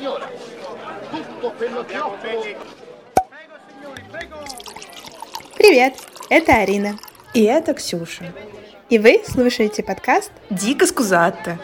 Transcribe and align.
signora. 0.00 0.26
Tutto 1.10 1.52
quello 1.58 1.84
che 1.84 1.98
offro 1.98 2.56
Привет, 5.56 5.94
это 6.30 6.56
Арина. 6.56 6.98
И 7.34 7.42
это 7.42 7.74
Ксюша. 7.74 8.32
И 8.88 8.98
вы 8.98 9.20
слушаете 9.26 9.82
подкаст 9.82 10.32
Дико 10.48 10.86
скузатто. 10.86 11.58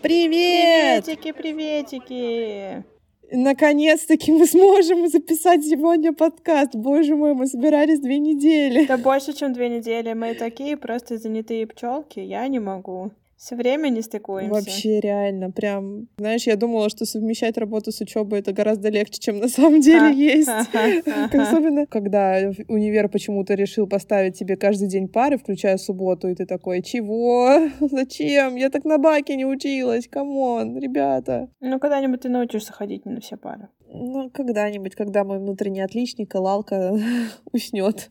Привет! 0.00 1.04
Приветики, 1.04 1.32
приветики! 1.32 2.84
Наконец-таки 3.32 4.30
мы 4.30 4.46
сможем 4.46 5.08
записать 5.08 5.64
сегодня 5.64 6.12
подкаст. 6.12 6.74
Боже 6.74 7.16
мой, 7.16 7.34
мы 7.34 7.46
собирались 7.46 7.98
две 8.00 8.18
недели. 8.18 8.86
Да 8.86 8.96
больше, 8.96 9.32
чем 9.32 9.52
две 9.52 9.68
недели. 9.68 10.12
Мы 10.12 10.34
такие 10.34 10.76
просто 10.76 11.18
занятые 11.18 11.66
пчелки. 11.66 12.20
Я 12.20 12.46
не 12.48 12.58
могу. 12.58 13.12
Все 13.42 13.56
время 13.56 13.88
не 13.88 14.02
стыкуемся. 14.02 14.52
Вообще 14.52 15.00
реально, 15.00 15.50
прям, 15.50 16.06
знаешь, 16.16 16.46
я 16.46 16.54
думала, 16.54 16.88
что 16.88 17.04
совмещать 17.04 17.58
работу 17.58 17.90
с 17.90 18.00
учебой 18.00 18.38
это 18.38 18.52
гораздо 18.52 18.88
легче, 18.88 19.18
чем 19.18 19.38
на 19.38 19.48
самом 19.48 19.80
деле 19.80 20.14
есть. 20.14 20.48
Особенно, 21.34 21.86
когда 21.86 22.52
универ 22.68 23.08
почему-то 23.08 23.54
решил 23.54 23.88
поставить 23.88 24.38
тебе 24.38 24.56
каждый 24.56 24.86
день 24.86 25.08
пары, 25.08 25.38
включая 25.38 25.76
субботу, 25.78 26.28
и 26.28 26.36
ты 26.36 26.46
такой, 26.46 26.82
чего? 26.82 27.68
Зачем? 27.80 28.54
Я 28.54 28.70
так 28.70 28.84
на 28.84 28.98
баке 28.98 29.34
не 29.34 29.44
училась, 29.44 30.06
come 30.06 30.47
on, 30.47 30.78
ребята. 30.78 31.48
Ну, 31.58 31.80
когда-нибудь 31.80 32.20
ты 32.20 32.28
научишься 32.28 32.72
ходить 32.72 33.06
не 33.06 33.14
на 33.14 33.20
все 33.20 33.36
пары. 33.36 33.66
Ну, 33.94 34.30
когда-нибудь, 34.30 34.94
когда 34.94 35.22
мой 35.22 35.38
внутренний 35.38 35.82
отличник, 35.82 36.34
Лалка 36.34 36.98
уснет. 37.52 38.10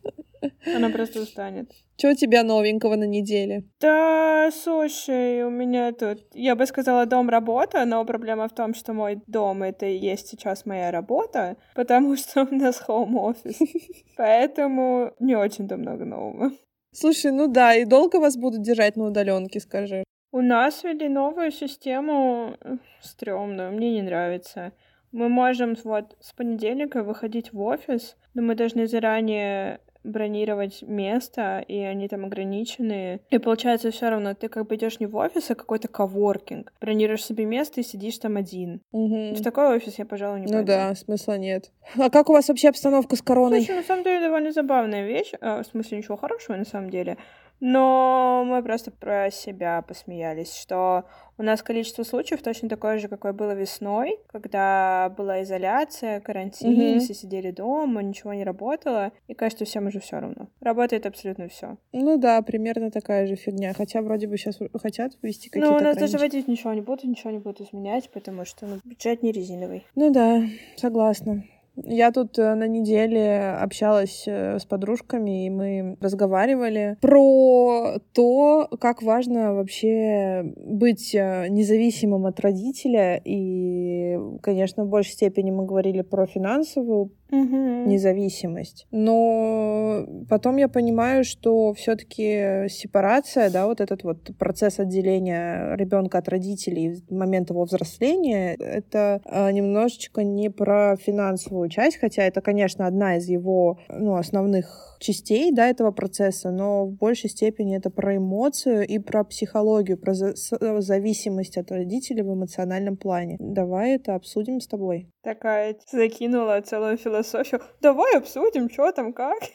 Она 0.64 0.90
просто 0.90 1.20
устанет. 1.20 1.72
Что 1.98 2.10
у 2.10 2.14
тебя 2.14 2.44
новенького 2.44 2.94
на 2.94 3.04
неделе? 3.04 3.64
Да, 3.80 4.50
слушай, 4.52 5.42
у 5.42 5.50
меня 5.50 5.92
тут, 5.92 6.20
я 6.34 6.54
бы 6.54 6.66
сказала, 6.66 7.04
дом-работа, 7.06 7.84
но 7.84 8.04
проблема 8.04 8.46
в 8.46 8.54
том, 8.54 8.74
что 8.74 8.92
мой 8.92 9.20
дом— 9.26 9.62
это 9.64 9.86
и 9.86 9.96
есть 9.96 10.28
сейчас 10.28 10.66
моя 10.66 10.92
работа, 10.92 11.56
потому 11.74 12.16
что 12.16 12.44
у 12.44 12.54
нас 12.54 12.78
хоум-офис. 12.78 13.58
Поэтому 14.16 15.12
не 15.18 15.34
очень-то 15.34 15.76
много 15.76 16.04
нового. 16.04 16.52
Слушай, 16.92 17.32
ну 17.32 17.48
да, 17.48 17.74
и 17.74 17.84
долго 17.84 18.20
вас 18.20 18.36
будут 18.36 18.62
держать 18.62 18.96
на 18.96 19.06
удаленке, 19.06 19.58
скажи? 19.58 20.04
У 20.30 20.40
нас 20.40 20.84
ввели 20.84 21.08
новую 21.08 21.50
систему 21.50 22.56
э, 22.60 22.76
стрёмную, 23.00 23.72
мне 23.72 23.90
не 23.90 24.02
нравится. 24.02 24.72
Мы 25.12 25.28
можем 25.28 25.76
вот 25.84 26.16
с 26.20 26.32
понедельника 26.32 27.02
выходить 27.04 27.52
в 27.52 27.60
офис, 27.60 28.16
но 28.34 28.42
мы 28.42 28.54
должны 28.54 28.86
заранее 28.86 29.80
бронировать 30.04 30.82
место, 30.82 31.64
и 31.68 31.78
они 31.78 32.08
там 32.08 32.24
ограничены. 32.24 33.20
И 33.30 33.38
получается 33.38 33.92
все 33.92 34.08
равно, 34.08 34.34
ты 34.34 34.48
как 34.48 34.66
бы 34.66 34.74
идешь 34.74 34.98
не 34.98 35.06
в 35.06 35.14
офис, 35.16 35.50
а 35.50 35.54
какой-то 35.54 35.86
коворкинг. 35.86 36.72
Бронируешь 36.80 37.24
себе 37.24 37.44
место 37.44 37.80
и 37.80 37.84
сидишь 37.84 38.18
там 38.18 38.36
один. 38.36 38.80
Угу. 38.90 39.34
В 39.34 39.42
такой 39.42 39.76
офис 39.76 39.98
я, 39.98 40.04
пожалуй, 40.04 40.40
не 40.40 40.46
Ну 40.46 40.52
пойду. 40.54 40.66
да, 40.66 40.94
смысла 40.96 41.38
нет. 41.38 41.70
А 41.96 42.10
как 42.10 42.30
у 42.30 42.32
вас 42.32 42.48
вообще 42.48 42.70
обстановка 42.70 43.14
с 43.14 43.22
короной? 43.22 43.60
Слушай, 43.62 43.76
на 43.76 43.84
самом 43.84 44.02
деле 44.02 44.20
довольно 44.26 44.50
забавная 44.50 45.06
вещь. 45.06 45.32
а, 45.40 45.62
в 45.62 45.66
смысле, 45.66 45.98
ничего 45.98 46.16
хорошего 46.16 46.56
на 46.56 46.64
самом 46.64 46.90
деле. 46.90 47.16
Но 47.64 48.42
мы 48.44 48.60
просто 48.60 48.90
про 48.90 49.30
себя 49.30 49.82
посмеялись, 49.82 50.52
что 50.52 51.04
у 51.38 51.44
нас 51.44 51.62
количество 51.62 52.02
случаев 52.02 52.42
точно 52.42 52.68
такое 52.68 52.98
же, 52.98 53.06
какое 53.06 53.32
было 53.32 53.52
весной, 53.52 54.18
когда 54.26 55.14
была 55.16 55.44
изоляция, 55.44 56.18
карантин, 56.18 56.72
Мгм. 56.72 56.98
все 56.98 57.14
сидели 57.14 57.52
дома, 57.52 58.02
ничего 58.02 58.34
не 58.34 58.42
работало, 58.42 59.12
и 59.28 59.34
кажется, 59.34 59.64
всем 59.64 59.86
уже 59.86 60.00
все 60.00 60.18
равно. 60.18 60.48
Работает 60.60 61.06
абсолютно 61.06 61.46
все. 61.48 61.76
Ну 61.92 62.18
да, 62.18 62.42
примерно 62.42 62.90
такая 62.90 63.28
же 63.28 63.36
фигня. 63.36 63.74
Хотя 63.74 64.02
вроде 64.02 64.26
бы 64.26 64.36
сейчас 64.36 64.58
хотят 64.82 65.12
ввести 65.22 65.48
какие-то 65.48 65.70
Ну, 65.70 65.76
у 65.76 65.80
нас 65.80 65.96
даже 65.96 66.16
ограничения. 66.16 66.18
водить 66.42 66.48
ничего 66.48 66.72
не 66.72 66.80
будут, 66.80 67.04
ничего 67.04 67.30
не 67.30 67.38
будут 67.38 67.60
изменять, 67.60 68.10
потому 68.10 68.44
что 68.44 68.66
ну, 68.66 68.78
бюджет 68.84 69.22
не 69.22 69.30
резиновый. 69.30 69.86
Ну 69.94 70.10
да, 70.12 70.42
согласна. 70.76 71.44
Я 71.76 72.12
тут 72.12 72.38
э, 72.38 72.54
на 72.54 72.66
неделе 72.66 73.56
общалась 73.60 74.24
э, 74.26 74.58
с 74.58 74.64
подружками, 74.66 75.46
и 75.46 75.50
мы 75.50 75.96
разговаривали 76.00 76.98
про 77.00 77.98
то, 78.12 78.68
как 78.78 79.02
важно 79.02 79.54
вообще 79.54 80.52
быть 80.56 81.14
э, 81.14 81.48
независимым 81.48 82.26
от 82.26 82.40
родителя. 82.40 83.20
И, 83.24 84.18
конечно, 84.42 84.84
в 84.84 84.88
большей 84.88 85.12
степени 85.12 85.50
мы 85.50 85.64
говорили 85.64 86.02
про 86.02 86.26
финансовую 86.26 87.12
независимость. 87.32 88.86
Но 88.90 90.06
потом 90.28 90.56
я 90.56 90.68
понимаю, 90.68 91.24
что 91.24 91.72
все-таки 91.74 92.68
сепарация, 92.68 93.50
да, 93.50 93.66
вот 93.66 93.80
этот 93.80 94.04
вот 94.04 94.30
процесс 94.38 94.78
отделения 94.78 95.74
ребенка 95.76 96.18
от 96.18 96.28
родителей 96.28 97.02
в 97.08 97.14
момент 97.14 97.50
его 97.50 97.64
взросления, 97.64 98.54
это 98.54 99.20
а, 99.24 99.50
немножечко 99.50 100.22
не 100.24 100.50
про 100.50 100.96
финансовую 100.96 101.68
часть, 101.68 101.98
хотя 101.98 102.22
это, 102.24 102.40
конечно, 102.40 102.86
одна 102.86 103.16
из 103.16 103.28
его 103.28 103.78
ну, 103.88 104.16
основных 104.16 104.96
частей 105.00 105.52
да, 105.52 105.68
этого 105.68 105.90
процесса, 105.90 106.50
но 106.50 106.86
в 106.86 106.92
большей 106.92 107.30
степени 107.30 107.76
это 107.76 107.90
про 107.90 108.16
эмоцию 108.16 108.86
и 108.86 108.98
про 108.98 109.24
психологию, 109.24 109.98
про 109.98 110.14
зависимость 110.14 111.58
от 111.58 111.72
родителей 111.72 112.22
в 112.22 112.32
эмоциональном 112.32 112.96
плане. 112.96 113.36
Давай 113.40 113.96
это 113.96 114.14
обсудим 114.14 114.60
с 114.60 114.66
тобой. 114.66 115.11
Такая 115.22 115.76
закинула 115.90 116.60
целую 116.62 116.96
философию. 116.96 117.62
Давай 117.80 118.16
обсудим, 118.16 118.68
что 118.68 118.90
там, 118.92 119.12
как. 119.12 119.38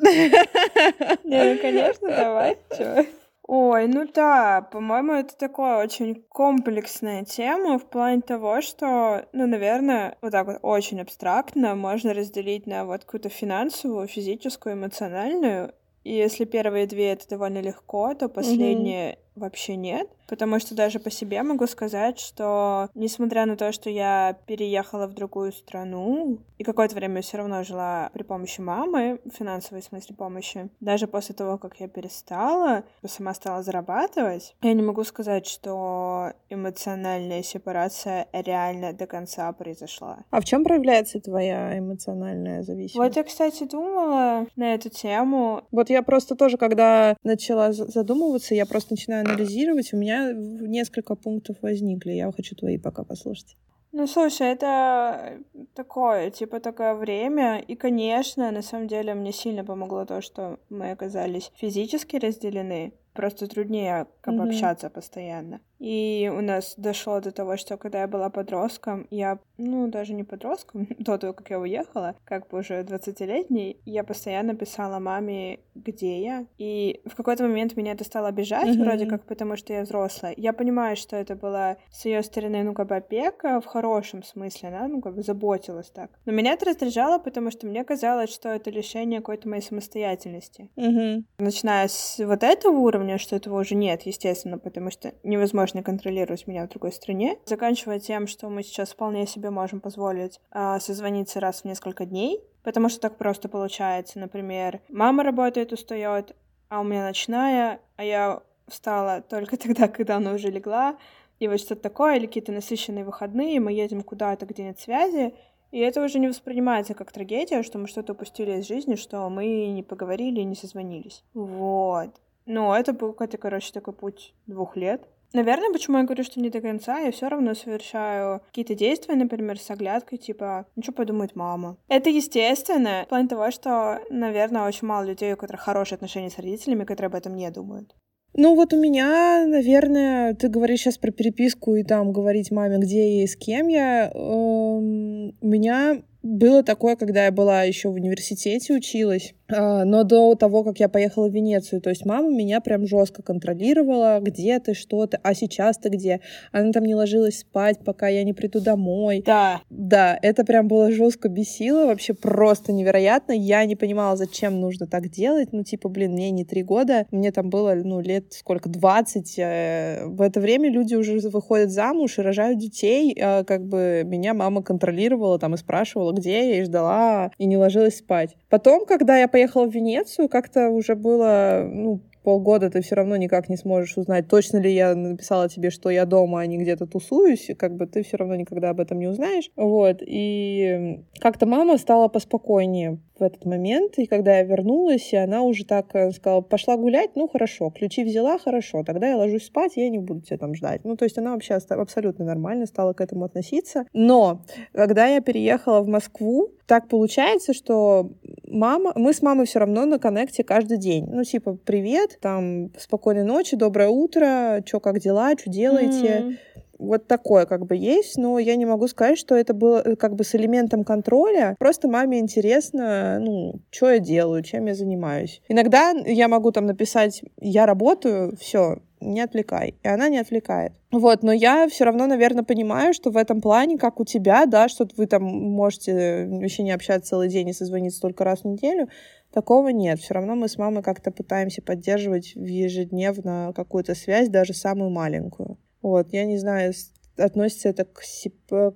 Не, 0.00 1.54
ну, 1.54 1.58
конечно, 1.60 2.08
давай. 2.08 2.58
Чё? 2.76 3.06
Ой, 3.50 3.88
ну 3.88 4.06
да, 4.12 4.60
по-моему, 4.60 5.14
это 5.14 5.34
такая 5.34 5.82
очень 5.82 6.22
комплексная 6.28 7.24
тема 7.24 7.78
в 7.78 7.88
плане 7.88 8.20
того, 8.20 8.60
что, 8.60 9.24
ну, 9.32 9.46
наверное, 9.46 10.18
вот 10.20 10.32
так 10.32 10.46
вот 10.46 10.58
очень 10.60 11.00
абстрактно 11.00 11.74
можно 11.74 12.12
разделить 12.12 12.66
на 12.66 12.84
вот 12.84 13.06
какую-то 13.06 13.30
финансовую, 13.30 14.06
физическую, 14.06 14.74
эмоциональную. 14.74 15.72
И 16.04 16.12
если 16.12 16.44
первые 16.44 16.86
две 16.86 17.12
это 17.12 17.26
довольно 17.26 17.62
легко, 17.62 18.12
то 18.14 18.28
последние 18.28 19.18
вообще 19.38 19.76
нет. 19.76 20.08
Потому 20.28 20.60
что 20.60 20.74
даже 20.74 20.98
по 20.98 21.10
себе 21.10 21.42
могу 21.42 21.66
сказать, 21.66 22.18
что 22.18 22.88
несмотря 22.94 23.46
на 23.46 23.56
то, 23.56 23.72
что 23.72 23.88
я 23.88 24.36
переехала 24.46 25.06
в 25.06 25.14
другую 25.14 25.52
страну, 25.52 26.38
и 26.58 26.64
какое-то 26.64 26.94
время 26.94 27.22
все 27.22 27.38
равно 27.38 27.62
жила 27.62 28.10
при 28.12 28.24
помощи 28.24 28.60
мамы, 28.60 29.20
в 29.24 29.30
финансовой 29.34 29.82
смысле 29.82 30.14
помощи, 30.16 30.68
даже 30.80 31.06
после 31.06 31.34
того, 31.34 31.56
как 31.56 31.80
я 31.80 31.88
перестала, 31.88 32.84
сама 33.06 33.32
стала 33.32 33.62
зарабатывать, 33.62 34.54
я 34.60 34.72
не 34.74 34.82
могу 34.82 35.02
сказать, 35.04 35.46
что 35.46 36.32
эмоциональная 36.50 37.42
сепарация 37.42 38.26
реально 38.32 38.92
до 38.92 39.06
конца 39.06 39.50
произошла. 39.52 40.18
А 40.30 40.40
в 40.40 40.44
чем 40.44 40.64
проявляется 40.64 41.20
твоя 41.20 41.78
эмоциональная 41.78 42.62
зависимость? 42.62 42.96
Вот 42.96 43.16
я, 43.16 43.24
кстати, 43.24 43.64
думала 43.64 44.46
на 44.56 44.74
эту 44.74 44.90
тему. 44.90 45.62
Вот 45.70 45.88
я 45.90 46.02
просто 46.02 46.34
тоже, 46.34 46.56
когда 46.58 47.16
начала 47.22 47.72
за- 47.72 47.86
задумываться, 47.86 48.54
я 48.54 48.66
просто 48.66 48.92
начинаю 48.92 49.24
анализировать, 49.30 49.92
у 49.92 49.96
меня 49.96 50.32
несколько 50.32 51.14
пунктов 51.14 51.56
возникли. 51.62 52.12
Я 52.12 52.30
хочу 52.32 52.54
твои 52.54 52.78
пока 52.78 53.04
послушать. 53.04 53.56
Ну, 53.92 54.06
слушай, 54.06 54.46
это 54.46 55.38
такое, 55.74 56.30
типа, 56.30 56.60
такое 56.60 56.94
время. 56.94 57.58
И, 57.58 57.74
конечно, 57.74 58.50
на 58.50 58.62
самом 58.62 58.86
деле 58.86 59.14
мне 59.14 59.32
сильно 59.32 59.64
помогло 59.64 60.04
то, 60.04 60.20
что 60.20 60.58
мы 60.68 60.90
оказались 60.90 61.50
физически 61.56 62.16
разделены. 62.16 62.92
Просто 63.18 63.48
труднее 63.48 64.06
как 64.20 64.34
бы 64.34 64.42
Мгм. 64.42 64.50
общаться 64.50 64.88
постоянно. 64.90 65.60
И 65.80 66.30
у 66.36 66.40
нас 66.40 66.74
дошло 66.76 67.20
до 67.20 67.30
того, 67.32 67.56
что 67.56 67.76
когда 67.76 68.00
я 68.00 68.08
была 68.08 68.30
подростком, 68.30 69.06
я, 69.10 69.38
ну, 69.58 69.88
даже 69.88 70.12
не 70.12 70.22
подростком, 70.24 70.86
до 70.98 71.18
того, 71.18 71.32
как 71.32 71.50
я 71.50 71.58
уехала, 71.58 72.14
как 72.24 72.48
бы 72.48 72.58
уже 72.58 72.82
20-летней, 72.82 73.80
я 73.84 74.04
постоянно 74.04 74.54
писала 74.54 74.98
маме, 75.00 75.58
где 75.74 76.20
я. 76.22 76.46
И 76.58 77.00
в 77.06 77.16
какой-то 77.16 77.42
момент 77.44 77.76
меня 77.76 77.92
это 77.92 78.04
стало 78.04 78.28
обижать, 78.28 78.68
Мгм. 78.68 78.84
вроде 78.84 79.06
как, 79.06 79.24
потому 79.24 79.56
что 79.56 79.72
я 79.72 79.82
взрослая. 79.82 80.34
Я 80.36 80.52
понимаю, 80.52 80.96
что 80.96 81.16
это 81.16 81.34
была 81.34 81.76
с 81.90 82.04
ее 82.04 82.22
стороны, 82.22 82.62
ну, 82.62 82.72
как 82.72 82.86
бы 82.88 82.96
опека 82.96 83.60
в 83.60 83.66
хорошем 83.66 84.22
смысле, 84.22 84.68
она, 84.68 84.86
ну, 84.86 85.00
как 85.00 85.16
бы 85.16 85.22
заботилась 85.22 85.90
так. 85.90 86.10
Но 86.24 86.32
меня 86.32 86.52
это 86.52 86.66
раздражало, 86.66 87.18
потому 87.18 87.50
что 87.50 87.66
мне 87.66 87.82
казалось, 87.84 88.30
что 88.30 88.48
это 88.48 88.70
лишение 88.70 89.18
какой-то 89.20 89.48
моей 89.48 89.62
самостоятельности. 89.62 90.70
Угу. 90.76 91.24
Начиная 91.38 91.88
с 91.88 92.18
вот 92.24 92.42
этого 92.44 92.76
уровня, 92.78 93.07
что 93.16 93.36
этого 93.36 93.60
уже 93.60 93.74
нет, 93.74 94.02
естественно, 94.02 94.58
потому 94.58 94.90
что 94.90 95.14
невозможно 95.22 95.82
контролировать 95.82 96.46
меня 96.46 96.66
в 96.66 96.68
другой 96.68 96.92
стране, 96.92 97.38
заканчивая 97.46 98.00
тем, 98.00 98.26
что 98.26 98.50
мы 98.50 98.62
сейчас 98.62 98.90
вполне 98.90 99.26
себе 99.26 99.48
можем 99.48 99.80
позволить 99.80 100.40
а, 100.50 100.78
созвониться 100.80 101.40
раз 101.40 101.62
в 101.62 101.64
несколько 101.64 102.04
дней, 102.04 102.42
потому 102.62 102.90
что 102.90 103.00
так 103.00 103.16
просто 103.16 103.48
получается. 103.48 104.18
Например, 104.18 104.80
мама 104.90 105.22
работает, 105.22 105.72
устает, 105.72 106.36
а 106.68 106.80
у 106.80 106.84
меня 106.84 107.04
ночная, 107.04 107.80
а 107.96 108.04
я 108.04 108.42
встала 108.66 109.22
только 109.22 109.56
тогда, 109.58 109.88
когда 109.88 110.16
она 110.16 110.32
уже 110.32 110.50
легла, 110.50 110.98
и 111.38 111.48
вот 111.48 111.60
что-то 111.60 111.82
такое, 111.82 112.16
или 112.16 112.26
какие-то 112.26 112.52
насыщенные 112.52 113.04
выходные, 113.04 113.60
мы 113.60 113.72
едем 113.72 114.02
куда-то, 114.02 114.44
где 114.44 114.64
нет 114.64 114.80
связи, 114.80 115.34
и 115.70 115.78
это 115.78 116.02
уже 116.02 116.18
не 116.18 116.28
воспринимается 116.28 116.94
как 116.94 117.12
трагедия, 117.12 117.62
что 117.62 117.78
мы 117.78 117.86
что-то 117.88 118.12
упустили 118.12 118.58
из 118.58 118.66
жизни, 118.66 118.94
что 118.94 119.28
мы 119.28 119.66
не 119.66 119.82
поговорили 119.82 120.40
и 120.40 120.44
не 120.44 120.54
созвонились. 120.54 121.22
Вот. 121.34 122.10
Ну, 122.48 122.72
это 122.72 122.94
был 122.94 123.12
какой-то, 123.12 123.36
короче, 123.36 123.72
такой 123.72 123.92
путь 123.92 124.34
двух 124.46 124.74
лет. 124.74 125.02
Наверное, 125.34 125.70
почему 125.70 125.98
я 125.98 126.04
говорю, 126.04 126.24
что 126.24 126.40
не 126.40 126.48
до 126.48 126.62
конца, 126.62 126.98
я 126.98 127.12
все 127.12 127.28
равно 127.28 127.54
совершаю 127.54 128.40
какие-то 128.46 128.74
действия, 128.74 129.14
например, 129.14 129.60
с 129.60 129.70
оглядкой, 129.70 130.16
типа, 130.16 130.64
ну 130.74 130.82
что 130.82 130.92
подумает 130.92 131.36
мама. 131.36 131.76
Это 131.88 132.08
естественно, 132.08 133.02
в 133.04 133.08
плане 133.10 133.28
того, 133.28 133.50
что, 133.50 134.00
наверное, 134.08 134.66
очень 134.66 134.88
мало 134.88 135.04
людей, 135.04 135.34
у 135.34 135.36
которых 135.36 135.60
хорошие 135.60 135.96
отношения 135.96 136.30
с 136.30 136.38
родителями, 136.38 136.84
которые 136.84 137.08
об 137.08 137.16
этом 137.16 137.36
не 137.36 137.50
думают. 137.50 137.94
Ну 138.32 138.54
вот 138.54 138.72
у 138.72 138.80
меня, 138.80 139.44
наверное, 139.46 140.34
ты 140.34 140.48
говоришь 140.48 140.80
сейчас 140.80 140.96
про 140.96 141.10
переписку 141.10 141.74
и 141.74 141.82
там 141.82 142.12
говорить 142.12 142.50
маме, 142.50 142.78
где 142.78 143.18
я 143.18 143.24
и 143.24 143.26
с 143.26 143.36
кем 143.36 143.68
я. 143.68 144.10
Эм, 144.14 145.36
у 145.40 145.46
меня 145.46 146.02
было 146.28 146.62
такое, 146.62 146.96
когда 146.96 147.24
я 147.24 147.32
была 147.32 147.62
еще 147.62 147.88
в 147.88 147.94
университете, 147.94 148.74
училась. 148.74 149.34
А, 149.50 149.84
но 149.84 150.04
до 150.04 150.34
того, 150.34 150.62
как 150.62 150.78
я 150.78 150.88
поехала 150.88 151.28
в 151.28 151.32
Венецию, 151.32 151.80
то 151.80 151.88
есть 151.88 152.04
мама 152.04 152.28
меня 152.28 152.60
прям 152.60 152.86
жестко 152.86 153.22
контролировала, 153.22 154.18
где 154.20 154.58
ты, 154.60 154.74
что 154.74 155.06
ты, 155.06 155.18
а 155.22 155.34
сейчас 155.34 155.78
ты 155.78 155.88
где? 155.88 156.20
Она 156.52 156.72
там 156.72 156.84
не 156.84 156.94
ложилась 156.94 157.40
спать, 157.40 157.78
пока 157.84 158.08
я 158.08 158.24
не 158.24 158.34
приду 158.34 158.60
домой. 158.60 159.22
Да. 159.24 159.62
Да, 159.70 160.18
это 160.20 160.44
прям 160.44 160.68
было 160.68 160.92
жестко 160.92 161.28
бесило, 161.28 161.86
вообще 161.86 162.12
просто 162.12 162.72
невероятно. 162.72 163.32
Я 163.32 163.64
не 163.64 163.74
понимала, 163.76 164.16
зачем 164.16 164.60
нужно 164.60 164.86
так 164.86 165.08
делать. 165.08 165.52
Ну, 165.52 165.64
типа, 165.64 165.88
блин, 165.88 166.12
мне 166.12 166.30
не 166.30 166.44
три 166.44 166.62
года, 166.62 167.06
мне 167.10 167.32
там 167.32 167.48
было, 167.48 167.74
ну, 167.74 168.00
лет 168.00 168.32
сколько, 168.34 168.68
20. 168.68 169.38
Э, 169.38 170.04
в 170.06 170.20
это 170.20 170.40
время 170.40 170.70
люди 170.70 170.94
уже 170.94 171.18
выходят 171.30 171.70
замуж 171.70 172.18
и 172.18 172.22
рожают 172.22 172.58
детей. 172.58 173.16
А 173.18 173.44
как 173.44 173.64
бы 173.64 174.02
меня 174.04 174.34
мама 174.34 174.62
контролировала 174.62 175.38
там 175.38 175.54
и 175.54 175.56
спрашивала, 175.56 176.12
где 176.18 176.50
я, 176.50 176.60
и 176.60 176.64
ждала, 176.64 177.30
и 177.38 177.46
не 177.46 177.56
ложилась 177.56 177.98
спать. 177.98 178.36
Потом, 178.48 178.86
когда 178.86 179.18
я 179.18 179.28
поехала 179.28 179.66
в 179.66 179.72
Венецию, 179.72 180.28
как-то 180.28 180.68
уже 180.68 180.94
было, 180.94 181.68
ну, 181.70 182.00
полгода 182.28 182.68
ты 182.68 182.82
все 182.82 182.94
равно 182.94 183.16
никак 183.16 183.48
не 183.48 183.56
сможешь 183.56 183.96
узнать, 183.96 184.28
точно 184.28 184.58
ли 184.58 184.70
я 184.70 184.94
написала 184.94 185.48
тебе, 185.48 185.70
что 185.70 185.88
я 185.88 186.04
дома, 186.04 186.40
а 186.40 186.46
не 186.46 186.58
где-то 186.58 186.84
тусуюсь, 186.84 187.48
как 187.56 187.74
бы 187.74 187.86
ты 187.86 188.02
все 188.02 188.18
равно 188.18 188.34
никогда 188.34 188.68
об 188.68 188.80
этом 188.80 188.98
не 188.98 189.06
узнаешь. 189.06 189.50
Вот. 189.56 190.02
И 190.02 191.00
как-то 191.20 191.46
мама 191.46 191.78
стала 191.78 192.08
поспокойнее 192.08 192.98
в 193.18 193.22
этот 193.22 193.46
момент. 193.46 193.94
И 193.96 194.04
когда 194.04 194.36
я 194.36 194.42
вернулась, 194.42 195.10
и 195.14 195.16
она 195.16 195.40
уже 195.40 195.64
так 195.64 195.94
э, 195.94 196.10
сказала, 196.10 196.42
пошла 196.42 196.76
гулять, 196.76 197.12
ну 197.14 197.28
хорошо, 197.28 197.70
ключи 197.70 198.04
взяла, 198.04 198.38
хорошо, 198.38 198.84
тогда 198.84 199.08
я 199.08 199.16
ложусь 199.16 199.46
спать, 199.46 199.72
я 199.76 199.88
не 199.88 199.98
буду 199.98 200.20
тебя 200.20 200.36
там 200.36 200.54
ждать. 200.54 200.84
Ну, 200.84 200.96
то 200.96 201.06
есть 201.06 201.16
она 201.16 201.32
вообще 201.32 201.54
абсолютно 201.54 202.26
нормально 202.26 202.66
стала 202.66 202.92
к 202.92 203.00
этому 203.00 203.24
относиться. 203.24 203.86
Но 203.94 204.42
когда 204.72 205.06
я 205.06 205.22
переехала 205.22 205.80
в 205.80 205.88
Москву, 205.88 206.50
так 206.68 206.86
получается, 206.86 207.54
что 207.54 208.10
мама, 208.46 208.92
мы 208.94 209.14
с 209.14 209.22
мамой 209.22 209.46
все 209.46 209.58
равно 209.58 209.86
на 209.86 209.98
коннекте 209.98 210.44
каждый 210.44 210.76
день. 210.76 211.06
Ну, 211.10 211.24
типа, 211.24 211.56
привет, 211.64 212.18
там, 212.20 212.70
спокойной 212.78 213.24
ночи, 213.24 213.56
доброе 213.56 213.88
утро, 213.88 214.62
что, 214.66 214.78
как 214.78 215.00
дела, 215.00 215.32
что 215.36 215.50
делаете? 215.50 216.24
Mm-hmm 216.24 216.36
вот 216.78 217.06
такое 217.08 217.44
как 217.44 217.66
бы 217.66 217.76
есть, 217.76 218.16
но 218.16 218.38
я 218.38 218.54
не 218.56 218.64
могу 218.64 218.86
сказать, 218.86 219.18
что 219.18 219.34
это 219.34 219.52
было 219.52 219.82
э, 219.84 219.96
как 219.96 220.14
бы 220.14 220.24
с 220.24 220.34
элементом 220.34 220.84
контроля. 220.84 221.56
Просто 221.58 221.88
маме 221.88 222.20
интересно, 222.20 223.18
ну, 223.20 223.60
что 223.70 223.90
я 223.90 223.98
делаю, 223.98 224.42
чем 224.42 224.66
я 224.66 224.74
занимаюсь. 224.74 225.42
Иногда 225.48 225.90
я 225.90 226.28
могу 226.28 226.52
там 226.52 226.66
написать, 226.66 227.22
я 227.40 227.66
работаю, 227.66 228.36
все, 228.36 228.78
не 229.00 229.20
отвлекай. 229.20 229.74
И 229.82 229.88
она 229.88 230.08
не 230.08 230.18
отвлекает. 230.18 230.72
Вот, 230.90 231.22
но 231.22 231.32
я 231.32 231.68
все 231.68 231.84
равно, 231.84 232.06
наверное, 232.06 232.44
понимаю, 232.44 232.94
что 232.94 233.10
в 233.10 233.16
этом 233.16 233.40
плане, 233.40 233.78
как 233.78 234.00
у 234.00 234.04
тебя, 234.04 234.46
да, 234.46 234.68
что 234.68 234.88
вы 234.96 235.06
там 235.06 235.22
можете 235.22 236.26
вообще 236.30 236.62
не 236.62 236.72
общаться 236.72 237.10
целый 237.10 237.28
день 237.28 237.48
и 237.48 237.52
созвониться 237.52 238.00
только 238.00 238.24
раз 238.24 238.40
в 238.40 238.44
неделю, 238.46 238.88
такого 239.32 239.68
нет. 239.68 240.00
Все 240.00 240.14
равно 240.14 240.34
мы 240.34 240.48
с 240.48 240.58
мамой 240.58 240.82
как-то 240.82 241.10
пытаемся 241.10 241.62
поддерживать 241.62 242.32
ежедневно 242.34 243.52
какую-то 243.54 243.94
связь, 243.94 244.28
даже 244.28 244.54
самую 244.54 244.90
маленькую. 244.90 245.58
Вот, 245.82 246.12
я 246.12 246.24
не 246.24 246.38
знаю, 246.38 246.72
относится 247.18 247.68
это 247.68 247.84
к, 247.84 248.00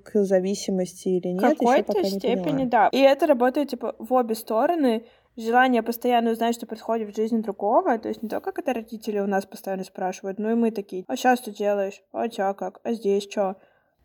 к 0.03 0.25
зависимости 0.25 1.09
или 1.09 1.29
нет. 1.29 1.43
В 1.43 1.59
какой-то 1.59 2.05
степени, 2.05 2.65
да. 2.65 2.89
И 2.93 2.99
это 2.99 3.27
работает, 3.27 3.71
типа, 3.71 3.95
в 3.99 4.13
обе 4.13 4.35
стороны. 4.35 5.05
Желание 5.37 5.83
постоянно 5.83 6.33
узнать, 6.33 6.55
что 6.55 6.67
происходит 6.67 7.13
в 7.13 7.17
жизни 7.17 7.41
другого, 7.41 7.99
то 7.99 8.09
есть 8.09 8.23
не 8.23 8.29
только 8.29 8.53
когда 8.53 8.75
родители 8.75 9.19
у 9.19 9.27
нас 9.27 9.47
постоянно 9.47 9.85
спрашивают, 9.85 10.39
но 10.39 10.51
и 10.51 10.55
мы 10.55 10.71
такие, 10.71 11.05
а 11.09 11.17
сейчас 11.17 11.39
что 11.41 11.51
делаешь? 11.51 12.03
А 12.13 12.29
чё 12.29 12.53
как? 12.55 12.81
А 12.85 12.93
здесь 12.93 13.23
что? 13.25 13.57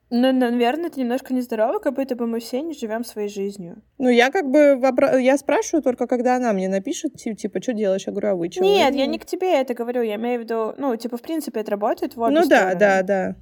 Ну, 0.09 0.31
наверное, 0.31 0.88
это 0.88 1.01
немножко 1.01 1.33
нездорово, 1.33 1.79
как 1.79 1.95
будто 1.95 2.15
бы 2.15 2.27
мы 2.27 2.39
все 2.39 2.62
не 2.62 2.74
живем 2.74 3.03
своей 3.03 3.27
жизнью. 3.27 3.81
Ну, 3.97 4.07
я 4.07 4.31
как 4.31 4.50
бы 4.50 4.77
вобра... 4.77 5.18
я 5.18 5.38
спрашиваю 5.38 5.83
только, 5.83 6.07
когда 6.07 6.38
она 6.38 6.53
мне 6.53 6.69
напишет, 6.69 7.15
типа, 7.15 7.62
что 7.62 7.73
делаешь? 7.73 8.07
Я 8.07 8.13
говорю, 8.13 8.30
а 8.30 8.35
вы 8.35 8.50
что? 8.50 8.63
Нет, 8.63 8.95
я 8.95 9.06
не 9.06 9.19
к 9.19 9.25
тебе 9.25 9.59
это 9.59 9.73
говорю, 9.73 10.01
я 10.03 10.15
имею 10.15 10.39
в 10.39 10.44
виду, 10.44 10.73
ну, 10.77 10.95
типа, 10.95 11.18
в 11.18 11.21
принципе, 11.21 11.59
это 11.59 11.71
работает 11.71 12.15
в 12.15 12.21
обе 12.21 12.35
Ну 12.35 12.45
стороны. 12.45 12.80
да, 12.80 13.01
да, 13.01 13.03
да. 13.03 13.35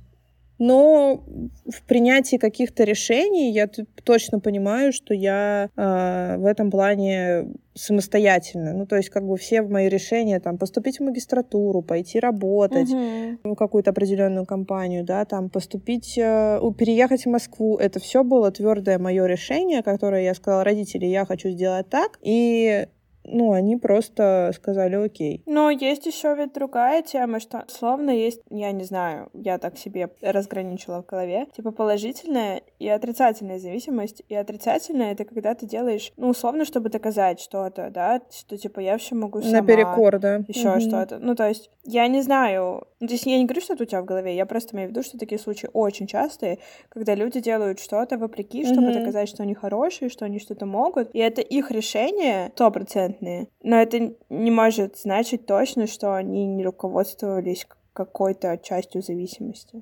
Но 0.57 1.23
в 1.65 1.83
принятии 1.83 2.37
каких-то 2.37 2.83
решений 2.83 3.51
я 3.51 3.69
точно 4.03 4.39
понимаю, 4.39 4.93
что 4.93 5.13
я 5.13 5.69
э, 5.75 6.37
в 6.37 6.45
этом 6.45 6.71
плане 6.71 7.47
самостоятельно. 7.73 8.73
Ну, 8.73 8.85
то 8.85 8.95
есть, 8.95 9.09
как 9.09 9.27
бы 9.27 9.35
все 9.35 9.61
мои 9.61 9.89
решения, 9.89 10.39
там, 10.39 10.57
поступить 10.57 10.99
в 10.99 11.03
магистратуру, 11.03 11.81
пойти 11.81 12.19
работать 12.19 12.89
угу. 12.89 13.51
в 13.51 13.55
какую-то 13.55 13.91
определенную 13.91 14.45
компанию, 14.45 15.03
да, 15.03 15.25
там, 15.25 15.49
поступить, 15.49 16.17
э, 16.17 16.59
переехать 16.77 17.25
в 17.25 17.29
Москву, 17.29 17.75
это 17.75 17.99
все 17.99 18.23
было 18.23 18.49
твердое 18.51 18.97
мое 18.97 19.25
решение, 19.25 19.83
которое 19.83 20.23
я 20.23 20.33
сказала 20.33 20.63
родителям, 20.63 21.09
я 21.09 21.25
хочу 21.25 21.49
сделать 21.49 21.89
так, 21.89 22.17
и 22.21 22.87
ну, 23.27 23.51
они 23.51 23.77
просто 23.77 24.51
сказали 24.55 24.95
окей. 24.95 25.43
Но 25.45 25.69
есть 25.69 26.05
еще 26.05 26.35
ведь 26.35 26.53
другая 26.53 27.01
тема, 27.01 27.39
что 27.39 27.65
словно 27.67 28.09
есть, 28.11 28.41
я 28.49 28.71
не 28.71 28.83
знаю, 28.83 29.29
я 29.33 29.57
так 29.57 29.77
себе 29.77 30.09
разграничила 30.21 31.01
в 31.01 31.05
голове, 31.05 31.47
типа 31.55 31.71
положительная 31.71 32.61
и 32.79 32.87
отрицательная 32.87 33.59
зависимость. 33.59 34.23
И 34.29 34.35
отрицательная— 34.35 35.11
это 35.13 35.25
когда 35.25 35.55
ты 35.55 35.65
делаешь, 35.65 36.11
ну, 36.17 36.29
условно, 36.29 36.65
чтобы 36.65 36.89
доказать 36.89 37.39
что-то, 37.39 37.89
да, 37.89 38.21
что, 38.31 38.57
типа, 38.57 38.79
я 38.79 38.97
все 38.97 39.15
могу 39.15 39.41
сама. 39.41 39.61
Наперекор, 39.61 40.19
да. 40.19 40.41
Еще 40.47 40.71
угу. 40.71 40.79
что-то. 40.81 41.19
Ну, 41.19 41.35
то 41.35 41.47
есть, 41.47 41.69
я 41.83 42.07
не 42.07 42.21
знаю, 42.21 42.87
то 42.99 43.05
есть 43.05 43.25
я 43.25 43.37
не 43.37 43.45
говорю, 43.45 43.61
что 43.61 43.73
это 43.73 43.83
у 43.83 43.85
тебя 43.85 44.01
в 44.01 44.05
голове, 44.05 44.35
я 44.35 44.45
просто 44.45 44.75
имею 44.75 44.89
в 44.89 44.91
виду, 44.91 45.03
что 45.03 45.17
такие 45.17 45.39
случаи 45.39 45.69
очень 45.73 46.07
частые, 46.07 46.59
когда 46.89 47.15
люди 47.15 47.39
делают 47.39 47.79
что-то 47.79 48.17
вопреки, 48.17 48.65
чтобы 48.65 48.89
угу. 48.89 48.99
доказать, 48.99 49.29
что 49.29 49.43
они 49.43 49.53
хорошие, 49.53 50.09
что 50.09 50.25
они 50.25 50.39
что-то 50.39 50.65
могут, 50.65 51.09
и 51.13 51.19
это 51.19 51.41
их 51.41 51.71
решение 51.71 52.51
стопроцентные. 52.55 53.47
Но 53.63 53.77
это 53.77 54.13
не 54.29 54.51
может 54.51 54.97
значить 54.97 55.45
точно, 55.45 55.87
что 55.87 56.15
они 56.15 56.45
не 56.45 56.63
руководствовались 56.63 57.67
какой-то 57.93 58.57
частью 58.57 59.01
зависимости. 59.01 59.81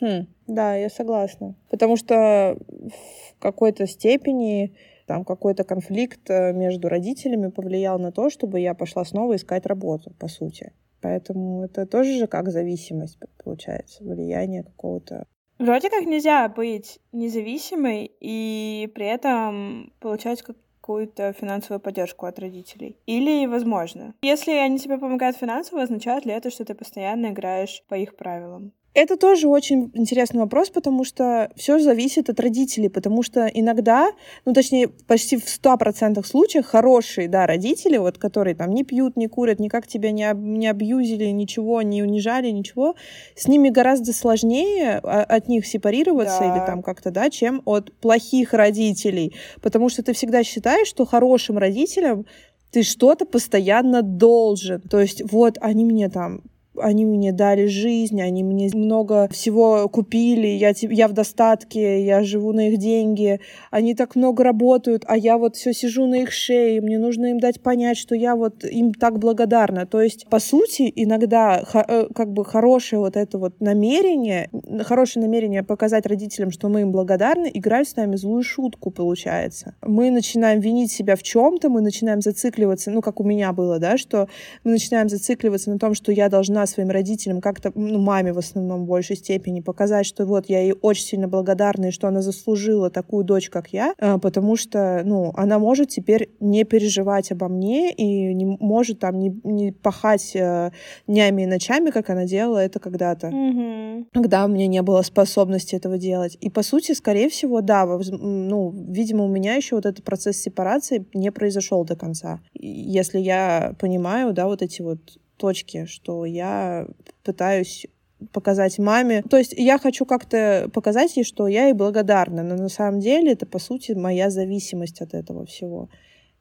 Хм, 0.00 0.26
да, 0.46 0.76
я 0.76 0.88
согласна. 0.90 1.54
Потому 1.70 1.96
что 1.96 2.56
в 2.68 3.40
какой-то 3.40 3.86
степени 3.86 4.74
там 5.06 5.24
какой-то 5.24 5.64
конфликт 5.64 6.28
э, 6.28 6.52
между 6.52 6.88
родителями 6.88 7.48
повлиял 7.48 7.98
на 7.98 8.12
то, 8.12 8.30
чтобы 8.30 8.60
я 8.60 8.74
пошла 8.74 9.04
снова 9.04 9.36
искать 9.36 9.66
работу, 9.66 10.12
по 10.18 10.28
сути. 10.28 10.72
Поэтому 11.00 11.64
это 11.64 11.86
тоже 11.86 12.18
же 12.18 12.26
как 12.26 12.50
зависимость, 12.50 13.18
получается, 13.42 14.04
влияние 14.04 14.64
какого-то. 14.64 15.26
Вроде 15.58 15.90
как 15.90 16.04
нельзя 16.04 16.48
быть 16.48 17.00
независимой 17.12 18.12
и 18.20 18.90
при 18.94 19.06
этом 19.06 19.92
получать 19.98 20.42
какую-то 20.42 21.32
финансовую 21.32 21.80
поддержку 21.80 22.26
от 22.26 22.38
родителей. 22.38 22.96
Или 23.06 23.46
возможно. 23.46 24.14
Если 24.22 24.52
они 24.52 24.78
тебе 24.78 24.98
помогают 24.98 25.36
финансово, 25.36 25.82
означает 25.82 26.26
ли 26.26 26.32
это, 26.32 26.50
что 26.50 26.64
ты 26.64 26.74
постоянно 26.74 27.28
играешь 27.30 27.82
по 27.88 27.94
их 27.94 28.16
правилам? 28.16 28.72
Это 28.94 29.16
тоже 29.16 29.48
очень 29.48 29.90
интересный 29.94 30.40
вопрос, 30.40 30.70
потому 30.70 31.04
что 31.04 31.50
все 31.56 31.78
зависит 31.78 32.30
от 32.30 32.40
родителей, 32.40 32.88
потому 32.88 33.22
что 33.22 33.46
иногда, 33.46 34.10
ну 34.44 34.52
точнее, 34.52 34.88
почти 34.88 35.36
в 35.36 35.44
100% 35.44 36.24
случаях 36.26 36.66
хорошие, 36.66 37.28
да, 37.28 37.46
родители, 37.46 37.96
вот, 37.98 38.18
которые 38.18 38.56
там 38.56 38.72
не 38.72 38.84
пьют, 38.84 39.16
не 39.16 39.28
курят, 39.28 39.60
никак 39.60 39.86
тебя 39.86 40.10
не, 40.10 40.24
об, 40.24 40.40
не 40.40 40.66
абьюзили, 40.66 41.26
ничего, 41.26 41.82
не 41.82 42.02
унижали, 42.02 42.50
ничего, 42.50 42.96
с 43.36 43.46
ними 43.46 43.68
гораздо 43.68 44.12
сложнее 44.12 45.00
а, 45.02 45.22
от 45.22 45.48
них 45.48 45.66
сепарироваться 45.66 46.40
да. 46.40 46.56
или 46.56 46.66
там 46.66 46.82
как-то, 46.82 47.10
да, 47.10 47.30
чем 47.30 47.62
от 47.66 47.92
плохих 47.98 48.52
родителей, 48.52 49.36
потому 49.60 49.90
что 49.90 50.02
ты 50.02 50.12
всегда 50.12 50.42
считаешь, 50.42 50.88
что 50.88 51.04
хорошим 51.04 51.58
родителям 51.58 52.26
ты 52.70 52.82
что-то 52.82 53.24
постоянно 53.24 54.02
должен. 54.02 54.80
То 54.80 55.00
есть 55.00 55.22
вот 55.30 55.56
они 55.60 55.84
мне 55.84 56.08
там 56.08 56.42
они 56.80 57.04
мне 57.04 57.32
дали 57.32 57.66
жизнь, 57.66 58.20
они 58.20 58.42
мне 58.44 58.70
много 58.74 59.28
всего 59.30 59.88
купили, 59.88 60.46
я, 60.46 60.72
я 60.74 61.08
в 61.08 61.12
достатке, 61.12 62.04
я 62.04 62.22
живу 62.22 62.52
на 62.52 62.68
их 62.68 62.78
деньги, 62.78 63.40
они 63.70 63.94
так 63.94 64.16
много 64.16 64.44
работают, 64.44 65.04
а 65.06 65.16
я 65.16 65.38
вот 65.38 65.56
все 65.56 65.72
сижу 65.72 66.06
на 66.06 66.16
их 66.22 66.32
шее, 66.32 66.80
мне 66.80 66.98
нужно 66.98 67.26
им 67.26 67.40
дать 67.40 67.60
понять, 67.60 67.98
что 67.98 68.14
я 68.14 68.36
вот 68.36 68.64
им 68.64 68.94
так 68.94 69.18
благодарна. 69.18 69.86
То 69.86 70.00
есть, 70.00 70.26
по 70.28 70.38
сути, 70.38 70.92
иногда 70.94 71.62
э, 71.72 72.06
как 72.14 72.32
бы 72.32 72.44
хорошее 72.44 73.00
вот 73.00 73.16
это 73.16 73.38
вот 73.38 73.60
намерение, 73.60 74.50
хорошее 74.82 75.24
намерение 75.24 75.62
показать 75.62 76.06
родителям, 76.06 76.50
что 76.50 76.68
мы 76.68 76.82
им 76.82 76.92
благодарны, 76.92 77.50
играют 77.52 77.88
с 77.88 77.96
нами 77.96 78.16
злую 78.16 78.42
шутку, 78.42 78.90
получается. 78.90 79.74
Мы 79.82 80.10
начинаем 80.10 80.60
винить 80.60 80.92
себя 80.92 81.16
в 81.16 81.22
чем-то, 81.22 81.68
мы 81.68 81.80
начинаем 81.80 82.20
зацикливаться, 82.20 82.90
ну, 82.90 83.00
как 83.00 83.20
у 83.20 83.24
меня 83.24 83.52
было, 83.52 83.78
да, 83.78 83.98
что 83.98 84.28
мы 84.64 84.72
начинаем 84.72 85.08
зацикливаться 85.08 85.70
на 85.70 85.78
том, 85.78 85.94
что 85.94 86.12
я 86.12 86.28
должна 86.28 86.66
своим 86.68 86.90
родителям, 86.90 87.40
как-то, 87.40 87.72
ну, 87.74 87.98
маме 87.98 88.32
в 88.32 88.38
основном 88.38 88.84
в 88.84 88.86
большей 88.86 89.16
степени, 89.16 89.60
показать, 89.60 90.06
что 90.06 90.26
вот 90.26 90.48
я 90.48 90.60
ей 90.60 90.74
очень 90.80 91.04
сильно 91.04 91.28
благодарна, 91.28 91.86
и 91.86 91.90
что 91.90 92.08
она 92.08 92.22
заслужила 92.22 92.90
такую 92.90 93.24
дочь, 93.24 93.50
как 93.50 93.68
я, 93.72 93.94
а, 93.98 94.18
потому 94.18 94.56
что, 94.56 95.02
ну, 95.04 95.32
она 95.34 95.58
может 95.58 95.88
теперь 95.88 96.30
не 96.40 96.64
переживать 96.64 97.32
обо 97.32 97.48
мне 97.48 97.92
и 97.92 98.34
не 98.34 98.44
может 98.60 98.98
там 99.00 99.18
не, 99.18 99.40
не 99.44 99.72
пахать 99.72 100.32
э, 100.34 100.70
днями 101.06 101.42
и 101.42 101.46
ночами, 101.46 101.90
как 101.90 102.10
она 102.10 102.24
делала 102.24 102.58
это 102.58 102.78
когда-то, 102.78 103.30
Мгм. 103.30 104.06
когда 104.12 104.44
у 104.44 104.48
меня 104.48 104.66
не 104.66 104.82
было 104.82 105.02
способности 105.02 105.74
этого 105.74 105.98
делать. 105.98 106.36
И, 106.40 106.50
по 106.50 106.62
сути, 106.62 106.92
скорее 106.92 107.28
всего, 107.28 107.60
да, 107.60 107.86
ну, 107.86 108.70
видимо, 108.70 109.24
у 109.24 109.28
меня 109.28 109.54
еще 109.54 109.76
вот 109.76 109.86
этот 109.86 110.04
процесс 110.04 110.36
сепарации 110.36 111.06
не 111.14 111.30
произошел 111.32 111.84
до 111.84 111.96
конца. 111.96 112.40
Если 112.54 113.18
я 113.18 113.74
понимаю, 113.80 114.32
да, 114.32 114.46
вот 114.46 114.62
эти 114.62 114.82
вот 114.82 114.98
точки, 115.38 115.86
что 115.86 116.24
я 116.24 116.86
пытаюсь 117.24 117.86
показать 118.32 118.78
маме. 118.78 119.22
То 119.22 119.36
есть 119.38 119.54
я 119.56 119.78
хочу 119.78 120.04
как-то 120.04 120.68
показать 120.74 121.16
ей, 121.16 121.24
что 121.24 121.46
я 121.46 121.66
ей 121.66 121.72
благодарна, 121.72 122.42
но 122.42 122.56
на 122.56 122.68
самом 122.68 123.00
деле 123.00 123.32
это, 123.32 123.46
по 123.46 123.58
сути, 123.58 123.92
моя 123.92 124.30
зависимость 124.30 125.00
от 125.00 125.14
этого 125.14 125.46
всего. 125.46 125.88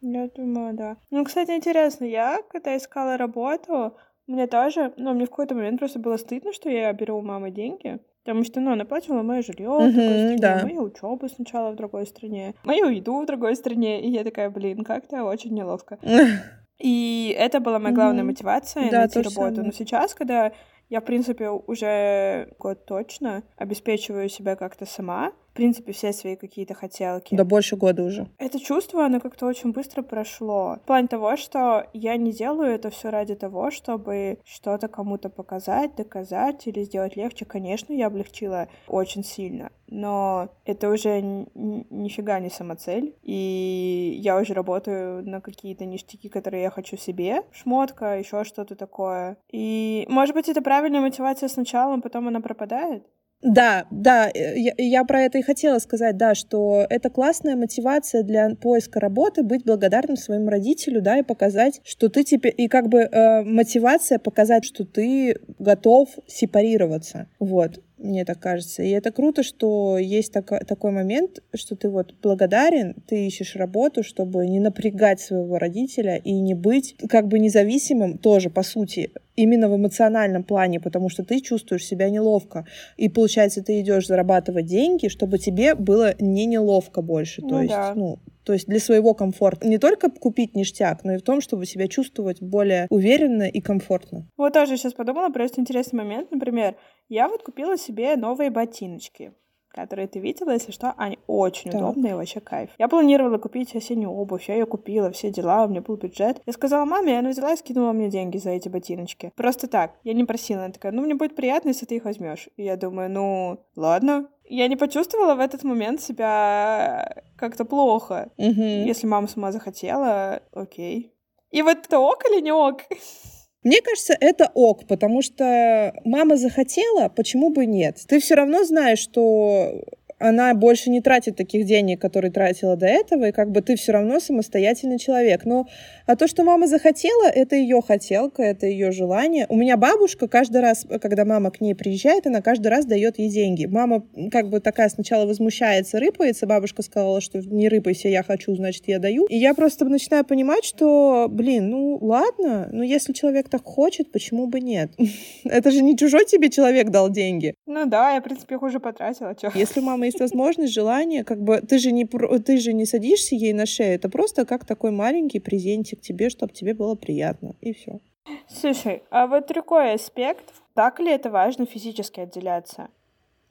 Я 0.02 0.28
думаю, 0.28 0.74
да. 0.76 0.98
Ну, 1.12 1.24
кстати, 1.24 1.52
интересно, 1.52 2.06
я, 2.06 2.40
когда 2.52 2.76
искала 2.78 3.18
работу, 3.18 3.96
мне 4.28 4.48
тоже, 4.48 4.94
ну, 4.98 5.14
мне 5.14 5.26
в 5.26 5.30
какой-то 5.30 5.56
момент 5.56 5.80
просто 5.80 6.00
было 6.00 6.18
стыдно, 6.18 6.54
что 6.54 6.70
я 6.70 6.92
беру 6.94 7.18
у 7.18 7.22
мамы 7.22 7.50
деньги, 7.52 8.00
потому 8.24 8.44
что, 8.44 8.60
ну, 8.60 8.74
она 8.74 8.86
платила 8.86 9.22
мое 9.22 9.42
жилье 9.42 9.70
в 9.70 9.78
другой 9.94 10.18
Мгм, 10.18 10.38
стране, 10.38 10.38
да. 10.38 10.64
мою 10.64 10.82
учебу 10.84 11.28
сначала 11.30 11.72
в 11.72 11.76
другой 11.76 12.06
стране, 12.06 12.54
мою 12.64 12.90
еду 12.90 13.22
в 13.22 13.26
другой 13.26 13.56
стране, 13.56 14.02
и 14.02 14.10
я 14.12 14.24
такая, 14.24 14.50
блин, 14.50 14.84
как-то 14.84 15.24
очень 15.24 15.54
неловко. 15.54 15.98
И 16.80 17.36
это 17.38 17.60
была 17.60 17.80
моя 17.80 17.94
главная 17.96 18.24
Мгм. 18.24 18.28
мотивация 18.28 18.92
Да, 18.92 19.00
найти 19.00 19.20
работу. 19.22 19.32
самое. 19.56 19.64
Но 19.64 19.72
сейчас, 19.72 20.14
когда 20.14 20.52
я, 20.90 21.02
в 21.02 21.06
принципе, 21.06 21.50
уже 21.50 22.54
год 22.60 22.86
точно 22.86 23.44
обеспечиваю 23.58 24.30
себя 24.30 24.56
как-то 24.56 24.86
сама, 24.86 25.34
принципе, 25.58 25.92
все 25.92 26.14
свои 26.14 26.36
какие-то 26.36 26.74
хотелки. 26.74 27.36
Да 27.36 27.44
больше 27.44 27.76
года 27.76 28.04
уже. 28.04 28.28
Это 28.38 28.60
чувство, 28.60 29.06
оно 29.06 29.20
как-то 29.20 29.48
очень 29.48 29.72
быстро 29.72 30.04
прошло. 30.04 30.78
В 30.84 30.88
плане 30.88 31.08
того, 31.08 31.36
что 31.36 31.88
я 31.94 32.16
не 32.16 32.32
делаю 32.32 32.72
это 32.72 32.90
все 32.90 33.10
ради 33.10 33.36
того, 33.36 33.72
чтобы 33.72 34.40
что-то 34.46 34.88
кому-то 34.88 35.30
показать, 35.30 35.96
доказать 35.96 36.68
или 36.68 36.84
сделать 36.84 37.16
легче. 37.16 37.46
Конечно, 37.46 37.92
я 37.92 38.08
облегчила 38.08 38.68
очень 38.88 39.24
сильно, 39.24 39.72
но 39.88 40.50
это 40.66 40.90
уже 40.90 41.22
нифига 41.22 42.40
не 42.40 42.50
самоцель. 42.50 43.16
И 43.24 44.20
я 44.22 44.38
уже 44.38 44.54
работаю 44.54 45.28
на 45.28 45.42
какие-то 45.42 45.86
ништяки, 45.86 46.30
которые 46.30 46.64
я 46.64 46.70
хочу 46.70 46.98
себе. 46.98 47.42
Шмотка, 47.52 48.20
еще 48.20 48.44
что-то 48.44 48.76
такое. 48.76 49.38
И, 49.52 50.06
может 50.08 50.36
быть, 50.36 50.50
это 50.50 50.62
правильная 50.62 51.02
мотивация 51.02 51.50
сначала, 51.50 51.96
а 51.96 52.02
потом 52.02 52.28
она 52.28 52.42
пропадает? 52.42 53.04
Да, 53.42 53.86
да, 53.92 54.30
э, 54.34 54.58
я, 54.58 54.74
я 54.78 55.04
про 55.04 55.22
это 55.22 55.38
и 55.38 55.44
хотела 55.44 55.78
сказать, 55.78 56.18
да, 56.18 56.34
что 56.34 56.86
это 56.90 57.10
классная 57.12 57.56
мотивация 57.56 58.24
для 58.24 58.56
поиска 58.56 59.00
работы, 59.00 59.44
быть 59.44 59.64
благодарным 59.64 60.18
своему 60.18 60.50
родителю, 60.50 61.02
да, 61.02 61.20
и 61.20 61.24
показать, 61.24 61.80
что 61.84 62.10
ты 62.10 62.24
теперь, 62.24 62.54
и 62.58 62.68
как 62.68 62.90
бы 62.90 63.02
э, 63.02 63.44
мотивация 63.44 64.18
показать, 64.18 64.66
что 64.66 64.86
ты 64.86 65.40
готов 65.60 66.10
сепарироваться, 66.26 67.28
вот, 67.40 67.80
мне 67.98 68.26
так 68.26 68.40
кажется. 68.40 68.84
И 68.84 68.90
это 68.90 69.12
круто, 69.12 69.44
что 69.44 69.98
есть 69.98 70.32
тако- 70.32 70.64
такой 70.66 70.92
момент, 70.92 71.42
что 71.56 71.76
ты 71.76 71.90
вот 71.90 72.14
благодарен, 72.22 72.96
ты 73.08 73.26
ищешь 73.28 73.56
работу, 73.56 74.04
чтобы 74.04 74.46
не 74.48 74.60
напрягать 74.60 75.20
своего 75.20 75.58
родителя 75.58 76.16
и 76.16 76.34
не 76.34 76.54
быть 76.54 76.96
как 77.10 77.28
бы 77.28 77.40
независимым 77.40 78.18
тоже, 78.18 78.50
по 78.50 78.64
сути, 78.64 79.12
именно 79.36 79.70
в 79.70 79.76
эмоциональном 79.76 80.44
плане, 80.44 80.80
потому 80.80 81.10
что 81.10 81.24
ты 81.24 81.40
чувствуешь 81.42 81.86
себя 81.86 82.10
неловко. 82.10 82.66
И 82.98 83.10
получается, 83.10 83.64
ты 83.64 83.80
идешь 83.82 84.08
зарабатывать 84.08 84.66
деньги, 84.66 85.08
чтобы 85.08 85.40
тебе 85.40 85.76
было 85.76 86.16
не 86.20 86.46
неловко 86.46 87.02
больше. 87.02 87.42
Ну 87.42 87.50
то 87.50 87.62
есть, 87.62 87.74
да. 87.74 87.94
ну, 87.96 88.20
то 88.48 88.54
есть 88.54 88.66
для 88.66 88.80
своего 88.80 89.14
комфорта. 89.14 89.68
Не 89.68 89.78
только 89.78 90.10
купить 90.10 90.56
ништяк, 90.56 91.04
но 91.04 91.16
и 91.16 91.18
в 91.18 91.22
том, 91.22 91.42
чтобы 91.42 91.66
себя 91.66 91.90
чувствовать 91.90 92.42
более 92.42 92.88
уверенно 92.90 93.44
и 93.44 93.60
комфортно. 93.60 94.30
Вот 94.38 94.54
тоже 94.54 94.78
сейчас 94.78 94.94
подумала, 94.94 95.28
просто 95.30 95.60
интересный 95.60 95.98
момент. 95.98 96.32
Например, 96.32 96.78
я 97.10 97.28
вот 97.28 97.44
купила 97.44 97.78
себе 97.78 98.16
новые 98.16 98.50
ботиночки, 98.50 99.34
которые 99.68 100.08
ты 100.08 100.20
видела, 100.20 100.52
если 100.52 100.72
что, 100.72 100.94
они 100.98 101.20
очень 101.28 101.72
Так. 101.72 101.82
удобные, 101.82 102.16
вообще 102.16 102.40
кайф. 102.40 102.70
Я 102.78 102.88
планировала 102.88 103.38
купить 103.38 103.76
осеннюю 103.76 104.12
обувь, 104.12 104.48
я 104.48 104.56
ее 104.56 104.66
купила, 104.66 105.12
все 105.12 105.30
дела, 105.30 105.66
у 105.66 105.68
меня 105.68 105.82
был 105.82 105.98
бюджет. 105.98 106.42
Я 106.46 106.54
сказала 106.54 106.86
маме, 106.86 107.20
она 107.20 107.32
взяла 107.32 107.52
и 107.52 107.58
скинула 107.58 107.92
мне 107.92 108.10
деньги 108.10 108.38
за 108.38 108.52
эти 108.52 108.70
ботиночки. 108.70 109.34
Просто 109.36 109.68
так, 109.68 109.92
я 110.06 110.14
не 110.14 110.24
просила, 110.24 110.64
она 110.64 110.74
такая, 110.74 110.94
ну 110.94 111.02
мне 111.02 111.16
будет 111.16 111.36
приятно, 111.36 111.70
если 111.70 111.86
ты 111.86 111.98
их 111.98 112.06
возьмешь. 112.06 112.48
И 112.56 112.64
я 112.64 112.78
думаю, 112.78 113.12
ну 113.12 113.60
ладно. 113.76 114.30
Я 114.50 114.68
не 114.68 114.76
почувствовала 114.76 115.36
в 115.36 115.40
этот 115.40 115.64
момент 115.64 116.02
себя 116.02 117.24
как-то 117.36 117.66
плохо. 117.66 118.30
Мгм. 118.38 118.86
Если 118.86 119.08
мама 119.08 119.28
сама 119.28 119.52
захотела, 119.52 120.42
окей. 120.54 121.14
И 121.52 121.62
вот 121.62 121.78
это 121.86 122.00
ок 122.00 122.24
или 122.30 122.42
не 122.42 122.52
ок? 122.52 122.82
Мне 123.64 123.82
кажется, 123.82 124.16
это 124.20 124.50
ок, 124.54 124.88
потому 124.88 125.22
что 125.22 125.94
мама 126.06 126.38
захотела, 126.38 127.10
почему 127.10 127.50
бы 127.50 127.66
нет? 127.66 127.98
Ты 128.08 128.20
все 128.20 128.36
равно 128.36 128.64
знаешь, 128.64 129.00
что 129.00 129.82
она 130.20 130.54
больше 130.54 130.90
не 130.90 131.02
тратит 131.02 131.36
таких 131.36 131.66
денег, 131.66 132.02
которые 132.02 132.32
тратила 132.32 132.76
до 132.76 132.88
этого, 132.88 133.26
и 133.26 133.32
как 133.32 133.52
бы 133.52 133.62
ты 133.62 133.76
все 133.76 133.92
равно 133.92 134.20
самостоятельный 134.20 135.00
человек. 135.00 135.46
Но 135.46 135.68
а 136.08 136.16
то, 136.16 136.28
что 136.28 136.44
мама 136.44 136.68
захотела, 136.68 137.28
это 137.28 137.56
ее 137.56 137.82
хотелка, 137.86 138.42
это 138.42 138.66
ее 138.66 138.92
желание. 138.92 139.46
У 139.50 139.56
меня 139.58 139.76
бабушка 139.76 140.28
каждый 140.30 140.62
раз, 140.62 140.86
когда 141.02 141.26
мама 141.26 141.52
к 141.52 141.60
ней 141.60 141.76
приезжает, 141.76 142.26
она 142.26 142.42
каждый 142.42 142.68
раз 142.68 142.86
дает 142.86 143.20
ей 143.20 143.30
деньги. 143.30 143.66
Мама 143.66 144.06
как 144.32 144.50
бы 144.50 144.62
такая 144.62 144.88
сначала 144.88 145.26
возмущается, 145.26 146.00
рыпается. 146.00 146.48
Бабушка 146.48 146.82
сказала, 146.82 147.20
что 147.20 147.40
не 147.40 147.68
рыпайся, 147.68 148.08
я 148.08 148.24
хочу, 148.24 148.56
значит, 148.56 148.84
я 148.88 149.00
даю. 149.00 149.26
И 149.26 149.38
я 149.38 149.54
просто 149.54 149.84
начинаю 149.84 150.24
понимать, 150.24 150.64
что, 150.64 151.28
блин, 151.30 151.70
ну 151.70 151.98
ладно, 152.02 152.70
но 152.72 152.84
если 152.84 153.12
человек 153.12 153.50
так 153.50 153.64
хочет, 153.66 154.12
почему 154.12 154.48
бы 154.48 154.62
нет? 154.62 154.92
Это 155.44 155.72
же 155.72 155.82
не 155.84 155.98
чужой 155.98 156.26
тебе 156.26 156.50
человек 156.50 156.90
дал 156.90 157.10
деньги. 157.10 157.54
Ну 157.66 157.86
да, 157.86 158.14
я, 158.14 158.22
в 158.22 158.24
принципе, 158.24 158.56
их 158.56 158.64
уже 158.64 158.80
потратила, 158.80 159.36
чё. 159.36 159.52
Если 159.54 159.82
у 159.82 159.84
мамы 159.84 160.06
есть 160.06 160.20
возможность, 160.22 160.74
желание, 160.74 161.26
как 161.26 161.42
бы 161.42 161.60
ты 161.60 161.80
же 161.80 161.92
не 161.92 162.06
ты 162.06 162.58
же 162.58 162.72
не 162.72 162.86
садишься 162.86 163.36
ей 163.36 163.52
на 163.52 163.66
шею, 163.66 163.96
это 163.96 164.08
просто 164.10 164.46
как 164.46 164.66
такой 164.66 164.92
маленький 164.92 165.40
презентик 165.40 165.97
тебе, 166.02 166.30
чтобы 166.30 166.54
тебе 166.54 166.74
было 166.74 166.96
приятно, 166.96 167.56
и 167.62 167.74
все. 167.74 168.00
Слушай, 168.48 169.04
а 169.10 169.28
вот 169.28 169.48
другой 169.48 169.94
аспект. 169.94 170.54
Так 170.74 171.00
ли 171.00 171.12
это 171.12 171.30
важно 171.30 171.66
физически 171.66 172.20
отделяться? 172.20 172.90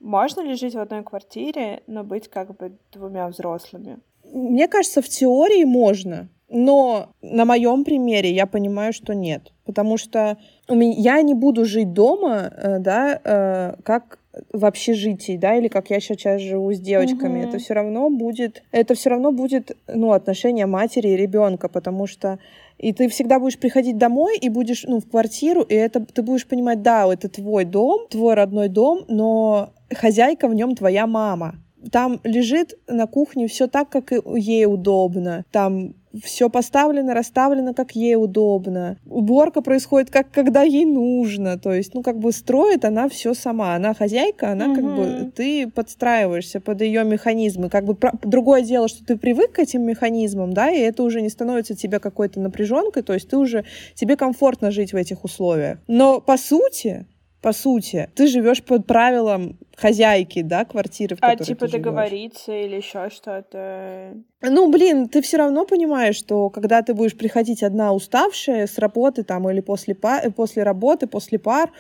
Можно 0.01 0.43
ли 0.43 0.55
жить 0.55 0.75
в 0.75 0.79
одной 0.79 1.03
квартире, 1.03 1.83
но 1.87 2.05
быть 2.05 2.29
как 2.29 2.57
бы 2.57 2.73
двумя 2.93 3.29
взрослыми? 3.29 3.99
Мне 4.25 4.69
кажется, 4.69 5.01
в 5.01 5.09
теории 5.09 5.65
можно, 5.65 6.29
но 6.49 7.11
на 7.23 7.45
моем 7.45 7.85
примере 7.85 8.31
я 8.31 8.47
понимаю, 8.47 8.93
что 8.93 9.15
нет, 9.15 9.53
потому 9.65 9.97
что 9.97 10.39
у 10.69 10.75
меня, 10.75 11.17
я 11.17 11.23
не 11.23 11.35
буду 11.35 11.65
жить 11.65 11.93
дома, 11.93 12.53
э, 12.57 12.79
да, 12.79 13.21
э, 13.23 13.77
как 13.83 14.19
в 14.53 14.65
общежитии, 14.65 15.37
да, 15.37 15.57
или 15.57 15.69
как 15.69 15.91
я 15.91 16.01
сейчас 16.01 16.41
живу 16.41 16.73
с 16.73 16.81
девочками. 16.81 17.39
Мгм. 17.39 17.49
Это 17.49 17.59
все 17.59 17.75
равно 17.75 18.11
будет, 18.11 18.63
это 18.73 18.95
все 18.95 19.11
равно 19.11 19.33
будет, 19.33 19.77
ну, 19.89 20.13
отношение 20.13 20.67
матери 20.67 21.09
и 21.09 21.17
ребенка, 21.17 21.69
потому 21.69 22.07
что 22.07 22.39
и 22.79 22.93
ты 22.93 23.09
всегда 23.09 23.39
будешь 23.39 23.59
приходить 23.59 23.97
домой 23.97 24.37
и 24.39 24.49
будешь, 24.51 24.85
ну, 24.85 25.01
в 25.01 25.09
квартиру, 25.09 25.63
и 25.63 25.75
это 25.75 26.05
ты 26.05 26.23
будешь 26.23 26.47
понимать, 26.47 26.83
да, 26.83 27.11
это 27.11 27.29
твой 27.29 27.65
дом, 27.65 28.07
твой 28.11 28.35
родной 28.35 28.69
дом, 28.69 29.05
но 29.09 29.73
хозяйка 29.95 30.49
в 30.49 30.55
нем 30.55 30.75
твоя 30.75 31.07
мама. 31.07 31.55
Там 31.91 32.21
лежит 32.25 32.79
на 32.89 33.07
кухне 33.07 33.47
все 33.49 33.67
так, 33.69 33.89
как 33.89 34.13
и 34.13 34.21
ей 34.35 34.67
удобно. 34.67 35.45
Там 35.51 35.95
все 36.23 36.49
поставлено, 36.49 37.15
расставлено, 37.15 37.75
как 37.75 37.93
ей 37.93 38.17
удобно. 38.17 38.97
Уборка 39.07 39.61
происходит, 39.61 40.11
как 40.11 40.31
когда 40.31 40.63
ей 40.63 40.85
нужно. 40.85 41.59
То 41.59 41.73
есть, 41.73 41.95
ну, 41.95 42.03
как 42.03 42.19
бы 42.19 42.33
строит 42.33 42.85
она 42.85 43.09
все 43.09 43.35
сама. 43.35 43.75
Она 43.75 43.95
хозяйка, 43.95 44.53
она 44.53 44.75
как 44.75 44.85
бы 44.85 45.33
ты 45.35 45.69
подстраиваешься 45.69 46.61
под 46.61 46.81
ее 46.81 47.05
механизмы. 47.05 47.69
Как 47.71 47.85
бы 47.85 47.95
про- 47.95 48.13
другое 48.23 48.63
дело, 48.63 48.89
что 48.89 49.05
ты 49.05 49.17
привык 49.17 49.53
к 49.53 49.59
этим 49.59 49.83
механизмам, 49.83 50.53
да, 50.53 50.71
и 50.71 50.79
это 50.79 51.03
уже 51.03 51.23
не 51.23 51.29
становится 51.29 51.75
тебе 51.75 51.99
какой-то 51.99 52.41
напряженкой. 52.41 53.03
То 53.03 53.15
есть 53.15 53.29
ты 53.29 53.37
уже 53.37 53.65
тебе 53.95 54.17
комфортно 54.17 54.71
жить 54.71 54.93
в 54.93 54.97
этих 54.97 55.25
условиях. 55.25 55.79
Но 55.89 56.21
по 56.21 56.37
сути, 56.37 57.07
по 57.47 57.53
сути, 57.53 58.11
ты 58.17 58.27
живешь 58.27 58.61
под 58.61 58.89
правилам 58.89 59.57
хозяйки, 59.77 60.43
да, 60.43 60.65
квартиры, 60.65 61.15
в 61.15 61.21
А 61.23 61.31
которой 61.31 61.47
типа 61.47 61.67
ты 61.69 61.79
договориться 61.79 62.53
или 62.53 62.75
еще 62.75 63.09
что-то? 63.09 64.15
Ну, 64.43 64.69
блин, 64.69 65.09
ты 65.09 65.23
все 65.23 65.37
равно 65.37 65.65
понимаешь, 65.65 66.17
что 66.17 66.51
когда 66.51 66.83
ты 66.83 66.93
будешь 66.93 67.17
приходить 67.17 67.63
одна 67.63 67.93
уставшая 67.93 68.67
с 68.67 68.79
работы 68.79 69.23
там 69.23 69.49
или 69.49 69.61
после, 69.61 69.95
па- 69.95 70.23
э, 70.25 70.33
после 70.33 70.65
работы, 70.65 71.07
после 71.07 71.39
пар, 71.39 71.71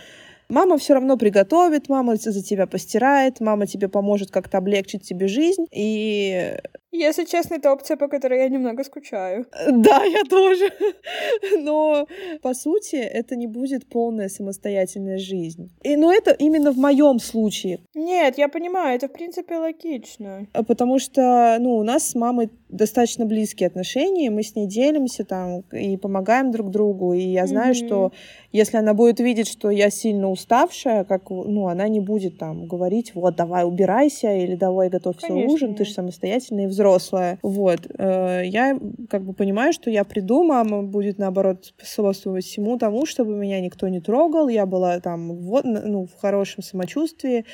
мама 0.48 0.78
все 0.78 0.94
равно 0.94 1.16
приготовит, 1.16 1.88
мама 1.88 2.14
за 2.14 2.44
тебя 2.44 2.68
постирает, 2.68 3.40
мама 3.40 3.66
тебе 3.66 3.88
поможет 3.88 4.30
как-то 4.30 4.58
облегчить 4.58 5.02
тебе 5.02 5.26
жизнь. 5.26 5.66
И 5.72 6.58
Если 6.96 7.24
честно, 7.24 7.56
это 7.56 7.72
опция, 7.72 7.96
по 7.96 8.08
которой 8.08 8.40
я 8.40 8.48
немного 8.48 8.84
скучаю. 8.84 9.46
Да, 9.70 10.04
я 10.04 10.24
тоже. 10.24 10.70
Но, 11.62 12.06
по 12.42 12.54
сути, 12.54 12.96
это 12.96 13.36
не 13.36 13.46
будет 13.46 13.86
полная 13.86 14.28
самостоятельная 14.28 15.18
жизнь. 15.18 15.70
И, 15.82 15.96
но 15.96 16.12
это 16.12 16.30
именно 16.32 16.72
в 16.72 16.78
моем 16.78 17.18
случае. 17.18 17.80
Нет, 17.94 18.38
я 18.38 18.48
понимаю, 18.48 18.96
это, 18.96 19.08
в 19.08 19.12
принципе, 19.12 19.56
логично. 19.56 20.46
А 20.52 20.62
Потому 20.62 20.98
что, 20.98 21.56
ну, 21.60 21.76
у 21.76 21.82
нас 21.82 22.10
с 22.10 22.14
мамой 22.14 22.50
достаточно 22.68 23.26
близкие 23.26 23.68
отношения, 23.68 24.30
мы 24.30 24.42
с 24.42 24.56
ней 24.56 24.66
делимся 24.66 25.24
там 25.24 25.60
и 25.72 25.96
помогаем 25.96 26.50
друг 26.50 26.70
другу. 26.70 27.12
И 27.14 27.20
я 27.20 27.46
знаю, 27.46 27.74
Мгм. 27.74 27.86
что 27.86 28.12
если 28.52 28.78
она 28.78 28.94
будет 28.94 29.20
видеть, 29.20 29.48
что 29.48 29.70
я 29.70 29.90
сильно 29.90 30.30
уставшая, 30.30 31.04
как, 31.04 31.30
ну, 31.30 31.68
она 31.68 31.88
не 31.88 32.00
будет 32.00 32.38
там 32.38 32.66
говорить, 32.66 33.14
вот, 33.14 33.36
давай 33.36 33.64
убирайся 33.64 34.34
или 34.34 34.56
давай 34.56 34.88
готовь 34.88 35.18
свой 35.20 35.30
Конечно, 35.30 35.52
ужин, 35.54 35.74
ты 35.74 35.84
же 35.84 35.92
самостоятельная 35.92 36.64
и 36.64 36.68
взрослая. 36.86 37.38
Вот. 37.42 37.80
Э, 37.98 38.42
Я 38.44 38.78
как 39.10 39.22
бы 39.22 39.32
понимаю, 39.32 39.72
что 39.72 39.90
я 39.90 40.04
приду, 40.04 40.44
мама 40.44 40.82
будет, 40.82 41.18
наоборот, 41.18 41.64
способствовать 41.64 42.44
всему 42.44 42.78
тому, 42.78 43.06
чтобы 43.06 43.34
меня 43.34 43.60
никто 43.60 43.88
не 43.88 44.00
трогал, 44.00 44.48
я 44.48 44.66
была 44.66 45.00
там 45.00 45.34
вот, 45.34 45.64
ну, 45.64 46.06
в 46.06 46.20
хорошем 46.20 46.62
самочувствии 46.62 47.44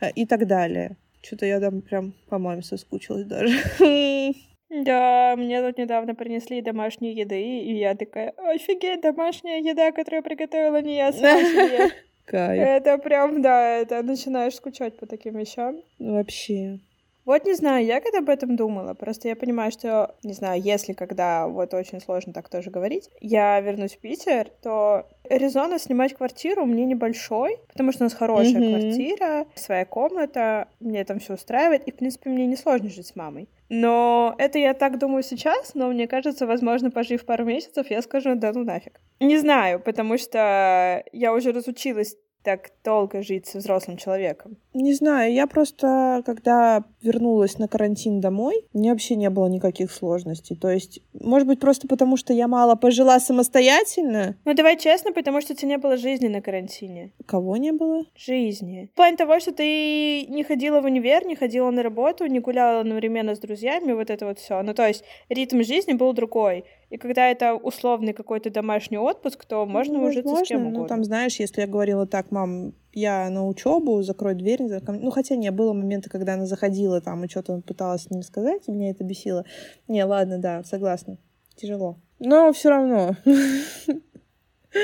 э, 0.00 0.10
и 0.14 0.26
так 0.26 0.46
далее. 0.46 0.96
Что-то 1.22 1.46
я 1.46 1.60
там 1.60 1.82
прям 1.82 2.12
по 2.28 2.38
маме 2.38 2.62
соскучилась 2.62 3.24
даже. 3.26 3.54
Да, 4.74 5.34
мне 5.36 5.60
тут 5.60 5.76
недавно 5.76 6.14
принесли 6.14 6.62
домашней 6.62 7.12
еды, 7.12 7.42
и 7.42 7.74
я 7.76 7.94
такая, 7.94 8.32
офигеть, 8.38 9.02
домашняя 9.02 9.60
еда, 9.60 9.92
которую 9.92 10.22
приготовила 10.22 10.80
не 10.80 10.96
я 10.96 11.12
сама. 11.12 11.90
Кайф. 12.24 12.62
Это 12.62 12.96
прям, 12.96 13.42
да, 13.42 13.76
это 13.76 14.02
начинаешь 14.02 14.54
скучать 14.54 14.96
по 14.96 15.04
таким 15.04 15.36
вещам. 15.36 15.76
Вообще. 15.98 16.78
Вот 17.24 17.44
не 17.44 17.54
знаю, 17.54 17.86
я 17.86 18.00
когда 18.00 18.18
об 18.18 18.28
этом 18.28 18.56
думала, 18.56 18.94
просто 18.94 19.28
я 19.28 19.36
понимаю, 19.36 19.70
что, 19.70 20.14
не 20.24 20.32
знаю, 20.32 20.60
если 20.60 20.92
когда, 20.92 21.46
вот 21.46 21.72
очень 21.72 22.00
сложно 22.00 22.32
так 22.32 22.48
тоже 22.48 22.70
говорить, 22.70 23.10
я 23.20 23.60
вернусь 23.60 23.92
в 23.92 23.98
Питер, 23.98 24.50
то 24.60 25.06
резона 25.28 25.78
снимать 25.78 26.14
квартиру 26.14 26.64
мне 26.64 26.84
небольшой, 26.84 27.58
потому 27.68 27.92
что 27.92 28.02
у 28.02 28.06
нас 28.06 28.14
хорошая 28.14 28.60
Мгм. 28.62 28.70
квартира, 28.70 29.46
своя 29.54 29.84
комната, 29.84 30.68
мне 30.80 31.04
там 31.04 31.20
все 31.20 31.34
устраивает, 31.34 31.86
и, 31.86 31.92
в 31.92 31.96
принципе, 31.96 32.28
мне 32.30 32.46
не 32.46 32.56
сложно 32.56 32.88
жить 32.88 33.06
с 33.06 33.16
мамой. 33.16 33.48
Но 33.68 34.34
это 34.38 34.58
я 34.58 34.74
так 34.74 34.98
думаю 34.98 35.22
сейчас, 35.22 35.74
но 35.74 35.88
мне 35.88 36.06
кажется, 36.08 36.46
возможно, 36.46 36.90
пожив 36.90 37.24
пару 37.24 37.44
месяцев, 37.44 37.88
я 37.90 38.02
скажу, 38.02 38.34
да 38.34 38.52
ну 38.52 38.64
нафиг. 38.64 39.00
Не 39.20 39.38
знаю, 39.38 39.80
потому 39.80 40.18
что 40.18 41.02
я 41.12 41.32
уже 41.32 41.52
разучилась 41.52 42.16
так 42.42 42.70
долго 42.84 43.22
жить 43.22 43.46
со 43.46 43.58
взрослым 43.58 43.96
человеком. 43.96 44.56
Не 44.74 44.94
знаю, 44.94 45.32
я 45.32 45.46
просто, 45.46 46.22
когда 46.24 46.84
вернулась 47.02 47.58
на 47.58 47.68
карантин 47.68 48.20
домой, 48.20 48.64
мне 48.72 48.90
вообще 48.90 49.16
не 49.16 49.30
было 49.30 49.46
никаких 49.46 49.92
сложностей. 49.92 50.56
То 50.56 50.70
есть, 50.70 51.00
может 51.12 51.46
быть, 51.46 51.60
просто 51.60 51.88
потому, 51.88 52.16
что 52.16 52.32
я 52.32 52.48
мало 52.48 52.74
пожила 52.74 53.20
самостоятельно. 53.20 54.36
Ну, 54.44 54.54
давай 54.54 54.78
честно, 54.78 55.12
потому 55.12 55.40
что 55.40 55.52
у 55.52 55.56
тебя 55.56 55.70
не 55.70 55.78
было 55.78 55.96
жизни 55.96 56.28
на 56.28 56.40
карантине. 56.40 57.12
Кого 57.26 57.56
не 57.56 57.72
было? 57.72 58.04
Жизни. 58.16 58.88
В 58.92 58.96
плане 58.96 59.16
того, 59.16 59.40
что 59.40 59.52
ты 59.52 60.26
не 60.26 60.44
ходила 60.44 60.80
в 60.80 60.84
универ, 60.84 61.26
не 61.26 61.36
ходила 61.36 61.70
на 61.70 61.82
работу, 61.82 62.26
не 62.26 62.40
гуляла 62.40 62.80
одновременно 62.80 63.34
с 63.34 63.38
друзьями, 63.38 63.92
вот 63.92 64.10
это 64.10 64.26
вот 64.26 64.38
все. 64.38 64.62
Ну, 64.62 64.74
то 64.74 64.86
есть 64.86 65.04
ритм 65.28 65.62
жизни 65.62 65.92
был 65.92 66.12
другой. 66.12 66.64
И 66.92 66.98
когда 66.98 67.30
это 67.30 67.54
условный 67.54 68.12
какой-то 68.12 68.50
домашний 68.50 68.98
отпуск, 68.98 69.46
то 69.46 69.64
можно 69.64 69.94
Ну, 69.94 70.04
ужиться 70.04 70.36
с 70.36 70.42
кем 70.46 70.58
возможно. 70.58 70.58
угодно. 70.58 70.82
Ну, 70.82 70.86
там, 70.88 71.04
знаешь, 71.04 71.40
если 71.40 71.62
я 71.62 71.66
говорила 71.66 72.06
так, 72.06 72.30
мам, 72.30 72.74
я 72.92 73.30
на 73.30 73.48
учебу, 73.48 74.02
закрой 74.02 74.34
дверь. 74.34 74.68
за 74.68 74.80
ко 74.80 74.92
мне». 74.92 75.00
Ну, 75.02 75.10
хотя 75.10 75.36
не, 75.36 75.50
было 75.50 75.72
моменты, 75.72 76.10
когда 76.10 76.34
она 76.34 76.44
заходила 76.44 77.00
там 77.00 77.24
и 77.24 77.30
что-то 77.30 77.62
пыталась 77.62 78.02
с 78.02 78.10
ним 78.10 78.22
сказать, 78.22 78.64
и 78.66 78.72
меня 78.72 78.90
это 78.90 79.04
бесило. 79.04 79.46
Не, 79.88 80.04
ладно, 80.04 80.36
да, 80.36 80.62
согласна. 80.64 81.16
Тяжело. 81.56 81.96
Но 82.18 82.52
все 82.52 82.68
равно. 82.68 83.16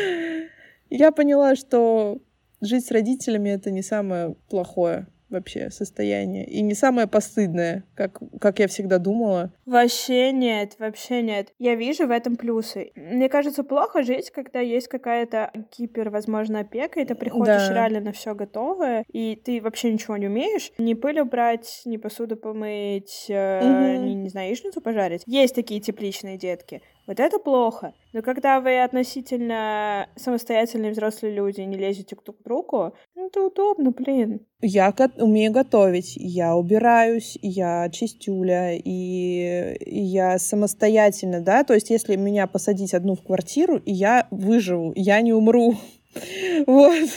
Я 0.89 1.13
поняла, 1.13 1.57
что 1.57 2.21
жить 2.63 2.87
с 2.87 2.91
родителями 2.91 3.51
это 3.51 3.71
не 3.71 3.83
самое 3.83 4.35
плохое 4.49 5.09
вообще 5.31 5.71
состояние. 5.71 6.45
И 6.47 6.61
не 6.63 6.75
самое 6.75 7.07
постыдное, 7.07 7.85
как, 7.95 8.19
как 8.41 8.59
я 8.59 8.67
всегда 8.69 8.99
думала. 8.99 9.53
Вообще 9.67 10.33
нет, 10.33 10.77
вообще 10.79 11.23
нет. 11.23 11.53
Я 11.59 11.75
вижу 11.75 12.07
в 12.07 12.11
этом 12.11 12.37
плюсы. 12.37 12.93
Мне 12.95 13.29
кажется, 13.29 13.65
плохо 13.65 14.03
жить, 14.03 14.31
когда 14.31 14.61
есть 14.61 14.89
какая-то 14.89 15.51
гипер, 15.77 16.11
возможно, 16.11 16.61
опека, 16.61 17.01
и 17.01 17.05
ты 17.05 17.15
приходишь 17.15 17.69
Да. 17.69 17.75
реально 17.75 18.01
на 18.01 18.13
все 18.13 18.35
готовое, 18.35 19.05
и 19.13 19.37
ты 19.37 19.61
вообще 19.61 19.93
ничего 19.93 20.17
не 20.17 20.27
умеешь. 20.27 20.73
Ни 20.79 20.95
пыль 20.95 21.21
убрать, 21.21 21.83
ни 21.85 21.97
посуду 21.97 22.37
помыть, 22.37 23.27
э, 23.29 23.61
Мгм. 23.63 24.07
ни, 24.07 24.15
не 24.15 24.29
знаю, 24.29 24.49
яичницу 24.49 24.81
пожарить. 24.81 25.23
Есть 25.27 25.55
такие 25.55 25.81
тепличные 25.81 26.37
детки. 26.39 26.83
Вот 27.09 27.21
это 27.21 27.39
плохо. 27.39 27.95
Но 28.13 28.21
когда 28.21 28.61
вы 28.61 28.83
относительно 28.83 30.09
самостоятельные 30.15 30.93
взрослые 30.93 31.35
люди 31.35 31.63
не 31.63 31.79
лезете 31.79 32.15
друг 32.23 32.39
к 32.39 32.45
другу, 32.45 32.93
ну, 33.17 33.29
это 33.29 33.47
удобно, 33.47 33.93
блин. 33.93 34.41
Я 34.61 34.93
го- 34.93 35.25
умею 35.25 35.51
готовить, 35.53 36.13
я 36.17 36.55
убираюсь, 36.55 37.39
я 37.41 37.89
чистюля, 37.89 38.75
и 38.77 39.79
я 39.87 40.39
самостоятельно, 40.39 41.41
да, 41.41 41.65
то 41.65 41.73
есть 41.73 41.89
если 41.89 42.17
меня 42.17 42.47
посадить 42.47 42.93
одну 42.93 43.15
в 43.15 43.23
квартиру, 43.23 43.79
и 43.79 43.93
я 43.93 44.27
выживу, 44.31 44.93
я 44.95 45.23
не 45.23 45.33
умру. 45.33 45.77
Вот. 46.67 47.09